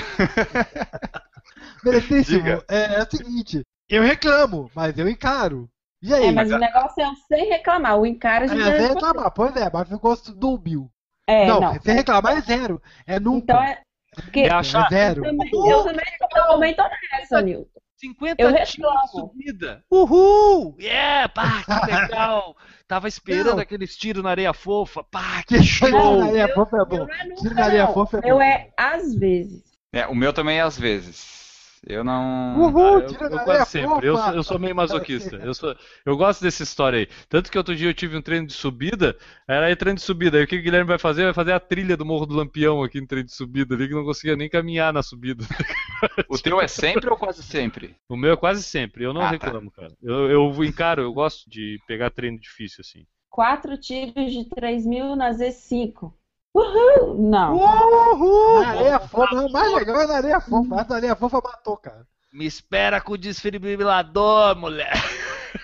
Meretríssimo. 1.85 2.39
Diga. 2.43 2.65
É, 2.69 2.97
é 3.01 3.03
o 3.03 3.11
seguinte, 3.11 3.63
eu 3.89 4.03
reclamo, 4.03 4.71
mas 4.75 4.97
eu 4.99 5.09
encaro. 5.09 5.69
E 6.03 6.13
aí? 6.13 6.27
É, 6.27 6.33
mas 6.33 6.51
o 6.51 6.59
negócio 6.59 7.03
é 7.03 7.11
sem 7.29 7.49
reclamar. 7.49 7.99
O 7.99 8.07
encara 8.07 8.45
a 8.45 8.47
É, 8.47 8.49
gente 8.49 8.63
sem 8.63 8.73
já 8.79 8.89
reclamar, 8.89 9.31
pois 9.33 9.57
é, 9.57 9.71
mas 9.73 9.89
ficou 9.89 10.17
dúbio. 10.37 10.91
É, 11.27 11.47
não, 11.47 11.61
não. 11.61 11.81
sem 11.81 11.95
reclamar 11.95 12.37
é 12.37 12.41
zero. 12.43 12.81
É 13.07 13.19
nunca. 13.19 13.45
Então 13.45 13.63
é. 13.63 13.81
Porque 14.15 14.41
É 14.41 14.47
é 14.47 14.51
achar 14.51 14.89
zero. 14.89 15.25
eu 15.25 15.31
também, 15.31 15.51
eu 15.53 15.83
também, 15.85 16.05
eu 16.21 16.29
também 16.29 16.77
tô 16.77 16.83
nessa, 17.13 17.41
Nilton. 17.43 17.74
50 18.09 18.43
Eu 18.43 18.51
tiros 18.65 18.71
de 19.03 19.11
subida. 19.11 19.85
Uhul! 19.91 20.77
Yeah, 20.81 21.29
pá, 21.29 21.63
que 21.65 21.93
legal. 21.93 22.57
Tava 22.87 23.09
esperando 23.09 23.53
Não. 23.55 23.59
aqueles 23.61 23.97
tiros 23.97 24.23
na 24.23 24.31
areia 24.31 24.53
fofa. 24.53 25.03
Pá, 25.05 25.43
que 25.47 25.55
Tiro 25.55 25.65
show. 25.65 26.19
na 26.19 26.27
areia 26.27 26.49
fofa 26.55 26.77
é 26.77 26.81
Eu 26.81 26.87
bom. 26.87 27.07
é 27.11 27.35
Tiro 27.35 27.55
na 27.55 27.65
areia 27.65 27.87
fofa 27.89 28.21
é 28.23 28.31
Eu 28.31 28.37
bom. 28.37 28.43
é 28.43 28.71
às 28.77 29.15
vezes. 29.15 29.63
É, 29.93 30.07
o 30.07 30.15
meu 30.15 30.33
também 30.33 30.59
é 30.59 30.63
às 30.63 30.79
vezes. 30.79 31.44
Eu 31.87 32.03
não. 32.03 32.59
Uhul, 32.59 32.87
Ah, 32.87 32.93
eu, 33.01 33.07
tiro 33.07 33.25
eu 33.25 33.31
na 33.31 33.45
quase 33.45 33.71
sempre. 33.71 34.07
Eu 34.09 34.17
eu 34.35 34.43
sou 34.43 34.59
meio 34.59 34.75
masoquista. 34.75 35.37
Eu, 35.37 35.53
sou, 35.55 35.77
eu 36.05 36.17
gosto 36.17 36.43
dessa 36.43 36.63
história 36.63 37.01
aí. 37.01 37.09
Tanto 37.29 37.51
que 37.51 37.59
outro 37.59 37.77
dia 37.77 37.89
eu 37.89 37.95
tive 37.95 38.17
um 38.17 38.23
treino 38.23 38.47
de 38.47 38.53
subida. 38.55 39.17
Era 39.47 39.67
aí 39.67 39.77
treino 39.77 39.97
de 39.97 40.03
subida. 40.03 40.39
Aí 40.39 40.45
o 40.45 40.47
que 40.47 40.57
o 40.57 40.63
Guilherme 40.63 40.89
vai 40.89 40.99
fazer? 40.99 41.25
Vai 41.25 41.35
fazer 41.35 41.53
a 41.53 41.61
trilha 41.61 41.97
do 41.97 42.05
Morro 42.07 42.27
do 42.27 42.35
Lampião 42.35 42.83
aqui 42.83 43.01
no 43.01 43.07
treino 43.07 43.27
de 43.27 43.35
subida 43.35 43.75
ali, 43.75 43.89
que 43.89 43.95
não 43.95 44.05
conseguia 44.05 44.37
nem 44.37 44.49
caminhar 44.49 44.93
na 44.93 45.03
subida. 45.03 45.45
O 46.29 46.37
teu 46.39 46.61
é 46.61 46.69
sempre 46.69 47.09
ou 47.09 47.17
quase 47.17 47.43
sempre? 47.43 47.97
O 48.09 48.17
meu 48.17 48.33
é 48.33 48.37
quase 48.37 48.63
sempre. 48.63 49.05
Eu 49.05 49.15
não 49.15 49.23
Ah, 49.23 49.27
tá. 49.39 49.47
reclamo, 49.47 49.71
cara. 49.71 49.93
Eu, 50.03 50.31
eu 50.31 50.65
encaro, 50.65 51.01
eu 51.01 51.13
gosto 51.15 51.49
de 51.49 51.79
pegar 51.87 52.11
treino 52.11 52.39
difícil 52.39 52.83
assim. 52.83 53.07
Quatro 53.31 53.79
tiros 53.79 54.31
de 54.33 54.45
3 54.51 54.85
mil 54.87 55.17
na 55.17 55.31
Z5. 55.31 56.13
Uhul! 56.55 57.29
Não. 57.29 57.57
Uhul! 57.57 58.61
Na 58.63 58.69
areia 58.69 59.01
fofa, 59.01 59.35
o 59.35 59.51
mais 59.51 59.73
legal 59.75 60.01
é 60.03 60.07
na 60.07 60.15
areia 60.17 60.41
fofa. 60.41 60.81
Essa 60.81 60.95
areia 60.95 61.17
fofa 61.17 61.41
matou, 61.43 61.77
cara. 61.77 62.07
Me 62.33 62.47
espera 62.47 63.01
com 63.01 63.13
o 63.13 63.19
desfibrilador, 63.19 64.57
mulher. 64.57 64.93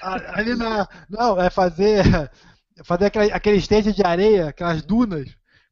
A- 0.03 0.39
Ali 0.39 0.55
na. 0.55 0.89
Não, 1.09 1.41
é 1.41 1.51
fazer. 1.51 2.03
Fazer 2.85 3.07
aquele, 3.07 3.33
aquele 3.33 3.59
de 3.93 4.03
areia, 4.07 4.49
aquelas 4.49 4.83
dunas, 4.83 5.25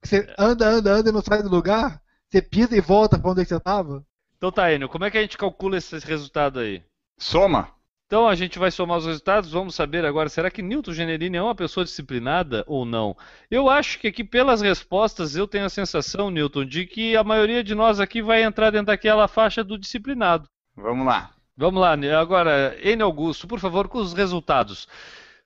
que 0.02 0.08
você 0.08 0.34
anda, 0.38 0.66
anda, 0.68 0.92
anda 0.92 1.08
e 1.08 1.12
não 1.12 1.22
sai 1.22 1.42
do 1.42 1.48
lugar, 1.48 2.02
você 2.28 2.42
pisa 2.42 2.76
e 2.76 2.80
volta 2.82 3.18
pra 3.18 3.30
onde 3.30 3.40
é 3.40 3.44
que 3.44 3.48
você 3.48 3.58
tava. 3.60 4.04
Então 4.36 4.52
tá, 4.52 4.70
Enio, 4.72 4.88
como 4.90 5.04
é 5.06 5.10
que 5.10 5.16
a 5.16 5.22
gente 5.22 5.38
calcula 5.38 5.78
esse 5.78 5.98
resultado 6.00 6.60
aí? 6.60 6.82
Soma. 7.18 7.70
Então 8.08 8.26
a 8.26 8.34
gente 8.34 8.58
vai 8.58 8.70
somar 8.70 8.96
os 8.96 9.04
resultados, 9.04 9.52
vamos 9.52 9.74
saber 9.74 10.02
agora, 10.06 10.30
será 10.30 10.50
que 10.50 10.62
Newton 10.62 10.94
Generini 10.94 11.36
é 11.36 11.42
uma 11.42 11.54
pessoa 11.54 11.84
disciplinada 11.84 12.64
ou 12.66 12.86
não? 12.86 13.14
Eu 13.50 13.68
acho 13.68 13.98
que 13.98 14.06
aqui 14.08 14.24
pelas 14.24 14.62
respostas 14.62 15.36
eu 15.36 15.46
tenho 15.46 15.66
a 15.66 15.68
sensação, 15.68 16.30
Newton, 16.30 16.64
de 16.64 16.86
que 16.86 17.14
a 17.14 17.22
maioria 17.22 17.62
de 17.62 17.74
nós 17.74 18.00
aqui 18.00 18.22
vai 18.22 18.42
entrar 18.42 18.70
dentro 18.70 18.86
daquela 18.86 19.28
faixa 19.28 19.62
do 19.62 19.76
disciplinado. 19.78 20.48
Vamos 20.74 21.06
lá. 21.06 21.32
Vamos 21.54 21.82
lá, 21.82 21.96
Ne- 21.98 22.14
agora, 22.14 22.78
Enio 22.82 23.04
Augusto, 23.04 23.46
por 23.46 23.60
favor, 23.60 23.88
com 23.88 23.98
os 23.98 24.14
resultados. 24.14 24.88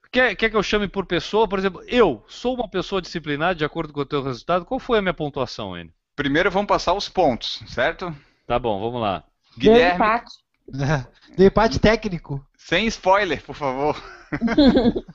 Quer, 0.09 0.33
quer 0.35 0.49
que 0.49 0.55
eu 0.55 0.63
chame 0.63 0.87
por 0.87 1.05
pessoa? 1.05 1.45
Por 1.49 1.59
exemplo, 1.59 1.83
eu 1.85 2.23
sou 2.29 2.55
uma 2.55 2.69
pessoa 2.69 3.01
disciplinada 3.01 3.55
de 3.55 3.65
acordo 3.65 3.91
com 3.91 3.99
o 3.99 4.05
teu 4.05 4.23
resultado. 4.23 4.63
Qual 4.63 4.79
foi 4.79 4.99
a 4.99 5.01
minha 5.01 5.13
pontuação, 5.13 5.77
Enio? 5.77 5.91
Primeiro 6.15 6.49
vamos 6.49 6.67
passar 6.67 6.93
os 6.93 7.09
pontos, 7.09 7.61
certo? 7.67 8.15
Tá 8.47 8.57
bom, 8.57 8.79
vamos 8.79 9.01
lá. 9.01 9.23
Deu 9.57 9.73
Guilherme, 9.73 9.95
empate. 9.95 10.31
Do 11.35 11.43
empate 11.43 11.79
técnico. 11.79 12.45
Sem 12.65 12.87
spoiler, 12.87 13.43
por 13.43 13.55
favor. 13.55 13.95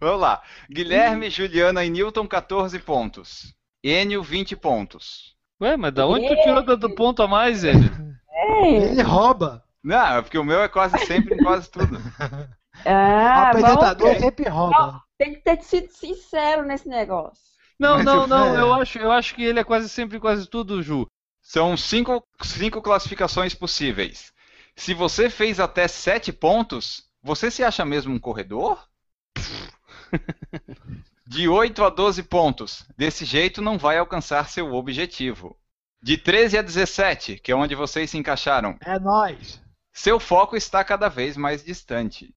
vamos 0.00 0.20
lá. 0.20 0.42
Guilherme, 0.70 1.30
Juliana 1.30 1.84
e 1.84 1.90
Newton, 1.90 2.26
14 2.26 2.78
pontos. 2.80 3.54
Enio, 3.82 4.22
20 4.22 4.56
pontos. 4.56 5.34
Ué, 5.60 5.76
mas 5.76 5.92
da 5.92 6.06
onde 6.06 6.28
tu 6.28 6.34
tirou 6.42 6.62
tanto 6.64 6.90
ponto 6.94 7.22
a 7.22 7.28
mais, 7.28 7.64
Enio? 7.64 7.90
É. 8.30 8.68
Ele 8.90 9.02
rouba. 9.02 9.64
Não, 9.82 10.16
é 10.18 10.22
porque 10.22 10.38
o 10.38 10.44
meu 10.44 10.60
é 10.62 10.68
quase 10.68 10.98
sempre 11.06 11.34
em 11.34 11.38
quase 11.42 11.70
tudo. 11.70 11.96
o 11.96 12.00
Ah, 12.84 13.48
apresentador 13.50 14.08
vamos- 14.08 14.22
sempre 14.22 14.48
rouba. 14.48 15.00
tem 15.16 15.34
que 15.34 15.40
ter 15.40 15.62
sido 15.62 15.90
sincero 15.92 16.62
nesse 16.64 16.86
negócio. 16.88 17.42
Não, 17.78 17.96
Mas 17.96 18.04
não, 18.04 18.20
eu- 18.22 18.26
não. 18.26 18.56
é. 18.56 18.60
Eu 18.60 18.74
acho, 18.74 18.98
eu 18.98 19.10
acho 19.12 19.34
que 19.34 19.42
ele 19.44 19.60
é 19.60 19.64
quase 19.64 19.88
sempre 19.88 20.20
quase 20.20 20.46
tudo, 20.48 20.82
Ju. 20.82 21.06
São 21.40 21.76
cinco, 21.76 22.22
cinco 22.42 22.82
classificações 22.82 23.54
possíveis. 23.54 24.32
Se 24.76 24.92
você 24.94 25.30
fez 25.30 25.58
até 25.58 25.88
7 25.88 26.32
pontos, 26.32 27.08
você 27.22 27.50
se 27.50 27.64
acha 27.64 27.84
mesmo 27.84 28.14
um 28.14 28.18
corredor? 28.18 28.86
De 31.26 31.48
8 31.48 31.82
a 31.84 31.90
12 31.90 32.22
pontos. 32.24 32.86
Desse 32.96 33.24
jeito 33.24 33.60
não 33.60 33.76
vai 33.78 33.98
alcançar 33.98 34.48
seu 34.48 34.72
objetivo. 34.74 35.58
De 36.00 36.16
13 36.16 36.58
a 36.58 36.62
17, 36.62 37.38
que 37.40 37.50
é 37.50 37.56
onde 37.56 37.74
vocês 37.74 38.10
se 38.10 38.18
encaixaram, 38.18 38.76
É 38.84 38.98
nóis. 38.98 39.60
seu 39.92 40.20
foco 40.20 40.56
está 40.56 40.84
cada 40.84 41.08
vez 41.08 41.36
mais 41.36 41.64
distante. 41.64 42.32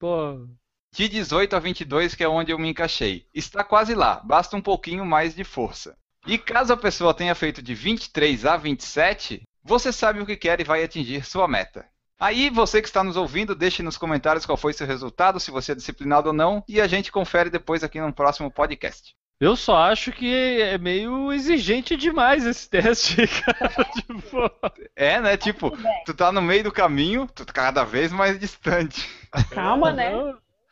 Pô. 0.00 0.48
De 0.92 1.08
18 1.08 1.54
a 1.54 1.58
22, 1.60 2.14
que 2.14 2.24
é 2.24 2.28
onde 2.28 2.50
eu 2.52 2.58
me 2.58 2.68
encaixei, 2.68 3.26
está 3.32 3.62
quase 3.62 3.94
lá, 3.94 4.20
basta 4.24 4.56
um 4.56 4.60
pouquinho 4.60 5.06
mais 5.06 5.34
de 5.34 5.44
força. 5.44 5.96
E 6.26 6.36
caso 6.36 6.72
a 6.72 6.76
pessoa 6.76 7.14
tenha 7.14 7.34
feito 7.34 7.62
de 7.62 7.74
23 7.74 8.44
a 8.44 8.56
27, 8.56 9.42
você 9.64 9.92
sabe 9.92 10.20
o 10.20 10.26
que 10.26 10.36
quer 10.36 10.60
e 10.60 10.64
vai 10.64 10.82
atingir 10.82 11.24
sua 11.24 11.46
meta. 11.46 11.86
Aí 12.18 12.50
você 12.50 12.80
que 12.80 12.86
está 12.86 13.02
nos 13.02 13.16
ouvindo, 13.16 13.54
deixe 13.54 13.82
nos 13.82 13.96
comentários 13.96 14.46
qual 14.46 14.56
foi 14.56 14.72
seu 14.72 14.86
resultado, 14.86 15.40
se 15.40 15.50
você 15.50 15.72
é 15.72 15.74
disciplinado 15.74 16.28
ou 16.28 16.32
não, 16.32 16.62
e 16.68 16.80
a 16.80 16.86
gente 16.86 17.10
confere 17.10 17.50
depois 17.50 17.82
aqui 17.82 18.00
no 18.00 18.12
próximo 18.12 18.50
podcast. 18.50 19.14
Eu 19.40 19.56
só 19.56 19.76
acho 19.76 20.12
que 20.12 20.60
é 20.60 20.78
meio 20.78 21.32
exigente 21.32 21.96
demais 21.96 22.46
esse 22.46 22.70
teste, 22.70 23.26
cara. 23.42 23.84
Tipo, 23.92 24.50
É, 24.94 25.20
né? 25.20 25.36
Tipo, 25.36 25.76
tu 26.06 26.14
tá 26.14 26.30
no 26.30 26.40
meio 26.40 26.62
do 26.62 26.70
caminho, 26.70 27.28
tu 27.34 27.44
tá 27.44 27.52
cada 27.52 27.82
vez 27.82 28.12
mais 28.12 28.38
distante. 28.38 29.04
Calma, 29.50 29.92
né? 29.92 30.12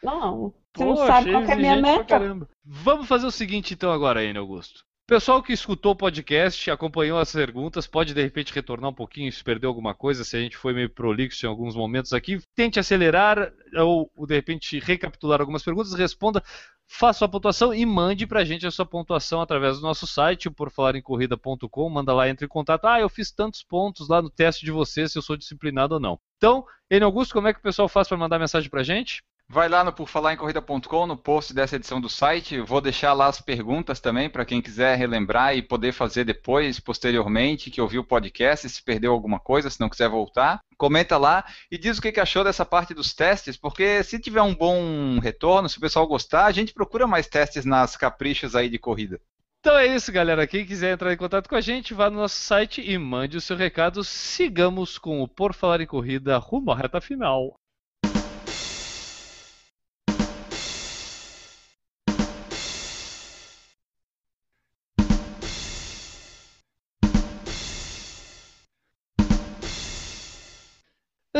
Não. 0.05 0.55
Você 0.72 0.84
Pô, 0.84 0.84
não 0.84 0.97
sabe 1.05 1.32
qual 1.32 1.45
que 1.45 1.51
é 1.51 1.55
a 1.55 1.57
minha 1.57 1.76
meta. 1.82 2.20
Vamos 2.64 3.09
fazer 3.09 3.26
o 3.26 3.32
seguinte 3.32 3.74
então 3.74 3.91
agora, 3.91 4.22
Enio 4.22 4.43
Augusto. 4.43 4.84
Pessoal 5.11 5.42
que 5.42 5.52
escutou 5.52 5.90
o 5.90 5.96
podcast, 5.96 6.70
acompanhou 6.70 7.18
as 7.18 7.32
perguntas, 7.32 7.84
pode 7.84 8.14
de 8.14 8.22
repente 8.22 8.54
retornar 8.54 8.90
um 8.90 8.94
pouquinho 8.94 9.32
se 9.32 9.42
perdeu 9.42 9.68
alguma 9.68 9.92
coisa, 9.92 10.22
se 10.22 10.36
a 10.36 10.40
gente 10.40 10.56
foi 10.56 10.72
meio 10.72 10.88
prolixo 10.88 11.44
em 11.44 11.48
alguns 11.48 11.74
momentos 11.74 12.12
aqui. 12.12 12.38
Tente 12.54 12.78
acelerar 12.78 13.52
ou 13.76 14.08
de 14.24 14.36
repente 14.36 14.78
recapitular 14.78 15.40
algumas 15.40 15.64
perguntas, 15.64 15.94
responda, 15.94 16.40
faça 16.86 17.18
sua 17.18 17.28
pontuação 17.28 17.74
e 17.74 17.84
mande 17.84 18.24
pra 18.24 18.44
gente 18.44 18.64
a 18.68 18.70
sua 18.70 18.86
pontuação 18.86 19.40
através 19.40 19.78
do 19.78 19.82
nosso 19.82 20.06
site, 20.06 20.46
o 20.46 20.52
porfalarencorrida.com, 20.52 21.90
manda 21.90 22.14
lá, 22.14 22.28
entre 22.28 22.46
em 22.46 22.48
contato. 22.48 22.84
Ah, 22.84 23.00
eu 23.00 23.08
fiz 23.08 23.32
tantos 23.32 23.64
pontos 23.64 24.08
lá 24.08 24.22
no 24.22 24.30
teste 24.30 24.64
de 24.64 24.70
você, 24.70 25.08
se 25.08 25.18
eu 25.18 25.22
sou 25.22 25.36
disciplinado 25.36 25.94
ou 25.94 26.00
não. 26.00 26.20
Então, 26.36 26.64
Enio 26.88 27.06
Augusto, 27.06 27.34
como 27.34 27.48
é 27.48 27.52
que 27.52 27.58
o 27.58 27.62
pessoal 27.62 27.88
faz 27.88 28.06
para 28.06 28.16
mandar 28.16 28.38
mensagem 28.38 28.70
pra 28.70 28.84
gente? 28.84 29.24
Vai 29.53 29.68
lá 29.68 29.82
no 29.82 29.92
porfalarencorrida.com, 29.92 31.09
no 31.09 31.16
post 31.16 31.53
dessa 31.53 31.74
edição 31.74 32.01
do 32.01 32.09
site. 32.09 32.61
Vou 32.61 32.80
deixar 32.80 33.12
lá 33.12 33.26
as 33.26 33.40
perguntas 33.40 33.98
também 33.98 34.30
para 34.30 34.44
quem 34.44 34.62
quiser 34.62 34.96
relembrar 34.96 35.57
e 35.57 35.61
poder 35.61 35.90
fazer 35.90 36.22
depois, 36.22 36.78
posteriormente, 36.78 37.68
que 37.68 37.80
ouviu 37.80 38.03
o 38.03 38.07
podcast, 38.07 38.68
se 38.68 38.80
perdeu 38.80 39.11
alguma 39.11 39.40
coisa, 39.40 39.68
se 39.68 39.80
não 39.80 39.88
quiser 39.88 40.09
voltar. 40.09 40.61
Comenta 40.76 41.18
lá 41.18 41.44
e 41.68 41.76
diz 41.76 41.98
o 41.98 42.03
que 42.03 42.12
que 42.12 42.20
achou 42.20 42.44
dessa 42.44 42.64
parte 42.64 42.94
dos 42.94 43.12
testes, 43.12 43.57
porque 43.57 44.05
se 44.05 44.20
tiver 44.20 44.40
um 44.40 44.55
bom 44.55 45.18
retorno, 45.18 45.68
se 45.68 45.78
o 45.78 45.80
pessoal 45.80 46.07
gostar, 46.07 46.44
a 46.44 46.53
gente 46.53 46.72
procura 46.72 47.05
mais 47.09 47.26
testes 47.26 47.64
nas 47.64 47.96
caprichos 47.96 48.55
aí 48.55 48.68
de 48.68 48.78
corrida. 48.78 49.20
Então 49.59 49.76
é 49.76 49.84
isso, 49.84 50.12
galera. 50.12 50.46
Quem 50.46 50.64
quiser 50.64 50.94
entrar 50.94 51.12
em 51.12 51.16
contato 51.16 51.48
com 51.48 51.57
a 51.57 51.61
gente, 51.61 51.92
vá 51.92 52.09
no 52.09 52.18
nosso 52.18 52.36
site 52.36 52.88
e 52.88 52.96
mande 52.96 53.36
o 53.36 53.40
seu 53.40 53.57
recado. 53.57 54.05
Sigamos 54.05 54.96
com 54.96 55.20
o 55.20 55.26
Por 55.26 55.53
Falar 55.53 55.80
em 55.80 55.86
Corrida 55.88 56.38
rumo 56.38 56.70
à 56.70 56.76
reta 56.76 57.01
final. 57.01 57.59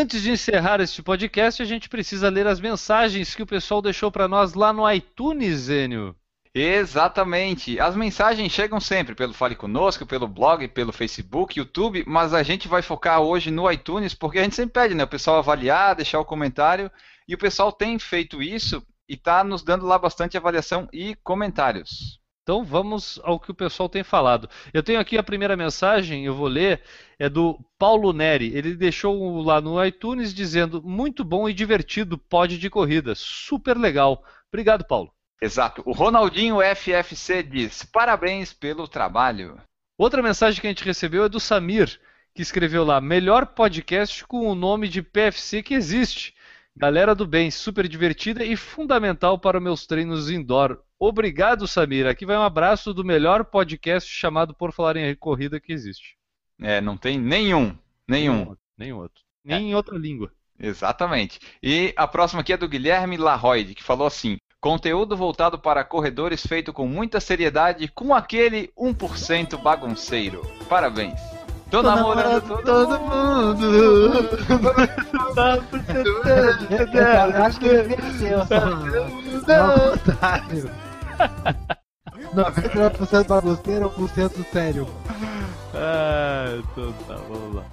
Antes 0.01 0.22
de 0.22 0.30
encerrar 0.30 0.80
este 0.80 1.03
podcast, 1.03 1.61
a 1.61 1.66
gente 1.66 1.86
precisa 1.86 2.30
ler 2.30 2.46
as 2.46 2.59
mensagens 2.59 3.34
que 3.34 3.42
o 3.42 3.46
pessoal 3.46 3.82
deixou 3.82 4.11
para 4.11 4.26
nós 4.26 4.55
lá 4.55 4.72
no 4.72 4.90
iTunes, 4.90 5.68
Enio. 5.68 6.16
Exatamente. 6.55 7.78
As 7.78 7.94
mensagens 7.94 8.51
chegam 8.51 8.80
sempre 8.80 9.14
pelo 9.14 9.34
Fale 9.34 9.55
Conosco, 9.55 10.07
pelo 10.07 10.26
blog, 10.26 10.66
pelo 10.68 10.90
Facebook, 10.90 11.59
YouTube, 11.59 12.03
mas 12.07 12.32
a 12.32 12.42
gente 12.42 12.66
vai 12.66 12.80
focar 12.80 13.20
hoje 13.20 13.51
no 13.51 13.70
iTunes 13.70 14.14
porque 14.14 14.38
a 14.38 14.42
gente 14.42 14.57
sempre 14.57 14.72
pede, 14.72 14.94
né? 14.94 15.05
O 15.05 15.07
pessoal 15.07 15.36
avaliar, 15.36 15.94
deixar 15.94 16.18
o 16.18 16.24
comentário 16.24 16.90
e 17.28 17.34
o 17.34 17.38
pessoal 17.38 17.70
tem 17.70 17.98
feito 17.98 18.42
isso 18.42 18.82
e 19.07 19.12
está 19.16 19.44
nos 19.44 19.62
dando 19.62 19.84
lá 19.84 19.98
bastante 19.98 20.34
avaliação 20.34 20.88
e 20.94 21.14
comentários. 21.16 22.19
Então 22.43 22.64
vamos 22.64 23.20
ao 23.22 23.38
que 23.38 23.51
o 23.51 23.55
pessoal 23.55 23.88
tem 23.88 24.03
falado. 24.03 24.49
Eu 24.72 24.82
tenho 24.82 24.99
aqui 24.99 25.16
a 25.18 25.22
primeira 25.22 25.57
mensagem, 25.57 26.24
eu 26.24 26.34
vou 26.34 26.49
ler, 26.49 26.82
é 27.18 27.28
do 27.28 27.59
Paulo 27.78 28.12
Neri. 28.12 28.57
Ele 28.57 28.74
deixou 28.74 29.41
lá 29.43 29.61
no 29.61 29.82
iTunes 29.84 30.34
dizendo: 30.34 30.82
muito 30.82 31.22
bom 31.22 31.49
e 31.49 31.55
divertido 31.55 32.18
pod 32.18 32.59
de 32.59 32.70
corrida, 32.70 33.14
super 33.14 33.76
legal. 33.76 34.24
Obrigado, 34.53 34.84
Paulo. 34.84 35.12
Exato. 35.41 35.82
O 35.86 35.93
Ronaldinho 35.93 36.57
FFC 36.74 37.43
diz: 37.43 37.84
parabéns 37.84 38.53
pelo 38.53 38.88
trabalho. 38.88 39.61
Outra 39.97 40.22
mensagem 40.22 40.61
que 40.61 40.66
a 40.66 40.70
gente 40.70 40.84
recebeu 40.84 41.24
é 41.24 41.28
do 41.28 41.38
Samir, 41.38 42.01
que 42.34 42.43
escreveu 42.43 42.84
lá: 42.84 43.01
melhor 43.01 43.47
podcast 43.47 44.26
com 44.26 44.49
o 44.49 44.55
nome 44.55 44.88
de 44.88 45.03
PFC 45.03 45.62
que 45.62 45.74
existe. 45.74 46.34
Galera 46.76 47.14
do 47.14 47.26
bem, 47.26 47.51
super 47.51 47.86
divertida 47.86 48.45
e 48.45 48.57
fundamental 48.57 49.38
para 49.38 49.61
meus 49.61 49.86
treinos 49.86 50.30
indoor. 50.30 50.82
Obrigado, 51.03 51.66
Samir. 51.66 52.07
Aqui 52.07 52.26
vai 52.26 52.36
um 52.36 52.42
abraço 52.42 52.92
do 52.92 53.03
melhor 53.03 53.42
podcast 53.46 54.12
chamado 54.12 54.53
Por 54.53 54.70
Falar 54.70 54.98
em 54.98 55.14
Corrida 55.14 55.59
que 55.59 55.72
existe. 55.72 56.14
É, 56.61 56.78
não 56.78 56.94
tem 56.94 57.18
nenhum. 57.18 57.74
Nenhum. 58.07 58.55
Nenhum 58.76 58.98
outro. 58.98 59.22
Nem 59.42 59.57
é. 59.57 59.61
em 59.70 59.74
outra 59.74 59.96
língua. 59.96 60.30
Exatamente. 60.59 61.40
E 61.62 61.94
a 61.96 62.07
próxima 62.07 62.42
aqui 62.42 62.53
é 62.53 62.57
do 62.59 62.68
Guilherme 62.68 63.16
Larroide, 63.16 63.74
que 63.74 63.82
falou 63.82 64.07
assim: 64.07 64.36
conteúdo 64.61 65.16
voltado 65.16 65.59
para 65.59 65.82
corredores 65.82 66.46
feito 66.46 66.70
com 66.70 66.86
muita 66.86 67.18
seriedade, 67.18 67.88
com 67.88 68.14
aquele 68.14 68.70
1% 68.76 69.57
bagunceiro. 69.57 70.42
Parabéns. 70.68 71.18
Tô, 71.70 71.78
Tô 71.78 71.82
namorando, 71.82 72.46
namorando 72.46 72.64
todo, 72.64 73.01
mundo. 73.01 73.64
Eu 76.92 77.42
acho 77.42 77.59
que 77.59 77.66
ele 77.68 77.94
venceu, 77.94 78.38
Não, 79.46 79.96
contrário. 79.96 80.89
99% 82.34 83.26
bagunceiro, 83.26 83.90
1% 83.90 84.44
sério. 84.52 84.86
Ah, 85.74 86.56
então 86.58 86.92
tá, 87.06 87.14
vamos 87.16 87.54
lá. 87.56 87.64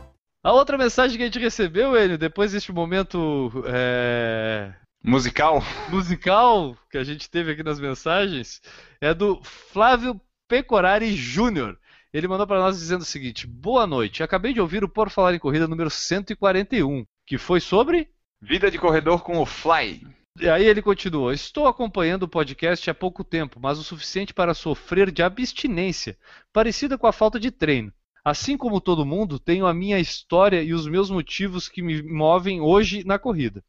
A 0.43 0.53
outra 0.53 0.77
mensagem 0.77 1.17
que 1.17 1.23
a 1.23 1.25
gente 1.25 1.39
recebeu, 1.39 1.97
ele, 1.97 2.17
depois 2.17 2.53
deste 2.53 2.71
momento 2.71 3.51
é... 3.67 4.73
musical 5.03 5.61
musical 5.89 6.77
que 6.89 6.97
a 6.97 7.03
gente 7.03 7.29
teve 7.29 7.51
aqui 7.51 7.63
nas 7.63 7.79
mensagens, 7.79 8.61
é 9.01 9.13
do 9.13 9.41
Flávio 9.43 10.19
Pecorari 10.47 11.13
Júnior. 11.15 11.77
Ele 12.13 12.27
mandou 12.27 12.47
para 12.47 12.59
nós 12.59 12.79
dizendo 12.79 13.01
o 13.01 13.05
seguinte: 13.05 13.45
Boa 13.45 13.85
noite, 13.85 14.23
acabei 14.23 14.53
de 14.53 14.61
ouvir 14.61 14.83
o 14.83 14.89
Por 14.89 15.09
Falar 15.09 15.33
em 15.33 15.39
Corrida 15.39 15.67
número 15.67 15.89
141, 15.89 17.05
que 17.25 17.37
foi 17.37 17.59
sobre. 17.59 18.09
Vida 18.41 18.71
de 18.71 18.77
corredor 18.77 19.23
com 19.23 19.39
o 19.39 19.45
Fly. 19.45 20.07
E 20.39 20.49
aí 20.49 20.65
ele 20.65 20.81
continuou: 20.81 21.31
Estou 21.31 21.67
acompanhando 21.67 22.23
o 22.23 22.27
podcast 22.27 22.89
há 22.89 22.93
pouco 22.93 23.23
tempo, 23.23 23.59
mas 23.59 23.79
o 23.79 23.83
suficiente 23.83 24.33
para 24.33 24.53
sofrer 24.53 25.11
de 25.11 25.23
abstinência, 25.23 26.17
parecida 26.53 26.97
com 26.97 27.07
a 27.07 27.13
falta 27.13 27.39
de 27.39 27.51
treino. 27.51 27.91
Assim 28.23 28.57
como 28.57 28.81
todo 28.81 29.05
mundo, 29.05 29.39
tenho 29.39 29.65
a 29.65 29.73
minha 29.73 29.99
história 29.99 30.61
e 30.61 30.73
os 30.73 30.85
meus 30.85 31.09
motivos 31.09 31.69
que 31.69 31.81
me 31.81 32.03
movem 32.03 32.59
hoje 32.59 33.03
na 33.05 33.17
corrida. 33.17 33.63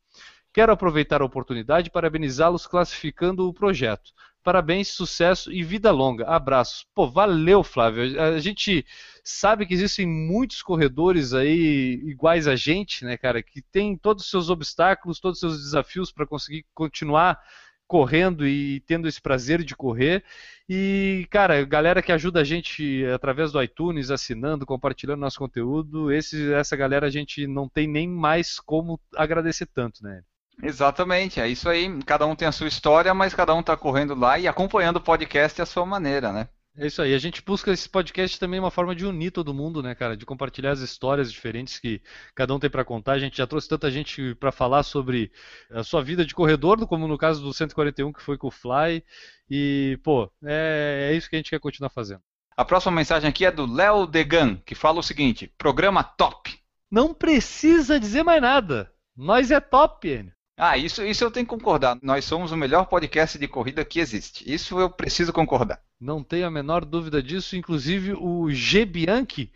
Quero 0.52 0.72
aproveitar 0.72 1.22
a 1.22 1.24
oportunidade 1.24 1.88
e 1.88 1.92
parabenizá-los 1.92 2.66
classificando 2.66 3.48
o 3.48 3.54
projeto. 3.54 4.10
Parabéns, 4.42 4.88
sucesso 4.88 5.52
e 5.52 5.62
vida 5.62 5.90
longa. 5.92 6.24
Abraços. 6.26 6.86
Pô, 6.94 7.06
valeu, 7.06 7.62
Flávio. 7.62 8.20
A 8.20 8.40
gente 8.40 8.84
sabe 9.28 9.66
que 9.66 9.74
existem 9.74 10.06
muitos 10.06 10.62
corredores 10.62 11.34
aí 11.34 12.00
iguais 12.04 12.48
a 12.48 12.56
gente, 12.56 13.04
né, 13.04 13.16
cara, 13.16 13.42
que 13.42 13.60
tem 13.60 13.96
todos 13.96 14.24
os 14.24 14.30
seus 14.30 14.48
obstáculos, 14.48 15.20
todos 15.20 15.36
os 15.36 15.40
seus 15.40 15.62
desafios 15.62 16.10
para 16.10 16.26
conseguir 16.26 16.64
continuar 16.74 17.38
correndo 17.86 18.46
e 18.46 18.80
tendo 18.80 19.06
esse 19.06 19.20
prazer 19.20 19.62
de 19.62 19.76
correr. 19.76 20.24
E, 20.68 21.26
cara, 21.30 21.64
galera 21.64 22.02
que 22.02 22.12
ajuda 22.12 22.40
a 22.40 22.44
gente 22.44 23.04
através 23.06 23.52
do 23.52 23.62
iTunes, 23.62 24.10
assinando, 24.10 24.66
compartilhando 24.66 25.20
nosso 25.20 25.38
conteúdo, 25.38 26.10
esse, 26.12 26.52
essa 26.52 26.76
galera 26.76 27.06
a 27.06 27.10
gente 27.10 27.46
não 27.46 27.68
tem 27.68 27.86
nem 27.86 28.08
mais 28.08 28.58
como 28.58 28.98
agradecer 29.14 29.66
tanto, 29.66 30.02
né? 30.02 30.22
Exatamente, 30.62 31.40
é 31.40 31.48
isso 31.48 31.68
aí. 31.68 32.02
Cada 32.04 32.26
um 32.26 32.34
tem 32.34 32.48
a 32.48 32.52
sua 32.52 32.66
história, 32.66 33.14
mas 33.14 33.34
cada 33.34 33.54
um 33.54 33.60
está 33.60 33.76
correndo 33.76 34.14
lá 34.14 34.38
e 34.38 34.48
acompanhando 34.48 34.96
o 34.96 35.02
podcast 35.02 35.62
à 35.62 35.66
sua 35.66 35.86
maneira, 35.86 36.32
né? 36.32 36.48
É 36.80 36.86
isso 36.86 37.02
aí. 37.02 37.12
A 37.12 37.18
gente 37.18 37.42
busca 37.42 37.72
esse 37.72 37.88
podcast 37.88 38.38
também 38.38 38.60
uma 38.60 38.70
forma 38.70 38.94
de 38.94 39.04
unir 39.04 39.32
todo 39.32 39.52
mundo, 39.52 39.82
né, 39.82 39.96
cara? 39.96 40.16
De 40.16 40.24
compartilhar 40.24 40.70
as 40.70 40.78
histórias 40.78 41.32
diferentes 41.32 41.80
que 41.80 42.00
cada 42.36 42.54
um 42.54 42.58
tem 42.60 42.70
para 42.70 42.84
contar. 42.84 43.14
A 43.14 43.18
gente 43.18 43.36
já 43.36 43.48
trouxe 43.48 43.68
tanta 43.68 43.90
gente 43.90 44.36
para 44.36 44.52
falar 44.52 44.84
sobre 44.84 45.32
a 45.72 45.82
sua 45.82 46.04
vida 46.04 46.24
de 46.24 46.36
corredor, 46.36 46.86
como 46.86 47.08
no 47.08 47.18
caso 47.18 47.42
do 47.42 47.52
141 47.52 48.12
que 48.12 48.22
foi 48.22 48.38
com 48.38 48.46
o 48.46 48.52
Fly. 48.52 49.02
E, 49.50 49.98
pô, 50.04 50.30
é, 50.44 51.10
é 51.10 51.16
isso 51.16 51.28
que 51.28 51.34
a 51.34 51.38
gente 51.40 51.50
quer 51.50 51.58
continuar 51.58 51.90
fazendo. 51.90 52.22
A 52.56 52.64
próxima 52.64 52.92
mensagem 52.92 53.28
aqui 53.28 53.44
é 53.44 53.50
do 53.50 53.66
Léo 53.66 54.06
Degan, 54.06 54.56
que 54.64 54.76
fala 54.76 55.00
o 55.00 55.02
seguinte: 55.02 55.52
programa 55.58 56.04
top. 56.04 56.56
Não 56.88 57.12
precisa 57.12 57.98
dizer 57.98 58.22
mais 58.22 58.40
nada. 58.40 58.92
Nós 59.16 59.50
é 59.50 59.58
top, 59.58 60.08
Enio. 60.08 60.37
Ah, 60.60 60.76
isso, 60.76 61.04
isso 61.04 61.22
eu 61.22 61.30
tenho 61.30 61.46
que 61.46 61.54
concordar. 61.54 61.96
Nós 62.02 62.24
somos 62.24 62.50
o 62.50 62.56
melhor 62.56 62.86
podcast 62.86 63.38
de 63.38 63.46
corrida 63.46 63.84
que 63.84 64.00
existe. 64.00 64.42
Isso 64.52 64.80
eu 64.80 64.90
preciso 64.90 65.32
concordar. 65.32 65.80
Não 66.00 66.24
tenho 66.24 66.48
a 66.48 66.50
menor 66.50 66.84
dúvida 66.84 67.22
disso. 67.22 67.54
Inclusive, 67.54 68.14
o 68.14 68.50
G. 68.50 68.84
Bianchi 68.84 69.52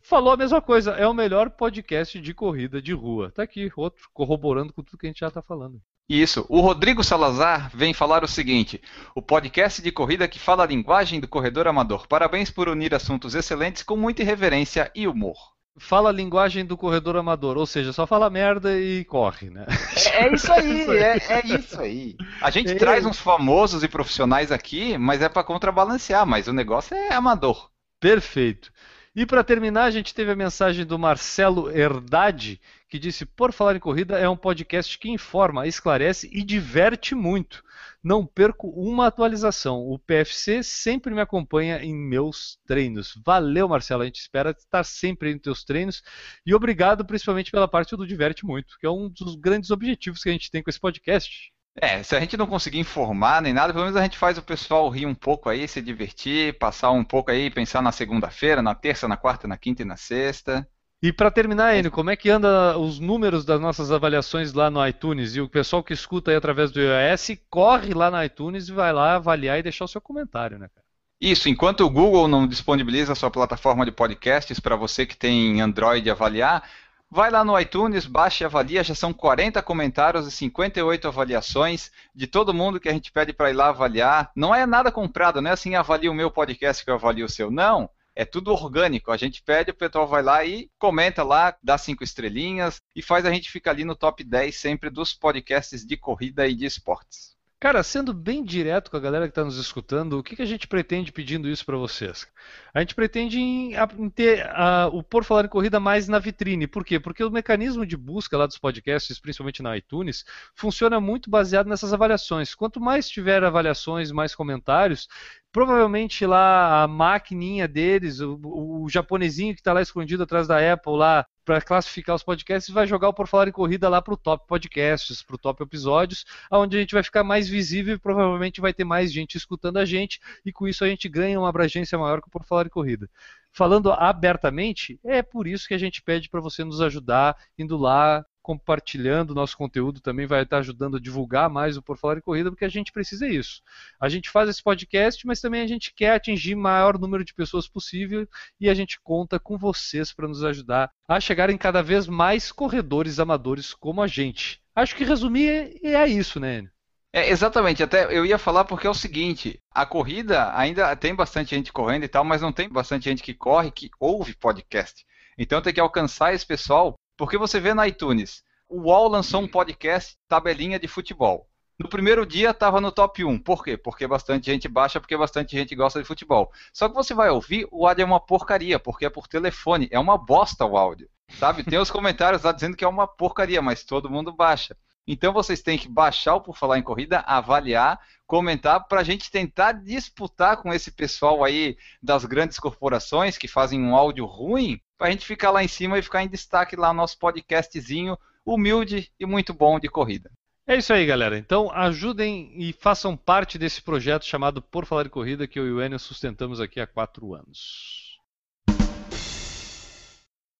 falou 0.00 0.32
a 0.32 0.36
mesma 0.36 0.62
coisa. 0.62 0.92
É 0.92 1.06
o 1.06 1.12
melhor 1.12 1.50
podcast 1.50 2.18
de 2.18 2.32
corrida 2.32 2.80
de 2.80 2.94
rua. 2.94 3.30
Tá 3.30 3.42
aqui, 3.42 3.70
outro, 3.76 4.08
corroborando 4.14 4.72
com 4.72 4.82
tudo 4.82 4.96
que 4.96 5.06
a 5.06 5.10
gente 5.10 5.20
já 5.20 5.28
está 5.28 5.42
falando. 5.42 5.78
Isso. 6.08 6.46
O 6.48 6.60
Rodrigo 6.60 7.04
Salazar 7.04 7.70
vem 7.74 7.92
falar 7.92 8.24
o 8.24 8.28
seguinte: 8.28 8.80
o 9.14 9.20
podcast 9.20 9.82
de 9.82 9.92
corrida 9.92 10.26
que 10.26 10.38
fala 10.38 10.62
a 10.62 10.66
linguagem 10.66 11.20
do 11.20 11.28
corredor 11.28 11.68
amador. 11.68 12.06
Parabéns 12.08 12.50
por 12.50 12.66
unir 12.66 12.94
assuntos 12.94 13.34
excelentes 13.34 13.82
com 13.82 13.94
muita 13.94 14.22
irreverência 14.22 14.90
e 14.94 15.06
humor 15.06 15.55
fala 15.78 16.08
a 16.08 16.12
linguagem 16.12 16.64
do 16.64 16.76
corredor 16.76 17.16
amador, 17.16 17.56
ou 17.56 17.66
seja, 17.66 17.92
só 17.92 18.06
fala 18.06 18.30
merda 18.30 18.78
e 18.78 19.04
corre, 19.04 19.50
né? 19.50 19.66
É, 20.12 20.26
é 20.26 20.34
isso 20.34 20.52
aí, 20.52 20.82
é, 20.98 21.16
é, 21.28 21.46
isso 21.46 21.80
aí. 21.80 22.16
A 22.40 22.50
gente 22.50 22.72
é. 22.72 22.74
traz 22.76 23.04
uns 23.04 23.18
famosos 23.18 23.82
e 23.82 23.88
profissionais 23.88 24.50
aqui, 24.50 24.96
mas 24.98 25.22
é 25.22 25.28
para 25.28 25.44
contrabalancear, 25.44 26.26
mas 26.26 26.48
o 26.48 26.52
negócio 26.52 26.96
é 26.96 27.12
amador. 27.12 27.70
Perfeito. 28.00 28.72
E 29.14 29.24
para 29.24 29.42
terminar, 29.42 29.84
a 29.84 29.90
gente 29.90 30.14
teve 30.14 30.30
a 30.30 30.36
mensagem 30.36 30.84
do 30.84 30.98
Marcelo 30.98 31.70
Herdade, 31.70 32.60
que 32.88 32.98
disse: 32.98 33.24
Por 33.24 33.50
Falar 33.50 33.74
em 33.74 33.80
Corrida 33.80 34.18
é 34.18 34.28
um 34.28 34.36
podcast 34.36 34.98
que 34.98 35.10
informa, 35.10 35.66
esclarece 35.66 36.28
e 36.30 36.44
diverte 36.44 37.14
muito 37.14 37.64
não 38.02 38.26
perco 38.26 38.68
uma 38.68 39.06
atualização. 39.06 39.78
O 39.80 39.98
PFC 39.98 40.62
sempre 40.62 41.14
me 41.14 41.20
acompanha 41.20 41.82
em 41.82 41.94
meus 41.94 42.58
treinos. 42.66 43.20
Valeu, 43.24 43.68
Marcelo. 43.68 44.02
A 44.02 44.06
gente 44.06 44.20
espera 44.20 44.50
estar 44.50 44.84
sempre 44.84 45.30
em 45.30 45.38
teus 45.38 45.64
treinos. 45.64 46.02
E 46.44 46.54
obrigado 46.54 47.04
principalmente 47.04 47.50
pela 47.50 47.68
parte 47.68 47.96
do 47.96 48.06
Diverte 48.06 48.44
Muito, 48.44 48.78
que 48.78 48.86
é 48.86 48.90
um 48.90 49.08
dos 49.08 49.36
grandes 49.36 49.70
objetivos 49.70 50.22
que 50.22 50.28
a 50.28 50.32
gente 50.32 50.50
tem 50.50 50.62
com 50.62 50.70
esse 50.70 50.80
podcast. 50.80 51.52
É, 51.78 52.02
se 52.02 52.16
a 52.16 52.20
gente 52.20 52.38
não 52.38 52.46
conseguir 52.46 52.78
informar 52.78 53.42
nem 53.42 53.52
nada, 53.52 53.72
pelo 53.72 53.84
menos 53.84 54.00
a 54.00 54.02
gente 54.02 54.16
faz 54.16 54.38
o 54.38 54.42
pessoal 54.42 54.88
rir 54.88 55.04
um 55.04 55.14
pouco 55.14 55.50
aí, 55.50 55.68
se 55.68 55.82
divertir, 55.82 56.58
passar 56.58 56.90
um 56.90 57.04
pouco 57.04 57.30
aí, 57.30 57.50
pensar 57.50 57.82
na 57.82 57.92
segunda-feira, 57.92 58.62
na 58.62 58.74
terça, 58.74 59.06
na 59.06 59.16
quarta, 59.16 59.46
na 59.46 59.58
quinta 59.58 59.82
e 59.82 59.84
na 59.84 59.96
sexta. 59.96 60.66
E 61.06 61.12
para 61.12 61.30
terminar, 61.30 61.76
Enio, 61.76 61.92
como 61.92 62.10
é 62.10 62.16
que 62.16 62.28
anda 62.28 62.76
os 62.76 62.98
números 62.98 63.44
das 63.44 63.60
nossas 63.60 63.92
avaliações 63.92 64.52
lá 64.52 64.68
no 64.68 64.84
iTunes? 64.84 65.36
E 65.36 65.40
o 65.40 65.48
pessoal 65.48 65.80
que 65.80 65.92
escuta 65.92 66.32
aí 66.32 66.36
através 66.36 66.72
do 66.72 66.80
iOS, 66.80 67.38
corre 67.48 67.94
lá 67.94 68.10
no 68.10 68.20
iTunes 68.20 68.68
e 68.68 68.72
vai 68.72 68.92
lá 68.92 69.14
avaliar 69.14 69.56
e 69.56 69.62
deixar 69.62 69.84
o 69.84 69.88
seu 69.88 70.00
comentário, 70.00 70.58
né, 70.58 70.68
cara? 70.68 70.84
Isso, 71.20 71.48
enquanto 71.48 71.82
o 71.82 71.88
Google 71.88 72.26
não 72.26 72.44
disponibiliza 72.44 73.12
a 73.12 73.14
sua 73.14 73.30
plataforma 73.30 73.84
de 73.84 73.92
podcasts 73.92 74.58
para 74.58 74.74
você 74.74 75.06
que 75.06 75.16
tem 75.16 75.60
Android 75.60 76.10
avaliar, 76.10 76.68
vai 77.08 77.30
lá 77.30 77.44
no 77.44 77.56
iTunes, 77.56 78.04
baixa 78.04 78.42
e 78.42 78.44
avalia, 78.46 78.82
já 78.82 78.96
são 78.96 79.12
40 79.12 79.62
comentários 79.62 80.26
e 80.26 80.32
58 80.32 81.06
avaliações 81.06 81.92
de 82.12 82.26
todo 82.26 82.52
mundo 82.52 82.80
que 82.80 82.88
a 82.88 82.92
gente 82.92 83.12
pede 83.12 83.32
para 83.32 83.48
ir 83.48 83.54
lá 83.54 83.68
avaliar. 83.68 84.32
Não 84.34 84.52
é 84.52 84.66
nada 84.66 84.90
comprado, 84.90 85.40
não 85.40 85.50
é 85.50 85.52
assim, 85.52 85.76
avalia 85.76 86.10
o 86.10 86.14
meu 86.14 86.32
podcast 86.32 86.84
que 86.84 86.90
eu 86.90 86.96
avalio 86.96 87.26
o 87.26 87.28
seu. 87.28 87.48
Não, 87.48 87.88
é 88.16 88.24
tudo 88.24 88.50
orgânico. 88.50 89.12
A 89.12 89.16
gente 89.16 89.42
pede, 89.42 89.70
o 89.70 89.74
pessoal 89.74 90.08
vai 90.08 90.22
lá 90.22 90.44
e 90.44 90.70
comenta 90.78 91.22
lá, 91.22 91.56
dá 91.62 91.76
cinco 91.76 92.02
estrelinhas 92.02 92.80
e 92.94 93.02
faz 93.02 93.26
a 93.26 93.30
gente 93.30 93.50
ficar 93.50 93.72
ali 93.72 93.84
no 93.84 93.94
top 93.94 94.24
10 94.24 94.56
sempre 94.56 94.88
dos 94.88 95.12
podcasts 95.12 95.84
de 95.84 95.96
corrida 95.96 96.48
e 96.48 96.54
de 96.54 96.64
esportes. 96.64 97.35
Cara, 97.58 97.82
sendo 97.82 98.12
bem 98.12 98.44
direto 98.44 98.90
com 98.90 98.98
a 98.98 99.00
galera 99.00 99.24
que 99.24 99.30
está 99.30 99.42
nos 99.42 99.56
escutando, 99.56 100.18
o 100.18 100.22
que, 100.22 100.36
que 100.36 100.42
a 100.42 100.46
gente 100.46 100.68
pretende 100.68 101.10
pedindo 101.10 101.48
isso 101.48 101.64
para 101.64 101.78
vocês? 101.78 102.28
A 102.74 102.80
gente 102.80 102.94
pretende 102.94 103.40
em, 103.40 103.72
em 103.98 104.10
ter 104.10 104.44
uh, 104.44 104.94
o 104.94 105.02
Por 105.02 105.24
Falar 105.24 105.46
em 105.46 105.48
Corrida 105.48 105.80
mais 105.80 106.06
na 106.06 106.18
vitrine. 106.18 106.66
Por 106.66 106.84
quê? 106.84 107.00
Porque 107.00 107.24
o 107.24 107.30
mecanismo 107.30 107.86
de 107.86 107.96
busca 107.96 108.36
lá 108.36 108.46
dos 108.46 108.58
podcasts, 108.58 109.18
principalmente 109.18 109.62
na 109.62 109.74
iTunes, 109.74 110.26
funciona 110.54 111.00
muito 111.00 111.30
baseado 111.30 111.66
nessas 111.66 111.94
avaliações. 111.94 112.54
Quanto 112.54 112.78
mais 112.78 113.08
tiver 113.08 113.42
avaliações, 113.42 114.12
mais 114.12 114.34
comentários, 114.34 115.08
provavelmente 115.50 116.26
lá 116.26 116.82
a 116.82 116.86
maquininha 116.86 117.66
deles, 117.66 118.20
o, 118.20 118.38
o 118.82 118.88
japonesinho 118.90 119.54
que 119.54 119.60
está 119.60 119.72
lá 119.72 119.80
escondido 119.80 120.24
atrás 120.24 120.46
da 120.46 120.58
Apple 120.74 120.92
lá 120.94 121.26
para 121.46 121.60
classificar 121.60 122.16
os 122.16 122.24
podcasts 122.24 122.74
vai 122.74 122.88
jogar 122.88 123.08
o 123.08 123.14
Por 123.14 123.28
Falar 123.28 123.46
em 123.46 123.52
Corrida 123.52 123.88
lá 123.88 124.02
para 124.02 124.12
o 124.12 124.16
top 124.16 124.48
podcasts, 124.48 125.22
para 125.22 125.36
o 125.36 125.38
top 125.38 125.62
episódios, 125.62 126.26
onde 126.50 126.76
a 126.76 126.80
gente 126.80 126.92
vai 126.92 127.04
ficar 127.04 127.22
mais 127.22 127.48
visível 127.48 127.94
e 127.94 127.98
provavelmente 127.98 128.60
vai 128.60 128.74
ter 128.74 128.82
mais 128.82 129.12
gente 129.12 129.36
escutando 129.36 129.76
a 129.76 129.84
gente 129.84 130.20
e 130.44 130.52
com 130.52 130.66
isso 130.66 130.84
a 130.84 130.88
gente 130.88 131.08
ganha 131.08 131.38
uma 131.38 131.48
abrangência 131.48 131.96
maior 131.96 132.20
que 132.20 132.26
o 132.26 132.30
Por 132.30 132.44
Falar 132.44 132.66
em 132.66 132.68
Corrida. 132.68 133.08
Falando 133.52 133.92
abertamente, 133.92 134.98
é 135.04 135.22
por 135.22 135.46
isso 135.46 135.68
que 135.68 135.74
a 135.74 135.78
gente 135.78 136.02
pede 136.02 136.28
para 136.28 136.40
você 136.40 136.64
nos 136.64 136.80
ajudar 136.80 137.36
indo 137.56 137.76
lá, 137.76 138.26
compartilhando 138.46 139.34
nosso 139.34 139.56
conteúdo 139.56 140.00
também 140.00 140.24
vai 140.24 140.44
estar 140.44 140.58
ajudando 140.58 140.98
a 140.98 141.00
divulgar 141.00 141.50
mais 141.50 141.76
o 141.76 141.82
Por 141.82 141.98
Falar 141.98 142.18
em 142.18 142.20
Corrida, 142.20 142.48
porque 142.48 142.64
a 142.64 142.68
gente 142.68 142.92
precisa 142.92 143.28
disso. 143.28 143.60
A 143.98 144.08
gente 144.08 144.30
faz 144.30 144.48
esse 144.48 144.62
podcast, 144.62 145.26
mas 145.26 145.40
também 145.40 145.62
a 145.62 145.66
gente 145.66 145.92
quer 145.92 146.14
atingir 146.14 146.54
o 146.54 146.58
maior 146.58 146.96
número 146.96 147.24
de 147.24 147.34
pessoas 147.34 147.66
possível 147.66 148.24
e 148.60 148.70
a 148.70 148.74
gente 148.74 149.00
conta 149.00 149.40
com 149.40 149.58
vocês 149.58 150.12
para 150.12 150.28
nos 150.28 150.44
ajudar 150.44 150.92
a 151.08 151.18
chegarem 151.18 151.58
cada 151.58 151.82
vez 151.82 152.06
mais 152.06 152.52
corredores 152.52 153.18
amadores 153.18 153.74
como 153.74 154.00
a 154.00 154.06
gente. 154.06 154.60
Acho 154.76 154.94
que 154.94 155.02
resumir 155.02 155.80
é 155.82 156.06
isso, 156.06 156.38
né, 156.38 156.58
Enio? 156.58 156.70
É, 157.12 157.28
exatamente, 157.30 157.82
até 157.82 158.16
eu 158.16 158.24
ia 158.24 158.38
falar 158.38 158.64
porque 158.64 158.86
é 158.86 158.90
o 158.90 158.94
seguinte, 158.94 159.58
a 159.72 159.84
corrida 159.84 160.56
ainda 160.56 160.94
tem 160.94 161.16
bastante 161.16 161.56
gente 161.56 161.72
correndo 161.72 162.04
e 162.04 162.08
tal, 162.08 162.22
mas 162.22 162.42
não 162.42 162.52
tem 162.52 162.68
bastante 162.68 163.06
gente 163.06 163.24
que 163.24 163.34
corre 163.34 163.72
que 163.72 163.90
ouve 163.98 164.36
podcast. 164.36 165.04
Então 165.36 165.60
tem 165.60 165.74
que 165.74 165.80
alcançar 165.80 166.32
esse 166.32 166.46
pessoal 166.46 166.94
porque 167.16 167.38
você 167.38 167.58
vê 167.58 167.72
na 167.72 167.86
iTunes, 167.88 168.44
o 168.68 168.82
UOL 168.82 169.08
lançou 169.08 169.40
um 169.40 169.48
podcast 169.48 170.16
tabelinha 170.28 170.78
de 170.78 170.88
futebol. 170.88 171.48
No 171.78 171.88
primeiro 171.88 172.24
dia 172.24 172.50
estava 172.50 172.80
no 172.80 172.90
top 172.90 173.22
1. 173.22 173.38
Por 173.38 173.62
quê? 173.62 173.76
Porque 173.76 174.06
bastante 174.06 174.46
gente 174.46 174.66
baixa, 174.66 174.98
porque 174.98 175.16
bastante 175.16 175.56
gente 175.56 175.74
gosta 175.74 176.00
de 176.00 176.06
futebol. 176.06 176.50
Só 176.72 176.88
que 176.88 176.94
você 176.94 177.12
vai 177.12 177.28
ouvir, 177.28 177.68
o 177.70 177.86
áudio 177.86 178.02
é 178.02 178.06
uma 178.06 178.18
porcaria, 178.18 178.78
porque 178.78 179.04
é 179.04 179.10
por 179.10 179.28
telefone. 179.28 179.88
É 179.90 179.98
uma 179.98 180.16
bosta 180.16 180.64
o 180.64 180.76
áudio. 180.76 181.08
Sabe? 181.38 181.64
Tem 181.64 181.78
os 181.78 181.90
comentários 181.92 182.42
lá 182.42 182.52
dizendo 182.52 182.76
que 182.76 182.84
é 182.84 182.88
uma 182.88 183.06
porcaria, 183.06 183.60
mas 183.60 183.84
todo 183.84 184.10
mundo 184.10 184.32
baixa. 184.32 184.74
Então 185.06 185.32
vocês 185.32 185.62
têm 185.62 185.78
que 185.78 185.88
baixar 185.88 186.34
o 186.34 186.40
Por 186.40 186.56
Falar 186.56 186.78
em 186.78 186.82
Corrida, 186.82 187.20
avaliar, 187.20 188.00
comentar, 188.26 188.88
para 188.88 189.00
a 189.00 189.04
gente 189.04 189.30
tentar 189.30 189.72
disputar 189.72 190.56
com 190.56 190.72
esse 190.72 190.90
pessoal 190.90 191.44
aí 191.44 191.76
das 192.02 192.24
grandes 192.24 192.58
corporações 192.58 193.38
que 193.38 193.46
fazem 193.46 193.80
um 193.80 193.94
áudio 193.94 194.26
ruim, 194.26 194.80
para 194.98 195.08
a 195.08 195.10
gente 195.10 195.24
ficar 195.24 195.50
lá 195.50 195.62
em 195.62 195.68
cima 195.68 195.98
e 195.98 196.02
ficar 196.02 196.24
em 196.24 196.28
destaque 196.28 196.74
lá 196.74 196.88
no 196.92 197.00
nosso 197.00 197.18
podcastzinho 197.18 198.18
humilde 198.44 199.10
e 199.18 199.26
muito 199.26 199.54
bom 199.54 199.78
de 199.78 199.88
corrida. 199.88 200.30
É 200.68 200.76
isso 200.76 200.92
aí, 200.92 201.06
galera. 201.06 201.38
Então 201.38 201.70
ajudem 201.72 202.52
e 202.56 202.72
façam 202.72 203.16
parte 203.16 203.56
desse 203.56 203.80
projeto 203.80 204.24
chamado 204.24 204.60
Por 204.60 204.84
Falar 204.84 205.06
em 205.06 205.10
Corrida 205.10 205.46
que 205.46 205.58
eu 205.58 205.66
e 205.66 205.72
o 205.72 205.80
Enio 205.80 205.98
sustentamos 205.98 206.60
aqui 206.60 206.80
há 206.80 206.86
quatro 206.86 207.34
anos. 207.34 208.05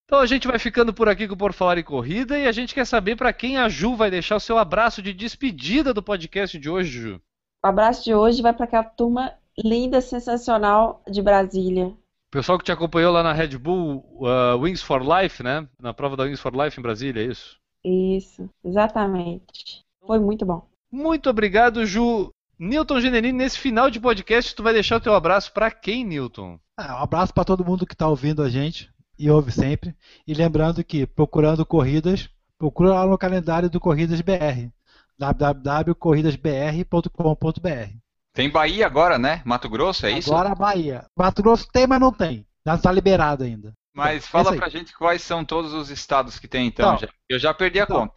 Então 0.07 0.19
a 0.19 0.25
gente 0.25 0.47
vai 0.47 0.57
ficando 0.57 0.93
por 0.93 1.09
aqui 1.09 1.27
com 1.27 1.33
o 1.33 1.37
Por 1.37 1.51
Falar 1.51 1.77
em 1.77 1.83
Corrida 1.83 2.39
e 2.39 2.47
a 2.47 2.51
gente 2.53 2.73
quer 2.73 2.85
saber 2.85 3.17
para 3.17 3.33
quem 3.33 3.57
a 3.57 3.67
Ju 3.67 3.93
vai 3.93 4.09
deixar 4.09 4.37
o 4.37 4.39
seu 4.39 4.57
abraço 4.57 5.01
de 5.01 5.11
despedida 5.13 5.93
do 5.93 6.01
podcast 6.01 6.57
de 6.57 6.69
hoje, 6.69 6.91
Ju. 6.91 7.21
O 7.61 7.67
abraço 7.67 8.05
de 8.05 8.15
hoje 8.15 8.41
vai 8.41 8.53
para 8.53 8.63
aquela 8.63 8.85
turma 8.85 9.33
linda, 9.61 9.99
sensacional 9.99 11.03
de 11.09 11.21
Brasília. 11.21 11.87
O 11.87 12.31
pessoal 12.31 12.57
que 12.57 12.63
te 12.63 12.71
acompanhou 12.71 13.11
lá 13.11 13.21
na 13.21 13.33
Red 13.33 13.57
Bull 13.57 13.97
uh, 14.21 14.57
Wings 14.57 14.81
for 14.81 15.01
Life, 15.01 15.43
né? 15.43 15.67
Na 15.77 15.93
prova 15.93 16.15
da 16.15 16.23
Wings 16.23 16.39
for 16.39 16.55
Life 16.55 16.79
em 16.79 16.83
Brasília, 16.83 17.21
é 17.21 17.25
isso? 17.25 17.57
Isso, 17.83 18.49
exatamente. 18.63 19.81
Foi 20.05 20.19
muito 20.19 20.45
bom. 20.45 20.65
Muito 20.89 21.29
obrigado, 21.29 21.85
Ju. 21.85 22.29
Newton 22.57 23.01
Generini, 23.01 23.37
nesse 23.37 23.59
final 23.59 23.89
de 23.89 23.99
podcast, 23.99 24.55
tu 24.55 24.63
vai 24.63 24.71
deixar 24.71 24.95
o 24.95 25.01
teu 25.01 25.13
abraço 25.13 25.51
para 25.51 25.69
quem, 25.69 26.05
Newton? 26.05 26.57
Ah, 26.77 27.01
um 27.01 27.03
abraço 27.03 27.33
para 27.33 27.43
todo 27.43 27.65
mundo 27.65 27.85
que 27.85 27.93
está 27.93 28.07
ouvindo 28.07 28.41
a 28.41 28.49
gente 28.49 28.89
e 29.17 29.29
ouve 29.29 29.51
sempre. 29.51 29.95
E 30.25 30.33
lembrando 30.33 30.81
que, 30.83 31.05
procurando 31.05 31.65
corridas, 31.65 32.29
procura 32.57 32.93
lá 32.93 33.05
no 33.05 33.17
calendário 33.17 33.69
do 33.69 33.79
Corridas 33.79 34.21
BR, 34.21 34.69
www.corridasbr.com.br. 35.17 37.97
Tem 38.33 38.49
Bahia 38.49 38.85
agora, 38.85 39.17
né? 39.17 39.41
Mato 39.43 39.67
Grosso, 39.67 40.05
é 40.05 40.11
isso? 40.11 40.31
Agora 40.31 40.53
Bahia. 40.53 41.05
Mato 41.17 41.41
Grosso 41.41 41.67
tem, 41.71 41.87
mas 41.87 41.99
não 41.99 42.13
tem. 42.13 42.45
Não 42.63 42.75
está 42.75 42.91
liberado 42.91 43.43
ainda. 43.43 43.73
Mas 43.95 44.27
fala 44.27 44.55
pra 44.55 44.69
gente 44.69 44.95
quais 44.95 45.23
são 45.23 45.43
todos 45.43 45.73
os 45.73 45.89
estados 45.89 46.37
que 46.37 46.47
tem 46.47 46.67
então. 46.67 46.93
então 46.93 47.07
já. 47.07 47.13
Eu 47.27 47.39
já 47.39 47.51
perdi 47.51 47.79
a 47.79 47.83
então, 47.83 48.01
conta. 48.01 48.13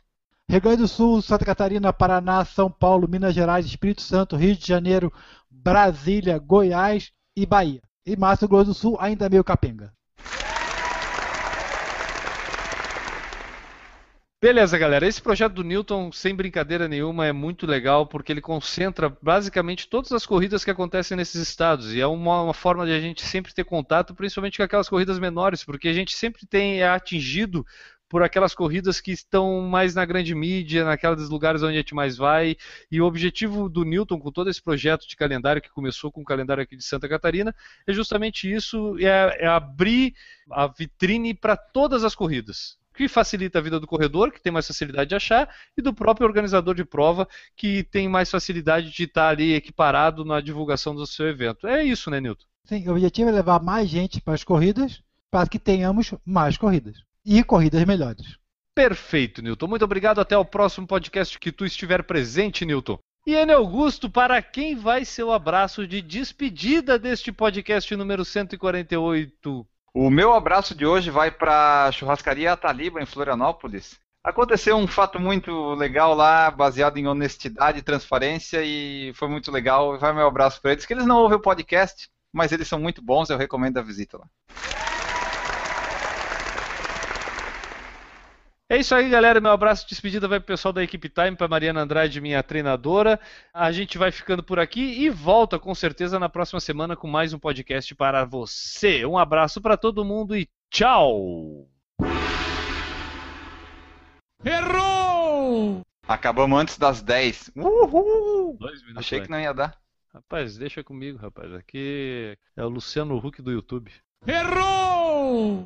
Rio 0.50 0.60
Grande 0.60 0.78
do 0.78 0.88
Sul, 0.88 1.22
Santa 1.22 1.44
Catarina, 1.44 1.92
Paraná, 1.92 2.44
São 2.44 2.70
Paulo, 2.70 3.08
Minas 3.08 3.34
Gerais, 3.34 3.64
Espírito 3.64 4.02
Santo, 4.02 4.36
Rio 4.36 4.54
de 4.54 4.66
Janeiro, 4.66 5.10
Brasília, 5.48 6.38
Goiás 6.38 7.12
e 7.34 7.46
Bahia. 7.46 7.80
E 8.04 8.14
Mato 8.16 8.46
Grosso 8.46 8.66
do 8.66 8.74
Sul 8.74 8.98
ainda 9.00 9.24
é 9.24 9.30
meio 9.30 9.44
capenga. 9.44 9.90
Beleza, 14.42 14.78
galera. 14.78 15.06
Esse 15.06 15.20
projeto 15.20 15.52
do 15.52 15.62
Newton, 15.62 16.10
sem 16.10 16.34
brincadeira 16.34 16.88
nenhuma, 16.88 17.26
é 17.26 17.32
muito 17.32 17.66
legal 17.66 18.06
porque 18.06 18.32
ele 18.32 18.40
concentra 18.40 19.14
basicamente 19.20 19.86
todas 19.86 20.12
as 20.12 20.24
corridas 20.24 20.64
que 20.64 20.70
acontecem 20.70 21.14
nesses 21.14 21.46
estados. 21.46 21.92
E 21.92 22.00
é 22.00 22.06
uma, 22.06 22.44
uma, 22.44 22.54
forma 22.54 22.86
de 22.86 22.92
a 22.92 22.98
gente 22.98 23.22
sempre 23.22 23.52
ter 23.52 23.64
contato, 23.64 24.14
principalmente 24.14 24.56
com 24.56 24.62
aquelas 24.62 24.88
corridas 24.88 25.18
menores, 25.18 25.62
porque 25.62 25.88
a 25.88 25.92
gente 25.92 26.16
sempre 26.16 26.46
tem 26.46 26.80
é 26.80 26.88
atingido 26.88 27.66
por 28.08 28.22
aquelas 28.22 28.54
corridas 28.54 28.98
que 28.98 29.12
estão 29.12 29.60
mais 29.60 29.94
na 29.94 30.06
grande 30.06 30.34
mídia, 30.34 30.86
naqueles 30.86 31.28
lugares 31.28 31.62
onde 31.62 31.74
a 31.74 31.80
gente 31.80 31.94
mais 31.94 32.16
vai. 32.16 32.56
E 32.90 32.98
o 32.98 33.04
objetivo 33.04 33.68
do 33.68 33.84
Newton, 33.84 34.18
com 34.18 34.32
todo 34.32 34.48
esse 34.48 34.62
projeto 34.62 35.06
de 35.06 35.16
calendário 35.16 35.60
que 35.60 35.68
começou 35.68 36.10
com 36.10 36.22
o 36.22 36.24
calendário 36.24 36.62
aqui 36.62 36.76
de 36.76 36.82
Santa 36.82 37.06
Catarina, 37.06 37.54
é 37.86 37.92
justamente 37.92 38.50
isso: 38.50 38.96
é, 39.00 39.44
é 39.44 39.46
abrir 39.46 40.14
a 40.50 40.66
vitrine 40.66 41.34
para 41.34 41.58
todas 41.58 42.04
as 42.04 42.14
corridas 42.14 42.79
que 43.00 43.08
facilita 43.08 43.58
a 43.58 43.62
vida 43.62 43.80
do 43.80 43.86
corredor, 43.86 44.30
que 44.30 44.42
tem 44.42 44.52
mais 44.52 44.66
facilidade 44.66 45.08
de 45.08 45.14
achar, 45.14 45.48
e 45.74 45.80
do 45.80 45.94
próprio 45.94 46.26
organizador 46.26 46.74
de 46.74 46.84
prova, 46.84 47.26
que 47.56 47.82
tem 47.84 48.06
mais 48.06 48.30
facilidade 48.30 48.90
de 48.90 49.04
estar 49.04 49.30
ali 49.30 49.54
equiparado 49.54 50.22
na 50.22 50.38
divulgação 50.38 50.94
do 50.94 51.06
seu 51.06 51.26
evento. 51.26 51.66
É 51.66 51.82
isso, 51.82 52.10
né, 52.10 52.20
Nilton? 52.20 52.44
Sim, 52.66 52.86
o 52.86 52.92
objetivo 52.92 53.30
é 53.30 53.32
levar 53.32 53.62
mais 53.62 53.88
gente 53.88 54.20
para 54.20 54.34
as 54.34 54.44
corridas, 54.44 55.02
para 55.30 55.48
que 55.48 55.58
tenhamos 55.58 56.12
mais 56.26 56.58
corridas. 56.58 56.98
E 57.24 57.42
corridas 57.42 57.82
melhores. 57.86 58.36
Perfeito, 58.74 59.40
Nilton. 59.40 59.66
Muito 59.66 59.84
obrigado. 59.84 60.20
Até 60.20 60.36
o 60.36 60.44
próximo 60.44 60.86
podcast 60.86 61.38
que 61.38 61.50
tu 61.50 61.64
estiver 61.64 62.02
presente, 62.02 62.66
Nilton. 62.66 62.98
E 63.26 63.34
Enio 63.34 63.56
Augusto, 63.56 64.10
para 64.10 64.42
quem 64.42 64.76
vai 64.76 65.06
ser 65.06 65.22
o 65.22 65.32
abraço 65.32 65.86
de 65.86 66.02
despedida 66.02 66.98
deste 66.98 67.32
podcast 67.32 67.96
número 67.96 68.26
148? 68.26 69.66
O 69.92 70.08
meu 70.08 70.32
abraço 70.32 70.72
de 70.72 70.86
hoje 70.86 71.10
vai 71.10 71.32
para 71.32 71.86
a 71.86 71.92
churrascaria 71.92 72.52
Ataliba, 72.52 73.02
em 73.02 73.06
Florianópolis. 73.06 73.98
Aconteceu 74.22 74.76
um 74.76 74.86
fato 74.86 75.18
muito 75.18 75.74
legal 75.74 76.14
lá, 76.14 76.48
baseado 76.48 76.96
em 76.96 77.08
honestidade 77.08 77.78
e 77.78 77.82
transparência, 77.82 78.62
e 78.62 79.12
foi 79.14 79.28
muito 79.28 79.50
legal. 79.50 79.98
Vai 79.98 80.12
meu 80.12 80.28
abraço 80.28 80.62
para 80.62 80.72
eles, 80.72 80.86
que 80.86 80.92
eles 80.92 81.06
não 81.06 81.16
ouvem 81.16 81.38
o 81.38 81.42
podcast, 81.42 82.08
mas 82.32 82.52
eles 82.52 82.68
são 82.68 82.78
muito 82.78 83.02
bons, 83.02 83.30
eu 83.30 83.38
recomendo 83.38 83.78
a 83.78 83.82
visita 83.82 84.18
lá. 84.18 84.26
É 88.70 88.78
isso 88.78 88.94
aí, 88.94 89.08
galera. 89.08 89.40
Meu 89.40 89.50
abraço 89.50 89.82
de 89.82 89.88
despedida 89.88 90.28
vai 90.28 90.38
pro 90.38 90.46
pessoal 90.46 90.72
da 90.72 90.80
Equipe 90.80 91.08
Time, 91.08 91.34
para 91.34 91.48
Mariana 91.48 91.80
Andrade, 91.80 92.20
minha 92.20 92.40
treinadora. 92.40 93.18
A 93.52 93.72
gente 93.72 93.98
vai 93.98 94.12
ficando 94.12 94.44
por 94.44 94.60
aqui 94.60 94.80
e 94.80 95.10
volta 95.10 95.58
com 95.58 95.74
certeza 95.74 96.20
na 96.20 96.28
próxima 96.28 96.60
semana 96.60 96.94
com 96.94 97.08
mais 97.08 97.32
um 97.32 97.38
podcast 97.40 97.92
para 97.96 98.24
você. 98.24 99.04
Um 99.04 99.18
abraço 99.18 99.60
para 99.60 99.76
todo 99.76 100.04
mundo 100.04 100.36
e 100.36 100.48
tchau! 100.70 101.68
Errou! 104.44 105.84
Acabamos 106.06 106.60
antes 106.60 106.78
das 106.78 107.02
10. 107.02 107.50
Uhul! 107.56 108.56
Achei 108.94 109.20
que 109.20 109.28
não 109.28 109.40
ia 109.40 109.52
dar. 109.52 109.76
Rapaz, 110.14 110.56
deixa 110.56 110.84
comigo, 110.84 111.18
rapaz. 111.18 111.52
Aqui 111.54 112.38
é 112.56 112.64
o 112.64 112.68
Luciano 112.68 113.16
Huck 113.16 113.42
do 113.42 113.50
YouTube. 113.50 113.90
Errou! 114.24 115.64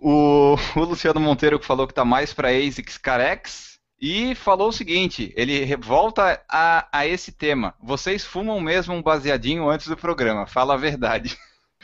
O, 0.00 0.56
o 0.76 0.80
Luciano 0.80 1.20
Monteiro 1.20 1.58
que 1.58 1.66
falou 1.66 1.86
que 1.86 1.94
tá 1.94 2.04
mais 2.04 2.32
para 2.32 2.48
ASICS 2.48 2.98
Carex 2.98 3.74
e 4.00 4.34
falou 4.34 4.68
o 4.68 4.72
seguinte: 4.72 5.32
ele 5.36 5.74
volta 5.76 6.42
a, 6.48 6.86
a 6.92 7.06
esse 7.06 7.32
tema. 7.32 7.74
Vocês 7.82 8.24
fumam 8.24 8.60
mesmo 8.60 8.94
um 8.94 9.02
baseadinho 9.02 9.68
antes 9.68 9.86
do 9.86 9.96
programa? 9.96 10.46
Fala 10.46 10.74
a 10.74 10.78
verdade. 10.78 11.38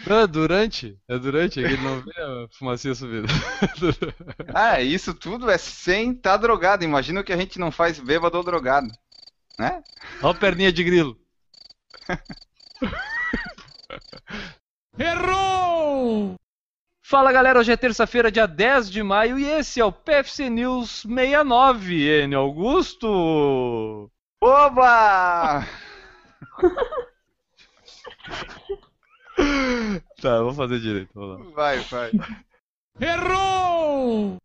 Não, 0.07 0.21
é 0.21 0.27
durante. 0.27 0.99
É 1.09 1.19
durante, 1.19 1.61
ele 1.61 1.77
não 1.79 2.01
vê 2.01 2.13
a 2.17 2.47
fumacinha 2.51 2.95
subindo. 2.95 3.29
ah, 4.53 4.81
isso 4.81 5.15
tudo 5.15 5.51
é 5.51 5.57
sem 5.57 6.13
estar 6.13 6.33
tá 6.33 6.37
drogado. 6.37 6.85
Imagina 6.85 7.21
o 7.21 7.25
que 7.25 7.33
a 7.33 7.37
gente 7.37 7.59
não 7.59 7.71
faz 7.71 7.99
bêbado 7.99 8.37
ou 8.37 8.45
drogado. 8.45 8.91
né? 9.59 9.83
Ó 10.23 10.31
a 10.31 10.35
perninha 10.35 10.73
de 10.73 10.85
grilo. 10.85 11.17
Errou! 14.99 16.39
Fala 17.11 17.33
galera, 17.33 17.59
hoje 17.59 17.73
é 17.73 17.77
terça-feira, 17.77 18.31
dia 18.31 18.47
10 18.47 18.89
de 18.89 19.03
maio, 19.03 19.37
e 19.37 19.45
esse 19.45 19.81
é 19.81 19.85
o 19.85 19.91
PFC 19.91 20.49
News 20.49 21.03
69, 21.03 22.23
N. 22.23 22.37
Augusto! 22.37 24.09
Oba! 24.41 25.67
Tá, 30.21 30.43
vou 30.43 30.53
fazer 30.53 30.79
direito, 30.79 31.11
vamos 31.13 31.47
lá. 31.47 31.53
Vai, 31.53 31.79
vai. 31.81 32.13
Errou! 33.01 34.37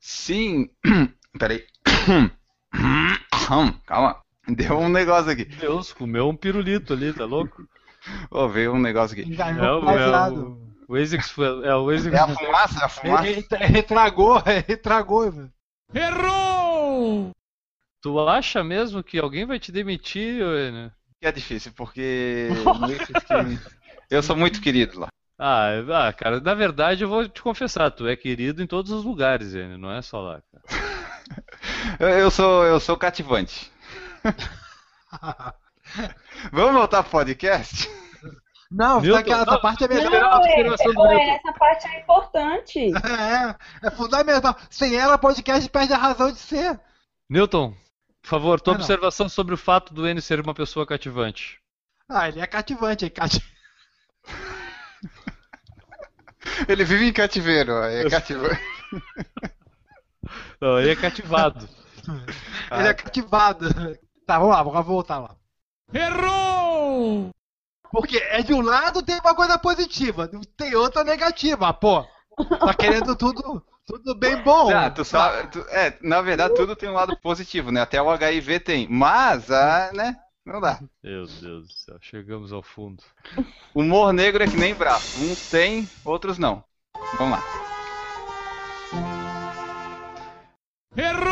Sim. 0.00 0.70
Peraí. 1.38 1.64
Calma. 3.86 4.20
Deu 4.48 4.78
um 4.78 4.88
negócio 4.88 5.30
aqui. 5.30 5.44
Deus, 5.44 5.92
comeu 5.92 6.28
um 6.28 6.36
pirulito 6.36 6.94
ali, 6.94 7.12
tá 7.12 7.26
louco? 7.26 7.62
Ô, 8.30 8.48
veio 8.48 8.72
um 8.72 8.80
negócio 8.80 9.12
aqui. 9.12 9.30
É 9.30 9.34
Enganou 9.34 9.82
o, 9.82 9.84
o 9.84 9.90
é 9.90 10.06
lado. 10.06 10.71
O, 10.92 10.96
Asics 10.96 11.30
foi- 11.30 11.66
é 11.66 11.74
o 11.74 11.88
Asics 11.88 12.14
É 12.14 12.20
a 12.20 12.28
fumaça? 12.28 12.80
É 12.80 12.84
a 12.84 12.88
fumaça? 12.88 13.28
Ele 13.28 13.46
retragou, 13.66 14.42
retragou. 14.66 15.30
velho. 15.32 15.52
Errou! 15.94 17.30
Tu 18.02 18.28
acha 18.28 18.64
mesmo 18.64 19.02
que 19.02 19.18
alguém 19.18 19.46
vai 19.46 19.58
te 19.58 19.70
demitir? 19.70 20.42
Que 21.20 21.26
é 21.26 21.32
difícil, 21.32 21.72
porque. 21.76 22.48
Eu 24.10 24.22
sou 24.22 24.36
muito 24.36 24.60
querido 24.60 25.00
lá. 25.00 25.08
Ah, 25.38 26.08
ah, 26.08 26.12
cara, 26.12 26.40
na 26.40 26.54
verdade 26.54 27.02
eu 27.02 27.08
vou 27.08 27.28
te 27.28 27.42
confessar, 27.42 27.90
tu 27.90 28.06
é 28.06 28.14
querido 28.14 28.62
em 28.62 28.66
todos 28.66 28.92
os 28.92 29.04
lugares, 29.04 29.54
N, 29.54 29.76
não 29.76 29.90
é 29.90 30.02
só 30.02 30.20
lá, 30.20 30.42
cara. 30.52 30.64
Eu, 31.98 32.08
eu 32.08 32.30
sou, 32.30 32.64
eu 32.64 32.80
sou 32.80 32.96
cativante. 32.96 33.70
Vamos 36.52 36.74
voltar 36.74 37.02
pro 37.02 37.12
podcast? 37.12 37.88
Não, 38.72 39.02
Newton, 39.02 39.18
essa, 39.20 39.42
essa 39.42 39.52
não. 39.52 39.60
parte 39.60 39.84
é 39.84 39.88
melhor. 39.88 40.10
Não, 40.10 40.42
a 40.42 40.48
é, 40.48 40.62
é, 40.62 41.34
essa 41.36 41.52
parte 41.52 41.86
é 41.86 42.00
importante. 42.00 42.90
É, 43.82 43.86
é 43.86 43.90
fundamental. 43.90 44.56
Sem 44.70 44.96
ela, 44.96 45.16
o 45.16 45.18
podcast 45.18 45.68
perde 45.68 45.92
a 45.92 45.98
razão 45.98 46.32
de 46.32 46.38
ser. 46.38 46.80
Newton, 47.28 47.74
por 48.22 48.28
favor, 48.28 48.60
tua 48.60 48.72
Ah, 48.72 48.78
não. 48.78 48.80
observação 48.80 49.28
sobre 49.28 49.54
o 49.54 49.58
fato 49.58 49.92
do 49.92 50.08
N 50.08 50.20
ser 50.22 50.40
uma 50.40 50.54
pessoa 50.54 50.86
cativante. 50.86 51.58
Ah, 52.08 52.28
ele 52.28 52.40
é 52.40 52.46
cativante, 52.46 53.04
é 53.04 53.10
cati... 53.10 53.42
Ele 56.68 56.84
vive 56.84 57.06
em 57.06 57.12
cativeiro, 57.12 57.72
é 57.84 58.08
cativante. 58.10 58.60
Não, 60.60 60.78
ele 60.78 60.90
é 60.90 60.96
cativado. 60.96 61.68
ele 62.70 62.88
é 62.88 62.94
cativado. 62.94 63.68
Tá, 64.26 64.38
vamos 64.38 64.54
lá, 64.54 64.62
vamos 64.62 64.86
voltar 64.86 65.18
lá. 65.18 65.36
Errou! 65.94 66.51
Porque 67.92 68.16
é 68.16 68.42
de 68.42 68.54
um 68.54 68.62
lado 68.62 69.02
tem 69.02 69.20
uma 69.20 69.34
coisa 69.34 69.58
positiva, 69.58 70.28
tem 70.56 70.74
outra 70.74 71.04
negativa, 71.04 71.72
pô. 71.74 72.02
Tá 72.58 72.72
querendo 72.74 73.14
tudo, 73.14 73.62
tudo 73.86 74.14
bem 74.14 74.36
bom. 74.42 74.74
Ah, 74.74 74.90
tu 74.90 75.04
sabe, 75.04 75.48
tu- 75.48 75.66
é, 75.68 75.96
na 76.00 76.22
verdade 76.22 76.54
tudo 76.54 76.74
tem 76.74 76.88
um 76.88 76.94
lado 76.94 77.14
positivo, 77.18 77.70
né? 77.70 77.82
Até 77.82 78.00
o 78.00 78.10
HIV 78.10 78.60
tem. 78.60 78.88
Mas, 78.88 79.50
ah, 79.50 79.90
né? 79.92 80.16
Não 80.44 80.60
dá. 80.60 80.80
Meu 81.02 81.26
Deus 81.26 81.68
do 81.68 81.72
céu, 81.72 81.98
chegamos 82.00 82.52
ao 82.52 82.62
fundo. 82.62 83.02
Humor 83.74 84.12
negro 84.12 84.42
é 84.42 84.46
que 84.48 84.56
nem 84.56 84.74
braço. 84.74 85.22
Uns 85.22 85.50
tem, 85.50 85.88
outros 86.04 86.38
não. 86.38 86.64
Vamos 87.18 87.38
lá. 87.38 87.44
Errou! 90.96 91.31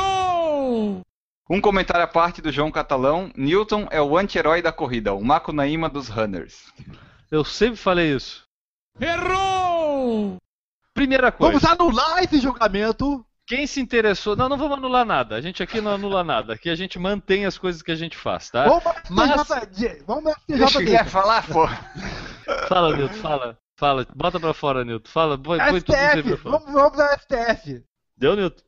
Um 1.51 1.61
comentário 1.61 2.05
à 2.05 2.07
parte 2.07 2.41
do 2.41 2.53
João 2.53 2.71
Catalão. 2.71 3.29
Newton 3.37 3.89
é 3.91 4.01
o 4.01 4.17
anti-herói 4.17 4.63
da 4.63 4.71
corrida, 4.71 5.13
o 5.13 5.25
Macunaíma 5.25 5.89
dos 5.89 6.09
runners. 6.09 6.73
Eu 7.29 7.45
sempre 7.45 7.77
falei 7.77 8.15
isso. 8.15 8.45
Errou! 9.01 10.37
Primeira 10.95 11.33
coisa, 11.33 11.59
Vamos 11.59 11.65
anular 11.81 12.23
esse 12.23 12.39
julgamento. 12.39 13.27
quem 13.47 13.67
se 13.67 13.81
interessou. 13.81 14.37
Não, 14.37 14.49
não 14.49 14.57
vamos 14.57 14.79
anular 14.79 15.05
nada. 15.05 15.35
A 15.35 15.41
gente 15.41 15.61
aqui 15.61 15.81
não 15.81 15.93
anula 15.93 16.23
nada. 16.23 16.55
Aqui 16.55 16.71
a 16.71 16.75
gente 16.77 17.01
mantém 17.01 17.45
as 17.45 17.59
coisas 17.59 17.83
que 17.83 17.91
a 17.91 17.97
gente 17.97 18.17
faz, 18.17 18.49
tá? 18.49 18.69
Vamos 18.69 18.85
Mas-. 19.11 19.49
Vamos 20.07 20.35
Deixa 20.47 20.69
STJD. 20.69 20.91
quer 20.91 21.07
falar, 21.07 21.45
pô. 21.49 21.67
Fala, 22.69 22.97
Nilton, 22.97 23.15
fala. 23.15 23.59
Fala, 23.77 24.07
bota 24.15 24.39
pra 24.39 24.55
fora, 24.55 24.85
Nilton. 24.85 25.09
Fala, 25.09 25.37
põe, 25.37 25.59
põe 25.59 25.81
tudo 25.81 25.97
pra 25.97 26.37
fora. 26.37 26.59
Vamos, 26.59 26.73
vamos 26.73 27.01
ao 27.01 27.19
STF. 27.19 27.85
Deu, 28.17 28.37
Nilton? 28.37 28.63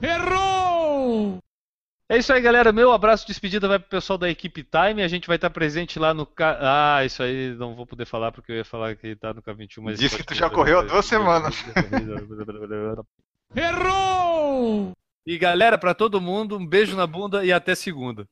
Errou! 0.00 0.59
É 2.10 2.18
isso 2.18 2.32
aí, 2.32 2.40
galera. 2.40 2.72
Meu 2.72 2.90
abraço 2.90 3.24
de 3.24 3.28
despedida 3.28 3.68
vai 3.68 3.78
pro 3.78 3.88
pessoal 3.88 4.18
da 4.18 4.28
equipe 4.28 4.64
Time. 4.64 5.00
A 5.00 5.06
gente 5.06 5.28
vai 5.28 5.36
estar 5.36 5.48
presente 5.48 5.96
lá 5.96 6.12
no. 6.12 6.26
Ah, 6.60 7.04
isso 7.04 7.22
aí 7.22 7.54
não 7.54 7.76
vou 7.76 7.86
poder 7.86 8.04
falar 8.04 8.32
porque 8.32 8.50
eu 8.50 8.56
ia 8.56 8.64
falar 8.64 8.96
que 8.96 9.14
tá 9.14 9.32
no 9.32 9.40
K21. 9.40 9.80
Mas 9.80 10.00
Diz 10.00 10.12
que 10.12 10.24
tu 10.24 10.34
já 10.34 10.50
correu 10.50 10.80
há 10.80 10.82
duas 10.82 11.06
semanas. 11.06 11.64
Errou! 13.54 14.90
E 15.24 15.38
galera, 15.38 15.78
pra 15.78 15.94
todo 15.94 16.20
mundo, 16.20 16.58
um 16.58 16.66
beijo 16.66 16.96
na 16.96 17.06
bunda 17.06 17.44
e 17.44 17.52
até 17.52 17.76
segunda. 17.76 18.26